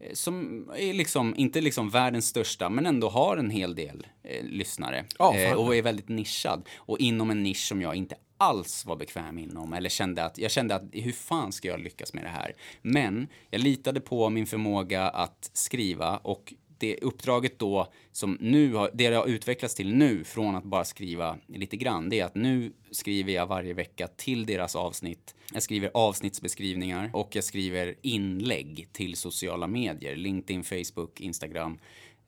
eh, 0.00 0.12
som 0.12 0.64
är 0.76 0.92
liksom, 0.92 1.34
inte 1.36 1.60
liksom 1.60 1.90
världens 1.90 2.26
största, 2.26 2.68
men 2.68 2.86
ändå 2.86 3.08
har 3.08 3.36
en 3.36 3.50
hel 3.50 3.74
del 3.74 4.06
eh, 4.22 4.44
lyssnare. 4.44 5.04
Ja, 5.18 5.36
eh, 5.36 5.52
och 5.52 5.76
är 5.76 5.82
väldigt 5.82 6.08
nischad. 6.08 6.68
Och 6.76 6.98
inom 6.98 7.30
en 7.30 7.42
nisch 7.42 7.68
som 7.68 7.82
jag 7.82 7.94
inte 7.94 8.16
alls 8.38 8.86
var 8.86 8.96
bekväm 8.96 9.38
inom. 9.38 9.72
Eller 9.72 9.88
kände 9.88 10.24
att, 10.24 10.38
jag 10.38 10.50
kände 10.50 10.74
att 10.74 10.82
hur 10.92 11.12
fan 11.12 11.52
ska 11.52 11.68
jag 11.68 11.80
lyckas 11.80 12.14
med 12.14 12.24
det 12.24 12.28
här? 12.28 12.52
Men 12.82 13.28
jag 13.50 13.60
litade 13.60 14.00
på 14.00 14.30
min 14.30 14.46
förmåga 14.46 15.08
att 15.08 15.50
skriva 15.52 16.16
och 16.16 16.54
det 16.80 16.96
uppdraget 16.96 17.58
då 17.58 17.92
som 18.12 18.38
nu 18.40 18.74
har, 18.74 18.90
det 18.94 19.06
har 19.06 19.26
utvecklats 19.26 19.74
till 19.74 19.94
nu 19.94 20.24
från 20.24 20.54
att 20.54 20.64
bara 20.64 20.84
skriva 20.84 21.38
lite 21.46 21.76
grann, 21.76 22.08
det 22.08 22.20
är 22.20 22.24
att 22.24 22.34
nu 22.34 22.72
skriver 22.90 23.32
jag 23.32 23.46
varje 23.46 23.74
vecka 23.74 24.06
till 24.06 24.46
deras 24.46 24.76
avsnitt. 24.76 25.34
Jag 25.52 25.62
skriver 25.62 25.90
avsnittsbeskrivningar 25.94 27.10
och 27.12 27.36
jag 27.36 27.44
skriver 27.44 27.94
inlägg 28.02 28.88
till 28.92 29.16
sociala 29.16 29.66
medier, 29.66 30.16
LinkedIn, 30.16 30.64
Facebook, 30.64 31.20
Instagram. 31.20 31.78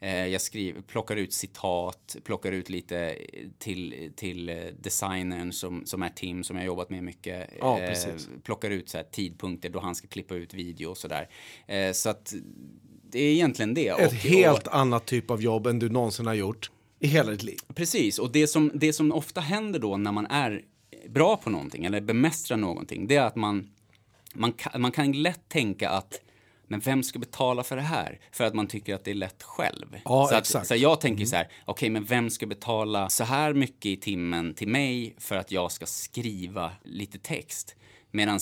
Eh, 0.02 0.26
jag 0.26 0.40
skriver, 0.40 0.80
plockar 0.80 1.16
ut 1.16 1.32
citat, 1.32 2.16
plockar 2.24 2.52
ut 2.52 2.68
lite 2.68 3.18
till, 3.58 4.12
till 4.16 4.48
eh, 4.48 4.56
designern 4.80 5.52
som, 5.52 5.86
som 5.86 6.02
är 6.02 6.08
Tim, 6.08 6.44
som 6.44 6.56
jag 6.56 6.66
jobbat 6.66 6.90
med 6.90 7.04
mycket. 7.04 7.50
Ja, 7.60 7.80
Eh, 7.80 7.96
plockar 8.42 8.70
ut 8.70 8.88
så 8.88 9.02
tidpunkter 9.10 9.70
då 9.70 9.80
han 9.80 9.94
ska 9.94 10.08
klippa 10.08 10.34
ut 10.34 10.54
video 10.54 10.90
och 10.90 10.96
sådär. 10.96 11.28
Eh, 11.66 11.92
så 11.92 12.10
att 12.10 12.34
det 13.12 13.18
är 13.18 13.32
egentligen 13.32 13.74
det. 13.74 13.88
Ett 13.88 14.12
Och- 14.12 14.14
helt 14.14 14.66
och, 14.66 14.76
annat 14.76 15.06
typ 15.06 15.30
av 15.30 15.42
jobb 15.42 15.66
än 15.66 15.78
du 15.78 15.88
någonsin 15.88 16.26
har 16.26 16.34
gjort 16.34 16.70
i 17.00 17.06
hela 17.06 17.30
ditt 17.30 17.42
liv. 17.42 17.58
Precis, 17.74 18.18
och 18.18 18.32
det 18.32 18.46
som, 18.46 18.70
det 18.74 18.92
som 18.92 19.12
ofta 19.12 19.40
händer 19.40 19.78
då 19.78 19.96
när 19.96 20.12
man 20.12 20.26
är 20.26 20.62
bra 21.08 21.36
på 21.36 21.50
någonting 21.50 21.84
eller 21.84 22.00
bemästrar 22.00 22.56
någonting, 22.56 23.06
det 23.06 23.16
är 23.16 23.22
att 23.22 23.36
man, 23.36 23.70
man, 24.34 24.52
kan, 24.52 24.80
man 24.80 24.92
kan 24.92 25.12
lätt 25.12 25.48
tänka 25.48 25.90
att 25.90 26.20
men 26.66 26.80
vem 26.80 27.02
ska 27.02 27.18
betala 27.18 27.64
för 27.64 27.76
det 27.76 27.82
här? 27.82 28.20
För 28.32 28.44
att 28.44 28.54
man 28.54 28.66
tycker 28.66 28.94
att 28.94 29.04
det 29.04 29.10
är 29.10 29.14
lätt 29.14 29.42
själv. 29.42 29.86
Ja, 30.04 30.26
så, 30.28 30.34
att, 30.34 30.40
exakt. 30.40 30.66
så 30.66 30.74
jag 30.74 31.00
tänker 31.00 31.24
så 31.24 31.36
här, 31.36 31.48
okej, 31.64 31.90
men 31.90 32.04
vem 32.04 32.30
ska 32.30 32.46
betala 32.46 33.08
så 33.08 33.24
här 33.24 33.54
mycket 33.54 33.86
i 33.86 33.96
timmen 33.96 34.54
till 34.54 34.68
mig 34.68 35.14
för 35.18 35.36
att 35.36 35.52
jag 35.52 35.72
ska 35.72 35.86
skriva 35.86 36.72
lite 36.84 37.18
text? 37.18 37.76
Medan 38.10 38.40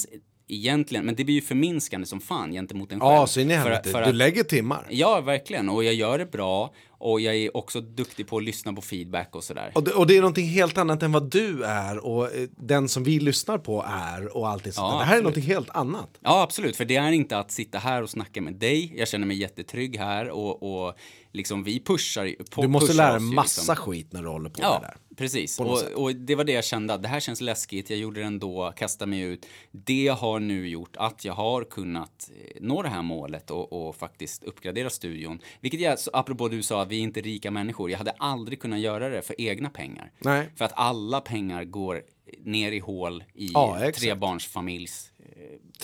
egentligen, 0.54 1.04
men 1.06 1.14
det 1.14 1.24
blir 1.24 1.34
ju 1.34 1.40
förminskande 1.40 2.06
som 2.06 2.20
fan 2.20 2.52
gentemot 2.52 2.92
en 2.92 3.00
själv. 3.00 3.12
Ja, 3.12 3.26
så 3.26 3.40
in 3.40 3.50
i 3.50 3.54
helvete. 3.54 3.90
för 3.90 4.02
Du 4.02 4.08
att- 4.08 4.14
lägger 4.14 4.42
timmar. 4.42 4.86
Ja, 4.90 5.20
verkligen. 5.20 5.68
Och 5.68 5.84
jag 5.84 5.94
gör 5.94 6.18
det 6.18 6.26
bra. 6.32 6.72
Och 7.00 7.20
jag 7.20 7.36
är 7.36 7.56
också 7.56 7.80
duktig 7.80 8.26
på 8.28 8.36
att 8.36 8.42
lyssna 8.44 8.72
på 8.72 8.82
feedback 8.82 9.36
och 9.36 9.44
sådär. 9.44 9.72
Och 9.74 9.82
det, 9.84 9.92
och 9.92 10.06
det 10.06 10.16
är 10.16 10.20
någonting 10.20 10.46
helt 10.46 10.78
annat 10.78 11.02
än 11.02 11.12
vad 11.12 11.30
du 11.30 11.64
är 11.64 11.98
och 11.98 12.34
eh, 12.34 12.48
den 12.56 12.88
som 12.88 13.04
vi 13.04 13.20
lyssnar 13.20 13.58
på 13.58 13.84
är 13.88 14.36
och 14.36 14.48
allt 14.48 14.64
det 14.64 14.72
sånt 14.72 14.92
Ja. 14.92 14.98
Det 14.98 15.04
här 15.04 15.12
är 15.14 15.18
absolut. 15.18 15.22
någonting 15.22 15.54
helt 15.54 15.70
annat. 15.70 16.10
Ja, 16.20 16.42
absolut. 16.42 16.76
För 16.76 16.84
det 16.84 16.96
är 16.96 17.12
inte 17.12 17.38
att 17.38 17.50
sitta 17.50 17.78
här 17.78 18.02
och 18.02 18.10
snacka 18.10 18.40
med 18.40 18.54
dig. 18.54 18.92
Jag 18.96 19.08
känner 19.08 19.26
mig 19.26 19.36
jättetrygg 19.36 19.96
här 19.98 20.28
och, 20.30 20.62
och 20.86 20.94
liksom 21.32 21.64
vi 21.64 21.80
pushar 21.80 22.34
på, 22.50 22.62
Du 22.62 22.68
måste 22.68 22.92
lära 22.92 23.12
dig 23.18 23.28
ju 23.28 23.34
massa 23.34 23.72
liksom. 23.72 23.92
skit 23.92 24.12
när 24.12 24.22
du 24.22 24.28
håller 24.28 24.50
på 24.50 24.60
Ja, 24.62 24.72
med 24.72 24.90
det 24.90 24.94
där. 25.08 25.16
precis. 25.16 25.60
Och, 25.60 25.82
och 25.94 26.16
det 26.16 26.34
var 26.34 26.44
det 26.44 26.52
jag 26.52 26.64
kände, 26.64 26.94
att 26.94 27.02
det 27.02 27.08
här 27.08 27.20
känns 27.20 27.40
läskigt, 27.40 27.90
jag 27.90 27.98
gjorde 27.98 28.20
det 28.20 28.26
ändå, 28.26 28.72
kastade 28.76 29.10
mig 29.10 29.20
ut. 29.20 29.46
Det 29.72 30.08
har 30.08 30.40
nu 30.40 30.68
gjort 30.68 30.96
att 30.96 31.24
jag 31.24 31.32
har 31.34 31.64
kunnat 31.64 32.30
eh, 32.30 32.56
nå 32.60 32.82
det 32.82 32.88
här 32.88 33.02
målet 33.02 33.50
och, 33.50 33.72
och 33.88 33.96
faktiskt 33.96 34.44
uppgradera 34.44 34.90
studion. 34.90 35.38
Vilket 35.60 35.80
jag, 35.80 35.98
apropå 36.12 36.48
du 36.48 36.62
sa, 36.62 36.82
att 36.82 36.89
vi 36.90 36.96
är 36.98 37.02
inte 37.02 37.20
rika 37.20 37.50
människor. 37.50 37.90
Jag 37.90 37.98
hade 37.98 38.10
aldrig 38.18 38.60
kunnat 38.60 38.80
göra 38.80 39.08
det 39.08 39.22
för 39.22 39.40
egna 39.40 39.70
pengar. 39.70 40.12
Nej. 40.18 40.48
För 40.56 40.64
att 40.64 40.72
alla 40.74 41.20
pengar 41.20 41.64
går 41.64 42.02
ner 42.44 42.72
i 42.72 42.78
hål 42.78 43.24
i 43.34 43.50
Ja, 43.54 43.90
trebarnsfamiljs 43.94 45.12
eh, 45.18 45.24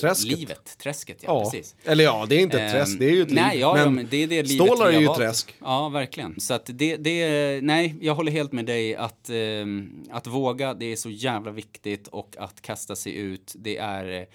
Träsket. 0.01 0.39
livet, 0.39 0.79
träsket 0.79 1.19
ja, 1.23 1.29
Ja, 1.45 1.51
precis. 1.51 1.77
eller 1.85 2.05
ja, 2.05 2.27
det 2.29 2.35
är 2.35 2.41
inte 2.41 2.61
ett 2.61 2.73
träsk, 2.73 2.93
Ehm, 2.93 2.99
det 2.99 3.05
är 3.07 3.11
ju 3.15 3.23
ett 3.23 3.29
liv. 3.31 3.35
Nej, 3.43 3.59
ja, 3.59 3.79
ja, 3.79 3.91
men 3.91 4.07
det 4.11 4.17
är 4.23 4.27
det 4.27 4.43
livet 4.43 4.67
stålar 4.67 4.87
är 4.93 5.01
ju 5.01 5.07
valt. 5.07 5.19
träsk. 5.19 5.55
Ja, 5.61 5.89
verkligen. 5.89 6.41
Så 6.41 6.55
att 6.55 6.71
det, 6.75 6.97
det, 6.97 7.61
nej, 7.65 7.95
jag 8.01 8.15
håller 8.15 8.33
helt 8.33 8.53
med 8.53 8.67
dig 8.67 8.95
att, 8.97 9.31
ehm, 9.31 10.05
att 10.11 10.27
våga, 10.27 10.75
det 10.75 10.87
är 10.93 10.97
så 10.97 11.11
jävla 11.11 11.51
viktigt 11.51 12.09
och 12.09 12.37
att 12.39 12.63
kasta 12.63 12.97
sig 12.97 13.17
ut, 13.17 13.53
det 13.59 13.77
är 13.77 14.21
eh, 14.21 14.27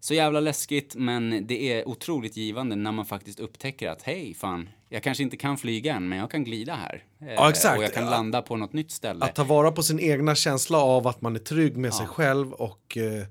så 0.00 0.14
jävla 0.14 0.40
läskigt, 0.40 0.94
men 0.94 1.46
det 1.46 1.72
är 1.72 1.88
otroligt 1.88 2.36
givande 2.36 2.76
när 2.76 2.92
man 2.92 3.06
faktiskt 3.06 3.40
upptäcker 3.40 3.88
att 3.88 4.02
hej, 4.02 4.34
fan, 4.34 4.68
jag 4.92 5.02
kanske 5.02 5.22
inte 5.22 5.36
kan 5.36 5.56
flyga 5.58 5.94
än, 5.94 6.08
men 6.08 6.18
jag 6.18 6.30
kan 6.30 6.44
glida 6.44 6.74
här. 6.74 7.04
Eh, 7.20 7.32
Ja, 7.32 7.50
exakt. 7.50 7.78
Och 7.78 7.84
jag 7.84 7.94
kan 7.94 8.04
Ja. 8.04 8.10
landa 8.10 8.42
på 8.42 8.56
något 8.56 8.72
nytt 8.72 8.90
ställe. 8.90 9.24
Att 9.24 9.34
ta 9.34 9.44
vara 9.44 9.72
på 9.72 9.82
sin 9.82 10.00
egna 10.00 10.34
känsla 10.34 10.78
av 10.78 11.06
att 11.06 11.20
man 11.22 11.34
är 11.34 11.40
trygg 11.40 11.76
med 11.76 11.94
sig 11.94 12.06
själv 12.06 12.52
och 12.52 12.96
eh, 12.96 13.26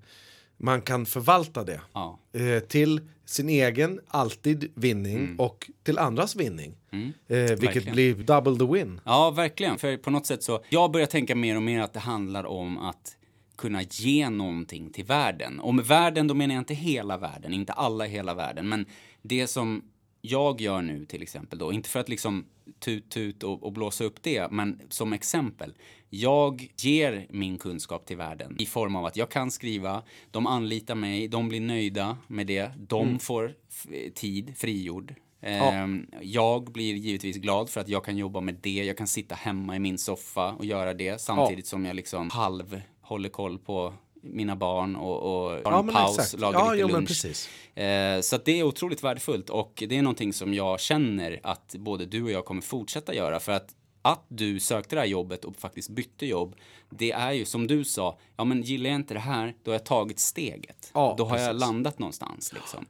man 0.58 0.82
kan 0.82 1.06
förvalta 1.06 1.64
det. 1.64 1.82
Ja. 1.94 2.20
Eh, 2.34 2.60
till 2.60 3.02
sin 3.26 3.50
egen, 3.50 4.00
alltid, 4.08 4.72
vinning 4.76 5.36
och 5.40 5.70
till 5.84 5.98
andras 6.00 6.36
vinning. 6.36 6.76
Eh, 6.92 6.98
vilket 7.38 7.64
Verkligen. 7.64 7.94
blir 7.94 8.14
double 8.16 8.58
the 8.68 8.74
win. 8.74 9.02
Ja, 9.06 9.32
verkligen. 9.32 9.78
För 9.78 9.98
på 9.98 10.10
något 10.12 10.26
sätt 10.26 10.44
så, 10.44 10.64
jag 10.70 10.92
börjar 10.92 11.08
tänka 11.08 11.36
mer 11.36 11.56
och 11.56 11.62
mer 11.62 11.82
att 11.82 11.94
det 11.94 12.00
handlar 12.00 12.44
om 12.46 12.78
att 12.78 13.16
kunna 13.58 13.82
ge 13.82 14.30
någonting 14.30 14.90
till 14.90 15.06
världen. 15.06 15.60
Och 15.60 15.76
med 15.76 15.86
världen, 15.86 16.28
då 16.28 16.34
menar 16.34 16.56
jag 16.56 16.62
inte 16.62 16.74
hela 16.74 17.18
världen, 17.18 17.54
inte 17.54 17.74
alla 17.74 18.08
i 18.08 18.10
hela 18.10 18.34
världen, 18.34 18.70
men 18.70 18.86
det 19.22 19.48
som 19.48 19.82
jag 20.22 20.62
gör 20.62 20.82
nu 20.82 21.06
till 21.06 21.22
exempel 21.22 21.60
då, 21.60 21.74
inte 21.74 21.90
för 21.90 22.00
att 22.00 22.10
liksom 22.10 22.46
tut 22.80 23.10
tut 23.10 23.44
och, 23.44 23.64
och 23.64 23.74
blåsa 23.74 24.04
upp 24.04 24.24
det, 24.24 24.52
men 24.52 24.82
som 24.90 25.14
exempel. 25.14 25.74
Jag 26.10 26.72
ger 26.78 27.28
min 27.30 27.58
kunskap 27.58 28.06
till 28.06 28.18
världen 28.18 28.56
i 28.60 28.66
form 28.66 28.96
av 28.96 29.06
att 29.06 29.18
jag 29.18 29.30
kan 29.32 29.52
skriva, 29.52 30.04
de 30.32 30.48
anlitar 30.48 30.96
mig, 30.96 31.28
de 31.28 31.50
blir 31.50 31.62
nöjda 31.62 32.18
med 32.28 32.48
det, 32.48 32.72
de 32.78 33.20
får 33.20 33.56
f- 33.70 34.12
tid 34.16 34.54
frigjord. 34.58 35.16
Ehm, 35.42 36.08
Jag 36.22 36.72
blir 36.72 36.94
givetvis 36.96 37.38
glad 37.38 37.70
för 37.70 37.82
att 37.82 37.90
jag 37.90 38.06
kan 38.06 38.18
jobba 38.18 38.42
med 38.42 38.56
det. 38.62 38.84
Jag 38.84 38.98
kan 38.98 39.08
sitta 39.08 39.36
hemma 39.36 39.76
i 39.76 39.80
min 39.80 39.98
soffa 39.98 40.52
och 40.52 40.66
göra 40.66 40.94
det 40.94 41.22
samtidigt 41.22 41.68
som 41.68 41.86
jag 41.86 41.96
liksom 41.96 42.30
halv 42.30 42.82
håller 43.02 43.30
koll 43.30 43.60
på 43.60 43.94
mina 44.22 44.56
barn 44.56 44.96
och, 44.96 45.46
och 45.46 45.60
Ja, 45.64 45.80
en 45.80 45.88
paus, 45.88 46.20
exakt. 46.20 46.40
lagar 46.42 46.60
Ja, 46.60 46.72
lite 46.72 46.82
jo, 46.82 46.88
men 46.88 46.96
lunch. 46.96 47.08
precis. 47.08 47.50
Eh, 47.76 48.22
så 48.22 48.38
det 48.38 48.60
är 48.60 48.64
otroligt 48.64 49.04
värdefullt 49.04 49.50
och 49.50 49.84
det 49.90 49.98
är 49.98 50.02
någonting 50.02 50.34
som 50.34 50.54
jag 50.54 50.80
känner 50.80 51.40
att 51.44 51.76
både 51.78 52.06
du 52.06 52.24
och 52.24 52.32
jag 52.32 52.46
kommer 52.46 52.62
fortsätta 52.62 53.14
göra 53.16 53.40
för 53.40 53.52
att 53.52 53.76
att 54.02 54.26
du 54.28 54.60
sökte 54.60 54.96
det 54.96 55.00
här 55.00 55.08
jobbet 55.08 55.46
och 55.46 55.56
faktiskt 55.56 55.90
bytte 55.90 56.26
jobb, 56.26 56.56
det 56.90 57.12
är 57.12 57.32
ju 57.32 57.46
som 57.46 57.68
du 57.68 57.84
sa, 57.84 58.20
ja 58.38 58.44
men 58.44 58.62
gillar 58.62 58.90
jag 58.90 58.96
inte 58.96 59.14
det 59.14 59.20
här, 59.20 59.56
då 59.64 59.72
har 59.72 59.74
jag 59.74 59.86
tagit 59.86 60.20
steget. 60.20 60.92
Ja, 60.94 61.16
då 61.18 61.26
har 61.26 61.38
jag 61.38 61.48
precis. 61.48 61.62
landat 61.62 62.00
någonstans 62.00 62.54
liksom. 62.54 62.86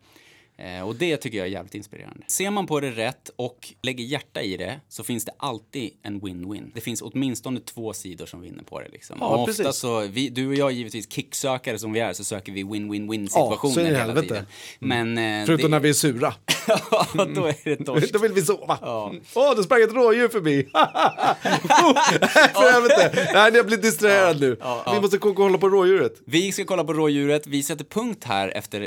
Eh, 0.61 0.87
och 0.87 0.95
det 0.95 1.17
tycker 1.17 1.37
jag 1.37 1.47
är 1.47 1.51
jävligt 1.51 1.75
inspirerande. 1.75 2.23
Ser 2.27 2.51
man 2.51 2.67
på 2.67 2.79
det 2.79 2.91
rätt 2.91 3.29
och 3.35 3.73
lägger 3.81 4.03
hjärta 4.03 4.41
i 4.41 4.57
det 4.57 4.79
så 4.89 5.03
finns 5.03 5.25
det 5.25 5.31
alltid 5.37 5.91
en 6.03 6.21
win-win. 6.21 6.71
Det 6.73 6.81
finns 6.81 7.01
åtminstone 7.01 7.59
två 7.59 7.93
sidor 7.93 8.25
som 8.25 8.41
vinner 8.41 8.63
på 8.63 8.79
det. 8.79 8.89
Liksom. 8.89 9.17
Ja, 9.19 9.27
och 9.27 9.49
ofta 9.49 9.73
så, 9.73 9.99
vi, 9.99 10.29
du 10.29 10.47
och 10.47 10.55
jag 10.55 10.71
givetvis 10.71 11.11
kicksökare 11.11 11.79
som 11.79 11.93
vi 11.93 11.99
är, 11.99 12.13
så 12.13 12.23
söker 12.23 12.51
vi 12.51 12.63
win-win-win 12.63 13.27
situationer 13.27 13.91
i 13.91 13.95
hela 13.95 14.21
tiden. 14.21 14.45
Men... 14.79 15.17
eh, 15.17 15.45
Förutom 15.45 15.71
det, 15.71 15.75
när 15.75 15.79
vi 15.79 15.89
är 15.89 15.93
sura. 15.93 16.33
ja, 16.67 17.25
då 17.35 17.45
är 17.45 17.55
det 17.63 17.85
torsk. 17.85 18.13
Då 18.13 18.19
vill 18.19 18.33
vi 18.33 18.41
sova. 18.41 18.77
Ja. 18.81 19.13
Åh, 19.33 19.55
det 19.55 19.63
sprang 19.63 19.81
ett 19.81 19.93
rådjur 19.93 20.27
förbi. 20.27 20.63
oh, 20.73 21.93
för 22.53 22.71
helvete. 22.71 23.29
Nej, 23.33 23.51
jag 23.53 23.65
blir 23.65 23.77
distraherad 23.77 24.41
nu. 24.41 24.57
Ja, 24.59 24.83
ja. 24.85 24.93
Vi 24.93 25.01
måste 25.01 25.17
hålla 25.21 25.57
på 25.57 25.69
rådjuret. 25.69 26.13
Vi 26.25 26.51
ska 26.51 26.65
kolla 26.65 26.83
på 26.83 26.93
rådjuret, 26.93 27.47
vi 27.47 27.63
sätter 27.63 27.85
punkt 27.85 28.23
här 28.23 28.49
efter... 28.49 28.79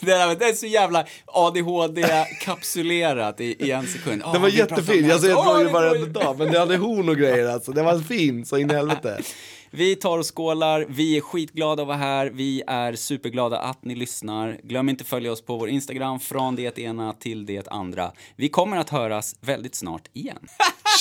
det 0.00 0.12
är 0.12 0.52
så 0.52 0.66
jävla 0.66 1.06
ADHD-kapsulerat 1.26 3.40
i, 3.40 3.56
i 3.66 3.70
en 3.70 3.86
sekund. 3.86 4.22
Ah, 4.24 4.32
Den 4.32 4.42
var 4.42 4.50
vi 4.50 4.56
pratar 4.58 4.76
om 4.76 4.80
jättefin. 4.82 5.08
det 5.08 5.14
här. 5.14 5.28
Jag 5.28 5.38
Åh, 5.38 5.58
det 5.58 5.64
varenda 5.68 6.20
dag. 6.20 6.38
Men 6.38 6.52
det 6.52 6.58
hade 6.58 6.76
horn 6.76 7.08
och 7.08 7.16
grejer 7.16 7.48
alltså. 7.48 7.72
Den 7.72 7.84
var 7.84 7.98
fin 7.98 8.46
så 8.46 8.56
in 8.58 8.70
i 8.70 8.74
helvete. 8.74 9.20
Vi 9.76 9.96
tar 9.96 10.18
och 10.18 10.36
skålar, 10.36 10.86
vi 10.88 11.16
är 11.16 11.20
skitglada 11.20 11.82
att 11.82 11.88
vara 11.88 11.96
här, 11.96 12.26
vi 12.26 12.62
är 12.66 12.94
superglada 12.94 13.58
att 13.58 13.84
ni 13.84 13.94
lyssnar. 13.94 14.58
Glöm 14.62 14.88
inte 14.88 15.02
att 15.02 15.08
följa 15.08 15.32
oss 15.32 15.42
på 15.42 15.56
vår 15.56 15.68
Instagram, 15.68 16.20
från 16.20 16.56
det 16.56 16.78
ena 16.78 17.12
till 17.12 17.46
det 17.46 17.68
andra. 17.68 18.12
Vi 18.36 18.48
kommer 18.48 18.76
att 18.76 18.90
höras 18.90 19.36
väldigt 19.40 19.74
snart 19.74 20.02
igen. 20.12 20.38